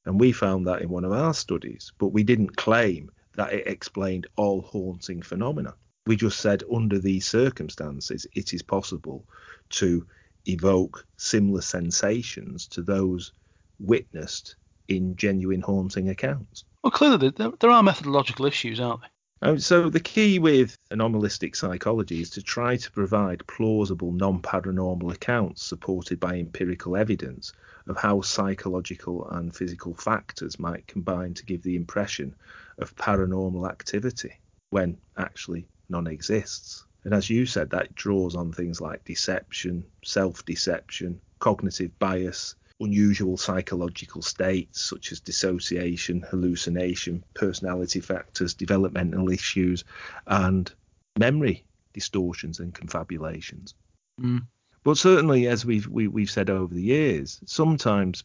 And 0.05 0.19
we 0.19 0.31
found 0.31 0.67
that 0.67 0.81
in 0.81 0.89
one 0.89 1.05
of 1.05 1.11
our 1.11 1.33
studies, 1.33 1.91
but 1.99 2.09
we 2.09 2.23
didn't 2.23 2.57
claim 2.57 3.11
that 3.39 3.53
it 3.53 3.67
explained 3.67 4.27
all 4.35 4.61
haunting 4.61 5.21
phenomena. 5.21 5.73
We 6.05 6.17
just 6.17 6.41
said 6.41 6.61
under 6.75 6.99
these 6.99 7.25
circumstances 7.25 8.27
it 8.35 8.53
is 8.53 8.61
possible 8.61 9.23
to 9.69 10.05
evoke 10.45 11.05
similar 11.15 11.61
sensations 11.61 12.67
to 12.67 12.81
those 12.81 13.31
witnessed 13.79 14.57
in 14.89 15.15
genuine 15.15 15.61
haunting 15.61 16.09
accounts. 16.09 16.65
Well, 16.83 16.91
clearly 16.91 17.29
there, 17.29 17.71
are 17.71 17.81
methodological 17.81 18.45
issues, 18.45 18.81
aren't 18.81 19.01
there? 19.01 19.09
Um, 19.41 19.57
so 19.57 19.89
the 19.89 20.01
key 20.01 20.37
with 20.37 20.77
anomalistic 20.91 21.55
psychology 21.55 22.21
is 22.21 22.29
to 22.31 22.41
try 22.41 22.75
to 22.75 22.91
provide 22.91 23.47
plausible 23.47 24.11
non-paranormal 24.11 25.13
accounts 25.13 25.63
supported 25.63 26.19
by 26.19 26.35
empirical 26.35 26.97
evidence 26.97 27.53
of 27.87 27.95
how 27.95 28.19
psychological 28.19 29.29
and 29.29 29.55
physical 29.55 29.93
factors 29.93 30.59
might 30.59 30.87
combine 30.87 31.33
to 31.35 31.45
give 31.45 31.63
the 31.63 31.77
impression 31.77 32.35
of 32.79 32.95
paranormal 32.97 33.69
activity 33.69 34.33
when 34.71 34.97
actually 35.17 35.69
none 35.87 36.07
exists. 36.07 36.85
And 37.05 37.13
as 37.13 37.29
you 37.29 37.45
said, 37.45 37.69
that 37.69 37.95
draws 37.95 38.35
on 38.35 38.51
things 38.51 38.81
like 38.81 39.05
deception, 39.05 39.85
self-deception, 40.03 41.21
cognitive 41.39 41.97
bias, 41.97 42.55
unusual 42.79 43.37
psychological 43.37 44.21
states 44.21 44.81
such 44.81 45.11
as 45.11 45.19
dissociation, 45.19 46.25
hallucination, 46.29 47.23
personality 47.33 47.99
factors, 47.99 48.53
developmental 48.53 49.29
issues, 49.29 49.83
and 50.27 50.71
memory 51.17 51.65
distortions 51.93 52.59
and 52.59 52.73
confabulations. 52.73 53.73
Mm. 54.21 54.45
But 54.83 54.97
certainly, 54.97 55.47
as 55.47 55.65
we've 55.65 55.87
we, 55.87 56.03
have 56.03 56.13
we 56.13 56.21
have 56.23 56.31
said 56.31 56.49
over 56.49 56.73
the 56.73 56.81
years, 56.81 57.39
sometimes 57.45 58.23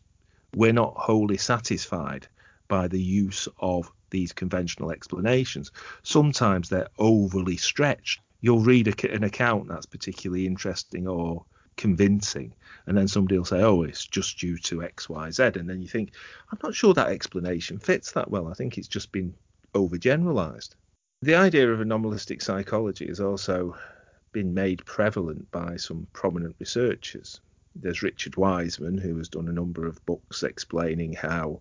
we're 0.54 0.72
not 0.72 0.94
wholly 0.96 1.36
satisfied 1.36 2.28
by 2.68 2.86
the 2.88 3.02
use 3.02 3.48
of 3.58 3.90
these 4.10 4.32
conventional 4.32 4.92
explanations. 4.92 5.72
Sometimes 6.04 6.68
they're 6.68 6.88
overly 6.98 7.56
stretched. 7.56 8.20
You'll 8.40 8.60
read 8.60 8.86
a, 8.86 9.12
an 9.12 9.24
account 9.24 9.68
that's 9.68 9.86
particularly 9.86 10.46
interesting 10.46 11.08
or 11.08 11.44
convincing, 11.76 12.54
and 12.86 12.96
then 12.96 13.08
somebody 13.08 13.36
will 13.36 13.44
say, 13.44 13.62
"Oh, 13.62 13.82
it's 13.82 14.06
just 14.06 14.38
due 14.38 14.58
to 14.58 14.82
X, 14.82 15.08
Y, 15.08 15.30
Z," 15.30 15.42
and 15.54 15.68
then 15.68 15.82
you 15.82 15.88
think, 15.88 16.12
"I'm 16.50 16.58
not 16.62 16.74
sure 16.74 16.94
that 16.94 17.08
explanation 17.08 17.78
fits 17.78 18.12
that 18.12 18.30
well. 18.30 18.48
I 18.48 18.54
think 18.54 18.78
it's 18.78 18.88
just 18.88 19.12
been 19.12 19.34
overgeneralized." 19.74 20.70
The 21.22 21.34
idea 21.34 21.72
of 21.72 21.80
anomalistic 21.80 22.42
psychology 22.42 23.06
has 23.06 23.20
also 23.20 23.76
been 24.32 24.52
made 24.52 24.84
prevalent 24.84 25.50
by 25.50 25.76
some 25.76 26.06
prominent 26.12 26.56
researchers. 26.58 27.40
There's 27.74 28.02
Richard 28.02 28.36
Wiseman, 28.36 28.98
who 28.98 29.16
has 29.18 29.28
done 29.28 29.48
a 29.48 29.52
number 29.52 29.86
of 29.86 30.04
books 30.06 30.42
explaining 30.42 31.12
how 31.14 31.60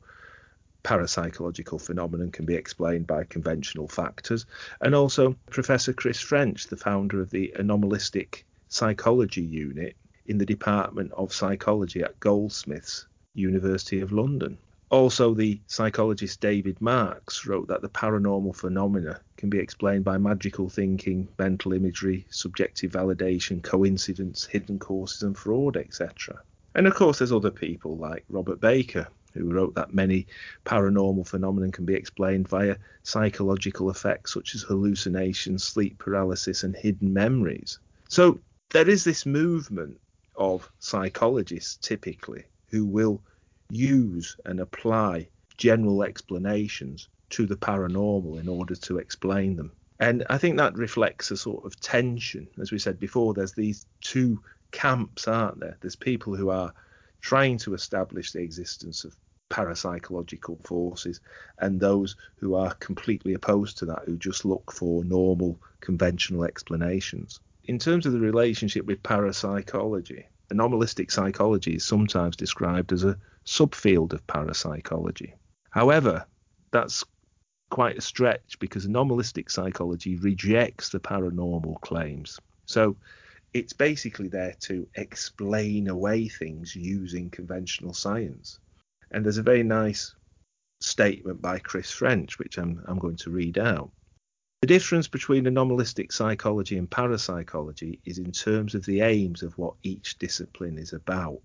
parapsychological 0.83 1.81
phenomenon 1.81 2.29
can 2.29 2.45
be 2.45 2.55
explained 2.55 3.07
by 3.07 3.23
conventional 3.23 3.87
factors, 3.87 4.45
and 4.81 4.93
also 4.93 5.35
Professor 5.49 5.93
Chris 5.93 6.19
French, 6.19 6.67
the 6.67 6.77
founder 6.77 7.21
of 7.21 7.29
the 7.29 7.53
anomalistic 7.57 8.45
psychology 8.67 9.41
unit 9.41 9.95
in 10.25 10.37
the 10.37 10.45
Department 10.45 11.11
of 11.13 11.33
Psychology 11.33 12.01
at 12.01 12.19
Goldsmiths, 12.19 13.07
University 13.33 13.99
of 13.99 14.11
London. 14.11 14.57
Also, 14.89 15.33
the 15.33 15.59
psychologist 15.65 16.39
David 16.39 16.79
Marks 16.79 17.47
wrote 17.47 17.67
that 17.67 17.81
the 17.81 17.89
paranormal 17.89 18.55
phenomena 18.55 19.19
can 19.37 19.49
be 19.49 19.57
explained 19.57 20.03
by 20.03 20.19
magical 20.19 20.69
thinking, 20.69 21.27
mental 21.39 21.73
imagery, 21.73 22.27
subjective 22.29 22.91
validation, 22.91 23.63
coincidence, 23.63 24.45
hidden 24.45 24.77
causes, 24.77 25.23
and 25.23 25.35
fraud, 25.35 25.77
etc. 25.77 26.39
And 26.75 26.85
of 26.85 26.93
course, 26.93 27.17
there's 27.17 27.31
other 27.31 27.49
people 27.49 27.97
like 27.97 28.23
Robert 28.29 28.61
Baker, 28.61 29.07
who 29.33 29.51
wrote 29.51 29.73
that 29.75 29.93
many 29.93 30.27
paranormal 30.65 31.27
phenomena 31.27 31.71
can 31.71 31.85
be 31.85 31.95
explained 31.95 32.47
via 32.47 32.77
psychological 33.01 33.89
effects 33.89 34.33
such 34.33 34.53
as 34.53 34.61
hallucinations, 34.61 35.63
sleep 35.63 35.97
paralysis, 35.97 36.63
and 36.63 36.75
hidden 36.75 37.11
memories. 37.13 37.79
So 38.09 38.39
there 38.69 38.87
is 38.87 39.03
this 39.03 39.25
movement 39.25 39.99
of 40.35 40.69
psychologists 40.79 41.77
typically 41.77 42.43
who 42.69 42.85
will 42.85 43.21
use 43.69 44.35
and 44.45 44.59
apply 44.59 45.27
general 45.57 46.03
explanations 46.03 47.09
to 47.29 47.45
the 47.45 47.55
paranormal 47.55 48.39
in 48.39 48.47
order 48.47 48.75
to 48.75 48.97
explain 48.97 49.55
them. 49.55 49.71
And 49.99 50.25
I 50.29 50.37
think 50.37 50.57
that 50.57 50.75
reflects 50.75 51.31
a 51.31 51.37
sort 51.37 51.65
of 51.65 51.79
tension. 51.79 52.47
As 52.59 52.71
we 52.71 52.79
said 52.79 52.99
before, 52.99 53.33
there's 53.33 53.53
these 53.53 53.85
two 54.01 54.41
camps, 54.71 55.27
aren't 55.27 55.59
there? 55.59 55.77
There's 55.81 55.95
people 55.95 56.35
who 56.35 56.49
are 56.49 56.73
trying 57.21 57.57
to 57.59 57.73
establish 57.73 58.31
the 58.31 58.41
existence 58.41 59.03
of 59.03 59.15
parapsychological 59.49 60.65
forces 60.65 61.21
and 61.59 61.79
those 61.79 62.15
who 62.37 62.55
are 62.55 62.73
completely 62.75 63.33
opposed 63.33 63.77
to 63.77 63.85
that, 63.85 64.03
who 64.05 64.17
just 64.17 64.45
look 64.45 64.71
for 64.71 65.03
normal, 65.05 65.61
conventional 65.79 66.43
explanations 66.43 67.39
in 67.65 67.79
terms 67.79 68.05
of 68.05 68.11
the 68.11 68.19
relationship 68.19 68.85
with 68.85 69.03
parapsychology, 69.03 70.25
anomalistic 70.51 71.11
psychology 71.11 71.75
is 71.75 71.83
sometimes 71.83 72.35
described 72.35 72.91
as 72.91 73.03
a 73.03 73.17
subfield 73.45 74.13
of 74.13 74.25
parapsychology. 74.27 75.33
However, 75.69 76.25
that's 76.71 77.03
quite 77.69 77.97
a 77.97 78.01
stretch 78.01 78.59
because 78.59 78.85
anomalistic 78.85 79.49
psychology 79.49 80.15
rejects 80.17 80.89
the 80.89 80.99
paranormal 80.99 81.79
claims. 81.81 82.39
So 82.65 82.97
it's 83.53 83.73
basically 83.73 84.27
there 84.27 84.55
to 84.61 84.87
explain 84.95 85.87
away 85.87 86.27
things 86.27 86.75
using 86.75 87.29
conventional 87.29 87.93
science. 87.93 88.59
And 89.11 89.23
there's 89.23 89.37
a 89.37 89.43
very 89.43 89.63
nice 89.63 90.13
statement 90.81 91.41
by 91.41 91.59
Chris 91.59 91.91
French, 91.91 92.39
which 92.39 92.57
I'm, 92.57 92.83
I'm 92.87 92.99
going 92.99 93.17
to 93.17 93.29
read 93.29 93.57
out. 93.57 93.91
The 94.63 94.67
difference 94.67 95.09
between 95.09 95.45
anomalistic 95.45 96.13
psychology 96.13 96.77
and 96.77 96.89
parapsychology 96.89 97.99
is 98.05 98.17
in 98.17 98.31
terms 98.31 98.75
of 98.75 98.85
the 98.85 99.01
aims 99.01 99.43
of 99.43 99.57
what 99.57 99.73
each 99.83 100.17
discipline 100.19 100.77
is 100.77 100.93
about. 100.93 101.41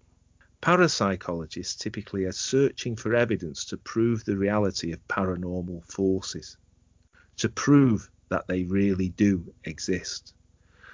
Parapsychologists 0.62 1.76
typically 1.76 2.26
are 2.26 2.30
searching 2.30 2.94
for 2.94 3.16
evidence 3.16 3.64
to 3.64 3.76
prove 3.76 4.24
the 4.24 4.36
reality 4.36 4.92
of 4.92 5.08
paranormal 5.08 5.84
forces, 5.90 6.58
to 7.38 7.48
prove 7.48 8.08
that 8.28 8.46
they 8.46 8.62
really 8.62 9.08
do 9.08 9.52
exist. 9.64 10.32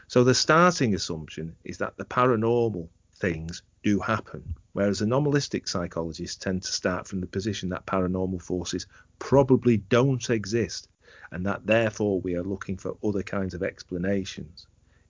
So 0.08 0.24
the 0.24 0.34
starting 0.34 0.94
assumption 0.94 1.54
is 1.62 1.76
that 1.76 1.98
the 1.98 2.06
paranormal 2.06 2.88
things 3.16 3.62
do 3.82 3.98
happen, 3.98 4.54
whereas 4.72 5.02
anomalistic 5.02 5.68
psychologists 5.68 6.36
tend 6.36 6.62
to 6.62 6.72
start 6.72 7.06
from 7.06 7.20
the 7.20 7.26
position 7.26 7.68
that 7.68 7.84
paranormal 7.84 8.40
forces 8.40 8.86
probably 9.18 9.76
don't 9.76 10.30
exist 10.30 10.88
and 11.34 11.44
that 11.44 11.66
therefore 11.66 12.20
we 12.20 12.36
are 12.36 12.44
looking 12.44 12.76
for 12.76 12.96
other 13.02 13.24
kinds 13.24 13.54
of 13.54 13.62
explanations. 13.64 14.68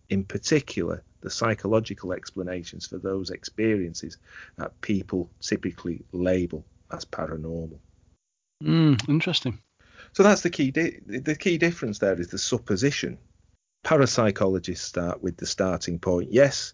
In 0.09 0.25
particular, 0.25 1.05
the 1.21 1.29
psychological 1.29 2.15
explanations 2.15 2.87
for 2.87 2.97
those 2.97 3.29
experiences 3.29 4.17
that 4.57 4.81
people 4.81 5.31
typically 5.41 6.03
label 6.13 6.65
as 6.91 7.05
paranormal. 7.05 7.79
Mm, 8.63 9.07
interesting. 9.07 9.59
So 10.15 10.23
that's 10.23 10.41
the 10.41 10.49
key. 10.49 10.71
Di- 10.71 11.01
the 11.05 11.37
key 11.37 11.59
difference 11.59 11.99
there 11.99 12.19
is 12.19 12.29
the 12.29 12.39
supposition. 12.39 13.19
Parapsychologists 13.85 14.79
start 14.79 15.23
with 15.23 15.37
the 15.37 15.47
starting 15.47 15.99
point. 15.99 16.33
Yes, 16.33 16.73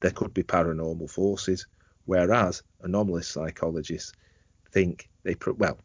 there 0.00 0.10
could 0.10 0.34
be 0.34 0.42
paranormal 0.42 1.08
forces, 1.08 1.68
whereas 2.06 2.64
anomalous 2.80 3.28
psychologists 3.28 4.12
think 4.72 5.08
they 5.22 5.36
well 5.56 5.78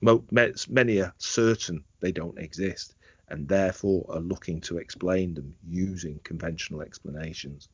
many 0.00 1.00
are 1.00 1.14
certain 1.18 1.84
they 2.00 2.12
don't 2.12 2.38
exist 2.38 2.94
and 3.28 3.48
therefore 3.48 4.06
are 4.08 4.20
looking 4.20 4.60
to 4.62 4.78
explain 4.78 5.34
them 5.34 5.54
using 5.66 6.20
conventional 6.24 6.82
explanations. 6.82 7.68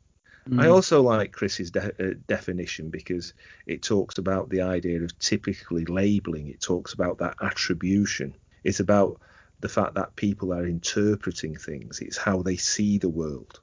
Mm. 0.49 0.63
I 0.63 0.69
also 0.69 1.03
like 1.03 1.33
Chris's 1.33 1.71
de- 1.71 2.11
uh, 2.11 2.15
definition 2.27 2.91
because 2.91 3.35
it 3.67 3.83
talks 3.83 4.19
about 4.19 4.51
the 4.51 4.63
idea 4.63 5.03
of 5.03 5.19
typically 5.19 5.85
labeling. 5.87 6.49
It 6.49 6.61
talks 6.61 6.93
about 6.93 7.19
that 7.19 7.37
attribution. 7.41 8.35
It's 8.63 8.81
about 8.81 9.21
the 9.61 9.69
fact 9.69 9.95
that 9.95 10.17
people 10.17 10.53
are 10.53 10.67
interpreting 10.67 11.57
things. 11.57 12.01
It's 12.01 12.19
how 12.19 12.43
they 12.43 12.57
see 12.57 12.99
the 12.99 13.09
world, 13.09 13.61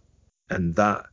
and 0.50 0.76
that 0.76 1.06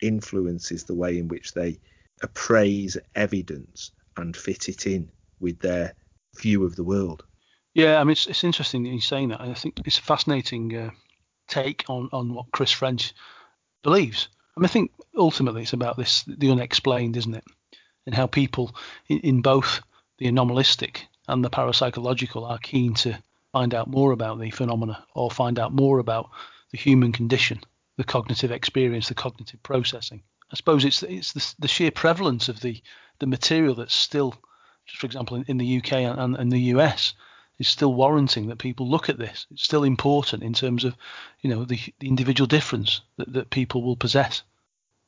influences 0.00 0.84
the 0.84 0.94
way 0.94 1.18
in 1.18 1.28
which 1.28 1.54
they 1.54 1.80
appraise 2.22 2.96
evidence 3.14 3.92
and 4.16 4.36
fit 4.36 4.68
it 4.68 4.86
in 4.86 5.10
with 5.40 5.58
their 5.58 5.94
view 6.40 6.64
of 6.64 6.76
the 6.76 6.84
world. 6.84 7.24
Yeah, 7.74 8.00
I 8.00 8.04
mean, 8.04 8.12
it's, 8.12 8.26
it's 8.26 8.44
interesting 8.44 8.82
that 8.82 8.90
you're 8.90 9.00
saying 9.00 9.28
that. 9.28 9.40
I 9.40 9.52
think 9.54 9.80
it's 9.84 9.98
a 9.98 10.02
fascinating 10.02 10.74
uh, 10.74 10.90
take 11.48 11.84
on, 11.88 12.08
on 12.12 12.34
what 12.34 12.50
Chris 12.52 12.72
French 12.72 13.12
believes. 13.82 14.28
I 14.56 14.60
mean, 14.60 14.64
I 14.64 14.68
think 14.68 14.92
ultimately 15.16 15.62
it's 15.62 15.74
about 15.74 15.96
this 15.96 16.24
the 16.26 16.50
unexplained, 16.50 17.16
isn't 17.16 17.34
it? 17.34 17.44
And 18.06 18.14
how 18.14 18.26
people 18.26 18.74
in, 19.08 19.18
in 19.20 19.42
both 19.42 19.82
the 20.18 20.28
anomalistic 20.28 21.06
and 21.28 21.44
the 21.44 21.50
parapsychological 21.50 22.48
are 22.48 22.58
keen 22.58 22.94
to 22.94 23.18
find 23.52 23.74
out 23.74 23.88
more 23.88 24.12
about 24.12 24.40
the 24.40 24.50
phenomena 24.50 25.04
or 25.14 25.30
find 25.30 25.58
out 25.58 25.72
more 25.72 25.98
about 25.98 26.30
the 26.72 26.78
human 26.78 27.12
condition, 27.12 27.60
the 27.96 28.04
cognitive 28.04 28.50
experience, 28.50 29.08
the 29.08 29.14
cognitive 29.14 29.62
processing. 29.62 30.22
I 30.50 30.56
suppose 30.56 30.84
it's 30.84 31.02
it's 31.02 31.32
the, 31.32 31.54
the 31.58 31.68
sheer 31.68 31.90
prevalence 31.90 32.48
of 32.48 32.60
the 32.60 32.82
the 33.18 33.26
material 33.26 33.74
that's 33.74 33.94
still, 33.94 34.34
for 34.94 35.06
example, 35.06 35.36
in, 35.36 35.44
in 35.48 35.58
the 35.58 35.78
UK 35.78 35.92
and, 35.92 36.36
and 36.36 36.52
the 36.52 36.60
US, 36.74 37.14
is 37.58 37.68
still 37.68 37.94
warranting 37.94 38.48
that 38.48 38.58
people 38.58 38.88
look 38.88 39.08
at 39.08 39.18
this. 39.18 39.46
It's 39.50 39.62
still 39.62 39.84
important 39.84 40.42
in 40.42 40.52
terms 40.52 40.84
of, 40.84 40.96
you 41.40 41.50
know, 41.50 41.64
the, 41.64 41.78
the 42.00 42.08
individual 42.08 42.46
difference 42.46 43.00
that, 43.16 43.32
that 43.32 43.50
people 43.50 43.82
will 43.82 43.96
possess. 43.96 44.42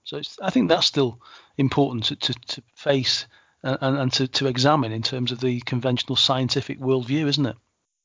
So 0.05 0.21
I 0.43 0.51
think 0.51 0.69
that's 0.69 0.87
still 0.87 1.21
important 1.59 2.05
to, 2.05 2.17
to, 2.17 2.33
to 2.33 2.63
face 2.75 3.27
and, 3.63 3.99
and 3.99 4.13
to, 4.15 4.29
to 4.29 4.47
examine 4.47 4.93
in 4.93 5.03
terms 5.03 5.33
of 5.33 5.41
the 5.41 5.61
conventional 5.61 6.17
scientific 6.17 6.81
worldview, 6.81 7.27
isn't 7.27 7.47
it? 7.47 7.57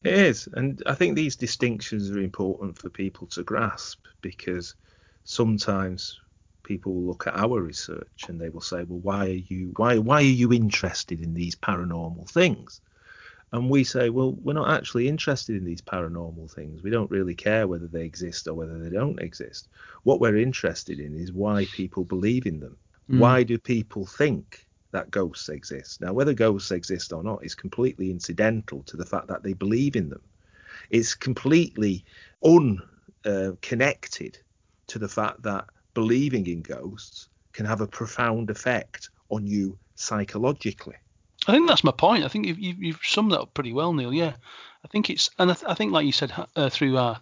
It 0.03 0.13
is, 0.13 0.49
and 0.51 0.83
I 0.85 0.95
think 0.95 1.15
these 1.15 1.37
distinctions 1.37 2.11
are 2.11 2.19
important 2.19 2.77
for 2.77 2.89
people 2.89 3.27
to 3.27 3.43
grasp 3.43 4.05
because 4.21 4.75
sometimes 5.23 6.19
people 6.63 6.93
will 6.93 7.03
look 7.03 7.27
at 7.27 7.35
our 7.35 7.61
research 7.61 8.25
and 8.27 8.39
they 8.39 8.49
will 8.49 8.61
say, 8.61 8.83
"Well, 8.83 8.99
why 8.99 9.25
are 9.27 9.43
you 9.51 9.73
why 9.75 9.97
why 9.97 10.17
are 10.17 10.37
you 10.41 10.51
interested 10.53 11.21
in 11.21 11.33
these 11.33 11.55
paranormal 11.55 12.29
things?" 12.29 12.81
And 13.51 13.69
we 13.69 13.83
say, 13.83 14.09
"Well, 14.09 14.33
we're 14.33 14.53
not 14.53 14.71
actually 14.71 15.07
interested 15.07 15.55
in 15.55 15.65
these 15.65 15.81
paranormal 15.81 16.51
things. 16.51 16.81
We 16.81 16.89
don't 16.89 17.11
really 17.11 17.35
care 17.35 17.67
whether 17.67 17.87
they 17.87 18.05
exist 18.05 18.47
or 18.47 18.53
whether 18.53 18.79
they 18.79 18.89
don't 18.89 19.19
exist. 19.21 19.67
What 20.03 20.19
we're 20.19 20.37
interested 20.37 20.99
in 20.99 21.15
is 21.15 21.31
why 21.31 21.65
people 21.65 22.03
believe 22.03 22.45
in 22.47 22.59
them. 22.59 22.77
Mm. 23.09 23.19
Why 23.19 23.43
do 23.43 23.57
people 23.57 24.05
think 24.05 24.65
that 24.93 25.11
ghosts 25.11 25.49
exist. 25.49 25.99
Now, 25.99 26.13
whether 26.13 26.33
ghosts 26.33 26.71
exist 26.71 27.11
or 27.11 27.23
not 27.23 27.43
is 27.43 27.55
completely 27.55 28.09
incidental 28.11 28.83
to 28.83 28.95
the 28.95 29.05
fact 29.05 29.27
that 29.27 29.43
they 29.43 29.53
believe 29.53 29.95
in 29.97 30.09
them. 30.09 30.21
It's 30.89 31.15
completely 31.15 32.05
unconnected 32.45 34.37
uh, 34.37 34.43
to 34.87 34.99
the 34.99 35.09
fact 35.09 35.41
that 35.43 35.65
believing 35.93 36.47
in 36.47 36.61
ghosts 36.61 37.29
can 37.53 37.65
have 37.65 37.81
a 37.81 37.87
profound 37.87 38.49
effect 38.49 39.09
on 39.29 39.45
you 39.45 39.77
psychologically. 39.95 40.95
I 41.47 41.51
think 41.51 41.67
that's 41.67 41.83
my 41.83 41.91
point. 41.91 42.23
I 42.23 42.27
think 42.29 42.45
you've, 42.45 42.59
you've 42.59 42.99
summed 43.03 43.31
that 43.31 43.41
up 43.41 43.53
pretty 43.53 43.73
well, 43.73 43.93
Neil. 43.93 44.13
Yeah, 44.13 44.33
I 44.83 44.87
think 44.87 45.09
it's, 45.09 45.29
and 45.37 45.51
I, 45.51 45.53
th- 45.53 45.69
I 45.69 45.73
think, 45.73 45.91
like 45.91 46.05
you 46.05 46.11
said 46.11 46.31
uh, 46.55 46.69
through 46.69 46.97
our 46.97 47.19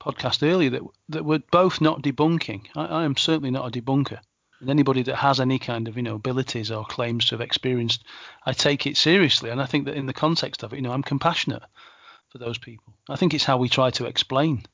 podcast 0.00 0.46
earlier, 0.46 0.70
that 0.70 0.82
that 1.10 1.24
we're 1.24 1.42
both 1.50 1.80
not 1.80 2.02
debunking. 2.02 2.66
I, 2.76 2.86
I 2.86 3.04
am 3.04 3.16
certainly 3.16 3.50
not 3.50 3.66
a 3.66 3.80
debunker. 3.80 4.20
And 4.60 4.70
anybody 4.70 5.02
that 5.04 5.16
has 5.16 5.38
any 5.38 5.58
kind 5.58 5.86
of 5.86 5.96
you 5.96 6.02
know 6.02 6.16
abilities 6.16 6.70
or 6.70 6.84
claims 6.84 7.26
to 7.26 7.34
have 7.34 7.40
experienced, 7.40 8.04
I 8.44 8.52
take 8.52 8.86
it 8.86 8.96
seriously. 8.96 9.50
And 9.50 9.60
I 9.60 9.66
think 9.66 9.84
that 9.84 9.96
in 9.96 10.06
the 10.06 10.12
context 10.12 10.62
of 10.62 10.72
it, 10.72 10.76
you 10.76 10.82
know, 10.82 10.92
I'm 10.92 11.02
compassionate 11.02 11.62
for 12.30 12.38
those 12.38 12.58
people. 12.58 12.94
I 13.08 13.16
think 13.16 13.34
it's 13.34 13.44
how 13.44 13.58
we 13.58 13.68
try 13.68 13.90
to 13.90 14.06
explain, 14.06 14.64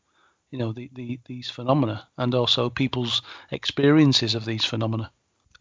you 0.55 0.59
know, 0.59 0.73
the, 0.73 0.89
the 0.95 1.19
these 1.27 1.51
phenomena 1.51 2.07
and 2.17 2.33
also 2.33 2.71
people's 2.71 3.23
experiences 3.51 4.37
of 4.37 4.45
these 4.45 4.65
phenomena. 4.65 5.11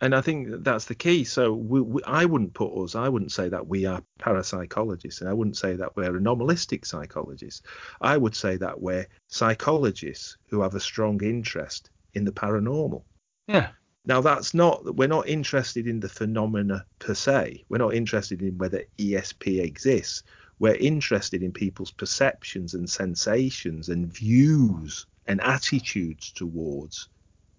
And 0.02 0.14
I 0.14 0.22
think 0.22 0.64
that's 0.64 0.86
the 0.86 0.94
key. 0.94 1.24
So 1.24 1.52
we, 1.52 1.82
we, 1.82 2.04
I 2.04 2.26
wouldn't 2.26 2.54
put 2.54 2.72
us, 2.84 2.94
I 2.94 3.10
wouldn't 3.10 3.32
say 3.32 3.50
that 3.50 3.66
we 3.66 3.88
are 3.88 4.04
parapsychologists, 4.20 5.22
and 5.22 5.28
I 5.28 5.34
wouldn't 5.34 5.58
say 5.58 5.74
that 5.78 5.96
we're 5.96 6.16
anomalistic 6.16 6.86
psychologists. 6.86 7.64
I 8.02 8.18
would 8.18 8.36
say 8.36 8.56
that 8.58 8.82
we're 8.82 9.08
psychologists 9.30 10.38
who 10.50 10.62
have 10.62 10.76
a 10.76 10.80
strong 10.80 11.24
interest 11.24 11.90
in 12.14 12.24
the 12.24 12.32
paranormal. 12.32 13.02
Yeah. 13.48 13.70
Now, 14.06 14.22
that's 14.22 14.54
not, 14.54 14.96
we're 14.96 15.08
not 15.08 15.28
interested 15.28 15.88
in 15.88 16.02
the 16.02 16.10
phenomena 16.10 16.86
per 17.00 17.16
se. 17.16 17.66
We're 17.68 17.80
not 17.80 17.96
interested 17.96 18.44
in 18.44 18.60
whether 18.60 18.84
ESP 19.00 19.60
exists. 19.64 20.22
We're 20.64 20.76
interested 20.76 21.44
in 21.44 21.52
people's 21.52 21.92
perceptions 21.92 22.74
and 22.74 22.90
sensations 22.90 23.90
and 23.90 24.08
views 24.08 25.06
and 25.28 25.42
attitudes 25.42 26.32
towards 26.32 27.10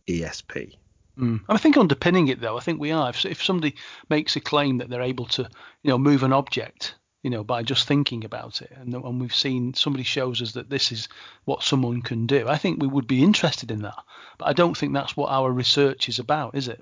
ESP. 0.08 0.72
Mm. 1.18 1.42
I 1.46 1.58
think 1.58 1.76
underpinning 1.76 2.28
it, 2.28 2.40
though, 2.40 2.56
I 2.56 2.60
think 2.60 2.80
we 2.80 2.92
are. 2.92 3.10
If, 3.10 3.26
if 3.26 3.44
somebody 3.44 3.74
makes 4.08 4.36
a 4.36 4.40
claim 4.40 4.78
that 4.78 4.88
they're 4.88 5.02
able 5.02 5.26
to, 5.26 5.42
you 5.82 5.90
know, 5.90 5.98
move 5.98 6.22
an 6.22 6.32
object 6.32 6.94
you 7.22 7.28
know, 7.28 7.44
by 7.44 7.62
just 7.62 7.86
thinking 7.86 8.24
about 8.24 8.62
it. 8.62 8.72
And, 8.74 8.94
and 8.94 9.20
we've 9.20 9.34
seen 9.34 9.74
somebody 9.74 10.04
shows 10.04 10.40
us 10.40 10.52
that 10.52 10.70
this 10.70 10.90
is 10.90 11.08
what 11.44 11.62
someone 11.62 12.00
can 12.00 12.26
do. 12.26 12.48
I 12.48 12.56
think 12.56 12.80
we 12.80 12.88
would 12.88 13.06
be 13.06 13.22
interested 13.22 13.70
in 13.70 13.82
that, 13.82 14.02
but 14.38 14.48
I 14.48 14.54
don't 14.54 14.76
think 14.76 14.94
that's 14.94 15.16
what 15.16 15.30
our 15.30 15.50
research 15.50 16.08
is 16.08 16.18
about, 16.18 16.54
is 16.54 16.68
it? 16.68 16.80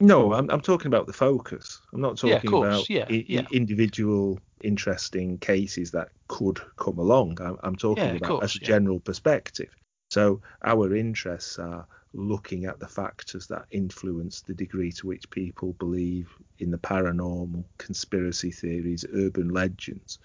No, 0.00 0.32
I'm, 0.34 0.50
I'm 0.50 0.60
talking 0.60 0.88
about 0.88 1.06
the 1.06 1.12
focus. 1.12 1.80
I'm 1.92 2.00
not 2.00 2.18
talking 2.18 2.52
yeah, 2.52 2.58
about 2.58 2.90
yeah, 2.90 3.06
I- 3.08 3.24
yeah. 3.28 3.46
individual 3.52 4.40
interesting 4.62 5.38
cases 5.38 5.90
that 5.92 6.08
could 6.28 6.60
come 6.76 6.98
along. 6.98 7.40
I'm, 7.40 7.58
I'm 7.62 7.76
talking 7.76 8.16
about 8.16 8.28
course, 8.28 8.44
as 8.44 8.56
a 8.56 8.60
general 8.60 9.00
perspective. 9.00 9.74
So 10.10 10.40
our 10.64 10.94
interests 10.94 11.58
are 11.58 11.86
looking 12.12 12.64
at 12.64 12.78
the 12.80 12.86
factors 12.88 13.46
that 13.48 13.66
influence 13.70 14.42
the 14.42 14.54
degree 14.54 14.92
to 14.92 15.06
which 15.06 15.28
people 15.30 15.72
believe 15.74 16.30
in 16.58 16.70
the 16.70 16.78
paranormal, 16.78 17.64
conspiracy 17.78 18.50
theories, 18.50 19.04
urban 19.14 19.48
legends, 19.48 20.18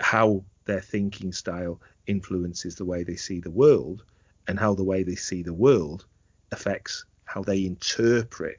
how 0.00 0.44
their 0.64 0.80
thinking 0.80 1.32
style 1.32 1.80
influences 2.06 2.76
the 2.76 2.84
way 2.84 3.04
they 3.04 3.16
see 3.16 3.40
the 3.40 3.50
world, 3.50 4.04
and 4.48 4.58
how 4.58 4.74
the 4.74 4.84
way 4.84 5.02
they 5.02 5.14
see 5.16 5.42
the 5.42 5.52
world 5.54 6.06
affects 6.52 7.04
how 7.24 7.42
they 7.42 7.64
interpret 7.64 8.58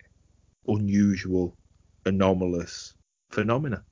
unusual, 0.68 1.56
anomalous 2.06 2.94
phenomena. 3.30 3.84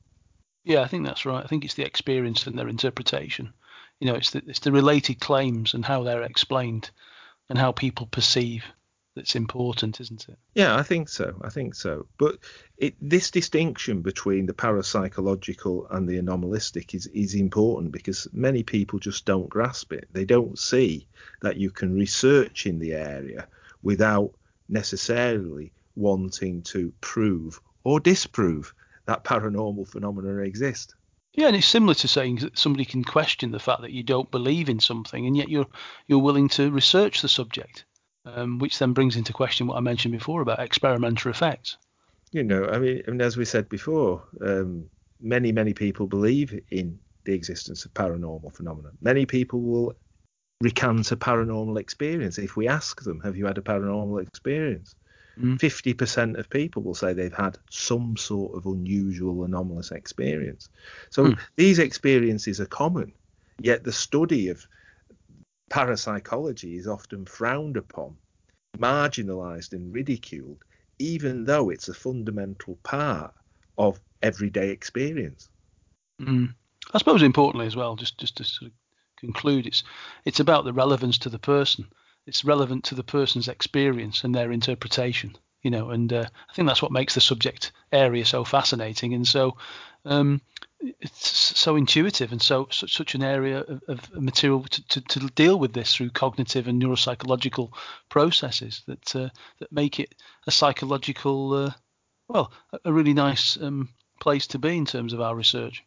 Yeah, 0.64 0.82
I 0.82 0.88
think 0.88 1.06
that's 1.06 1.26
right. 1.26 1.44
I 1.44 1.48
think 1.48 1.66
it's 1.66 1.74
the 1.74 1.86
experience 1.86 2.46
and 2.46 2.58
their 2.58 2.68
interpretation. 2.68 3.54
You 4.00 4.08
know, 4.08 4.16
it's 4.16 4.32
the, 4.32 4.44
it's 4.48 4.60
the 4.60 4.72
related 4.72 5.20
claims 5.20 5.74
and 5.74 5.86
how 5.86 6.04
they're 6.04 6.24
explained 6.24 6.92
and 7.50 7.58
how 7.58 7.72
people 7.72 8.08
perceive 8.08 8.64
that's 9.16 9.36
important, 9.36 10.00
isn't 10.00 10.30
it? 10.30 10.38
Yeah, 10.56 10.76
I 10.76 10.84
think 10.84 11.10
so. 11.10 11.36
I 11.42 11.50
think 11.50 11.76
so. 11.76 12.08
But 12.18 12.38
it, 12.78 12.96
this 13.02 13.30
distinction 13.30 14.02
between 14.02 14.46
the 14.46 14.54
parapsychological 14.54 15.88
and 15.94 16.08
the 16.08 16.18
anomalistic 16.18 16.96
is, 16.96 17.08
is 17.08 17.36
important 17.36 17.92
because 17.92 18.28
many 18.32 18.64
people 18.64 19.00
just 19.00 19.26
don't 19.26 19.50
grasp 19.50 19.92
it. 19.92 20.08
They 20.14 20.26
don't 20.26 20.58
see 20.58 21.08
that 21.42 21.58
you 21.58 21.72
can 21.72 21.94
research 21.94 22.66
in 22.66 22.80
the 22.80 22.94
area 22.94 23.48
without 23.84 24.32
necessarily 24.70 25.74
wanting 25.96 26.62
to 26.64 26.94
prove 27.02 27.60
or 27.84 28.00
disprove 28.00 28.74
that 29.06 29.24
paranormal 29.24 29.88
phenomena 29.88 30.42
exist. 30.44 30.96
Yeah, 31.34 31.48
and 31.48 31.56
it's 31.56 31.68
similar 31.68 31.94
to 31.96 32.08
saying 32.08 32.38
that 32.38 32.58
somebody 32.58 32.84
can 32.84 33.04
question 33.04 33.52
the 33.52 33.60
fact 33.60 33.82
that 33.82 33.92
you 33.92 34.04
don't 34.04 34.30
believe 34.30 34.70
in 34.70 34.80
something, 34.80 35.26
and 35.26 35.38
yet 35.38 35.50
you're 35.50 35.68
you're 36.08 36.20
willing 36.20 36.50
to 36.50 36.72
research 36.72 37.22
the 37.22 37.30
subject, 37.30 37.86
um, 38.26 38.60
which 38.60 38.78
then 38.80 38.94
brings 38.94 39.16
into 39.16 39.32
question 39.32 39.68
what 39.68 39.78
I 39.78 39.80
mentioned 39.80 40.12
before 40.12 40.42
about 40.42 40.60
experimental 40.60 41.32
effects. 41.32 41.78
You 42.32 42.44
know, 42.44 42.66
I 42.66 42.80
mean, 42.80 43.02
I 43.08 43.12
mean 43.12 43.22
as 43.22 43.38
we 43.38 43.46
said 43.46 43.70
before, 43.70 44.24
um, 44.42 44.90
many 45.22 45.52
many 45.54 45.74
people 45.74 46.06
believe 46.06 46.60
in 46.70 47.00
the 47.24 47.34
existence 47.34 47.86
of 47.86 47.94
paranormal 47.94 48.54
phenomena. 48.54 48.90
Many 49.02 49.26
people 49.26 49.62
will 49.62 49.94
recant 50.60 51.12
a 51.12 51.16
paranormal 51.16 51.80
experience 51.80 52.38
if 52.40 52.58
we 52.58 52.68
ask 52.68 53.02
them, 53.04 53.22
"Have 53.22 53.38
you 53.38 53.46
had 53.46 53.58
a 53.58 53.62
paranormal 53.62 54.22
experience?" 54.22 54.96
Mm. 55.40 55.60
Fifty 55.60 55.94
mm. 55.94 55.98
percent 55.98 56.38
of 56.38 56.50
people 56.50 56.82
will 56.82 56.96
say 56.96 57.14
they've 57.14 57.34
had 57.34 57.58
some 57.70 58.18
sort 58.18 58.56
of 58.56 58.66
unusual, 58.66 59.44
anomalous 59.44 59.92
experience. 59.92 60.70
So 61.10 61.26
mm. 61.26 61.40
these 61.56 61.80
experiences 61.80 62.60
are 62.60 62.66
common, 62.66 63.14
yet 63.60 63.84
the 63.84 63.94
study 63.94 64.50
of 64.50 64.68
parapsychology 65.70 66.76
is 66.76 66.88
often 66.88 67.26
frowned 67.26 67.78
upon, 67.78 68.18
marginalised, 68.78 69.72
and 69.72 69.94
ridiculed, 69.94 70.64
even 71.00 71.46
though 71.46 71.70
it's 71.70 71.88
a 71.88 71.94
fundamental 71.94 72.78
part 72.84 73.34
of 73.78 74.00
everyday 74.22 74.70
experience. 74.70 75.50
Mm. 76.22 76.54
I 76.94 76.98
suppose 76.98 77.22
importantly 77.22 77.68
as 77.68 77.76
well, 77.76 77.96
just 77.96 78.18
just 78.18 78.38
to 78.38 78.44
sort 78.44 78.72
of 78.72 78.78
conclude, 79.18 79.66
it's 79.66 79.84
it's 80.26 80.42
about 80.42 80.66
the 80.66 80.74
relevance 80.74 81.18
to 81.20 81.30
the 81.30 81.40
person 81.40 81.88
it's 82.26 82.46
relevant 82.46 82.84
to 82.86 82.96
the 82.96 83.04
person's 83.04 83.48
experience 83.48 84.24
and 84.24 84.34
their 84.34 84.52
interpretation 84.52 85.36
you 85.62 85.72
know 85.72 85.90
and 85.90 86.14
uh, 86.14 86.26
i 86.50 86.54
think 86.54 86.68
that's 86.68 86.82
what 86.82 86.92
makes 86.92 87.14
the 87.14 87.22
subject 87.22 87.72
area 87.92 88.26
so 88.26 88.44
fascinating 88.44 89.14
and 89.14 89.28
so 89.28 89.58
um, 90.06 90.42
it's 91.00 91.60
so 91.60 91.76
intuitive 91.76 92.32
and 92.32 92.42
so 92.42 92.68
such, 92.72 93.14
an 93.14 93.22
area 93.22 93.60
of, 93.60 93.84
of 93.88 94.12
material 94.16 94.64
to, 94.64 94.88
to, 94.88 95.02
to, 95.02 95.20
deal 95.36 95.60
with 95.60 95.74
this 95.74 95.94
through 95.94 96.10
cognitive 96.10 96.68
and 96.68 96.82
neuropsychological 96.82 97.72
processes 98.10 98.82
that 98.88 99.16
uh, 99.16 99.30
that 99.60 99.72
make 99.72 100.00
it 100.00 100.16
a 100.48 100.52
psychological 100.52 101.54
uh, 101.54 101.72
well 102.28 102.52
a 102.84 102.92
really 102.92 103.14
nice 103.14 103.62
um, 103.62 103.90
place 104.20 104.48
to 104.48 104.60
be 104.60 104.76
in 104.78 104.86
terms 104.86 105.14
of 105.14 105.22
our 105.22 105.36
research. 105.36 105.84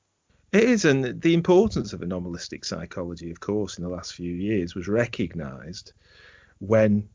It 0.54 0.62
is, 0.62 0.84
and 0.84 1.20
the 1.20 1.34
importance 1.34 1.92
of 1.92 2.02
anomalistic 2.02 2.64
psychology, 2.64 3.32
of 3.32 3.40
course, 3.40 3.76
in 3.76 3.82
the 3.82 3.90
last 3.90 4.14
few 4.14 4.32
years 4.32 4.76
was 4.76 4.86
recognised 4.86 5.92
when 6.60 7.08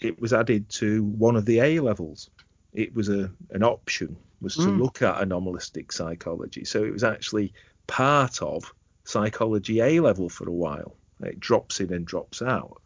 it 0.00 0.18
was 0.18 0.32
added 0.32 0.70
to 0.70 1.04
one 1.04 1.36
of 1.36 1.44
the 1.44 1.58
A 1.58 1.80
levels. 1.80 2.30
It 2.72 2.94
was 2.94 3.10
a 3.10 3.30
an 3.50 3.62
option 3.62 4.16
was 4.40 4.54
to 4.54 4.62
mm. 4.62 4.78
look 4.78 5.02
at 5.02 5.20
anomalistic 5.20 5.92
psychology. 5.92 6.64
So 6.64 6.82
it 6.82 6.90
was 6.90 7.04
actually 7.04 7.52
part 7.86 8.40
of 8.40 8.72
psychology 9.04 9.80
A 9.80 10.00
level 10.00 10.30
for 10.30 10.48
a 10.48 10.52
while. 10.52 10.96
It 11.20 11.40
drops 11.40 11.80
in 11.80 11.92
and 11.92 12.06
drops 12.06 12.40
out. 12.40 12.80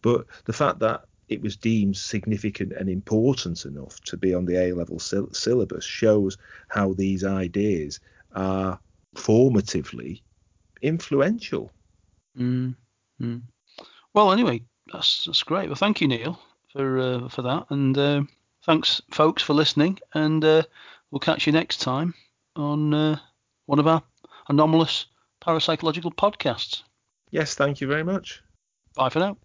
But 0.00 0.24
the 0.46 0.54
fact 0.54 0.78
that 0.78 1.04
it 1.28 1.42
was 1.42 1.54
deemed 1.54 1.98
significant 1.98 2.72
and 2.72 2.88
important 2.88 3.66
enough 3.66 4.00
to 4.04 4.16
be 4.16 4.32
on 4.32 4.46
the 4.46 4.56
A 4.56 4.72
level 4.72 4.98
syll- 4.98 5.34
syllabus 5.34 5.84
shows 5.84 6.38
how 6.68 6.94
these 6.94 7.24
ideas 7.24 8.00
are 8.34 8.80
formatively 9.18 10.22
influential. 10.82 11.70
Mm. 12.38 12.74
Mm. 13.20 13.42
Well, 14.14 14.32
anyway, 14.32 14.62
that's 14.92 15.24
that's 15.24 15.42
great. 15.42 15.68
Well, 15.68 15.76
thank 15.76 16.00
you, 16.00 16.08
Neil, 16.08 16.40
for 16.72 16.98
uh, 16.98 17.28
for 17.28 17.42
that, 17.42 17.66
and 17.70 17.98
uh, 17.98 18.22
thanks, 18.64 19.02
folks, 19.10 19.42
for 19.42 19.54
listening. 19.54 19.98
And 20.14 20.44
uh, 20.44 20.62
We'll 21.10 21.20
catch 21.20 21.46
you 21.46 21.52
next 21.52 21.80
time 21.80 22.14
on 22.54 22.92
uh, 22.92 23.18
one 23.66 23.78
of 23.78 23.86
our 23.86 24.02
anomalous 24.48 25.06
parapsychological 25.40 26.14
podcasts. 26.14 26.82
Yes, 27.30 27.54
thank 27.54 27.80
you 27.80 27.86
very 27.86 28.04
much. 28.04 28.42
Bye 28.94 29.08
for 29.08 29.20
now. 29.20 29.38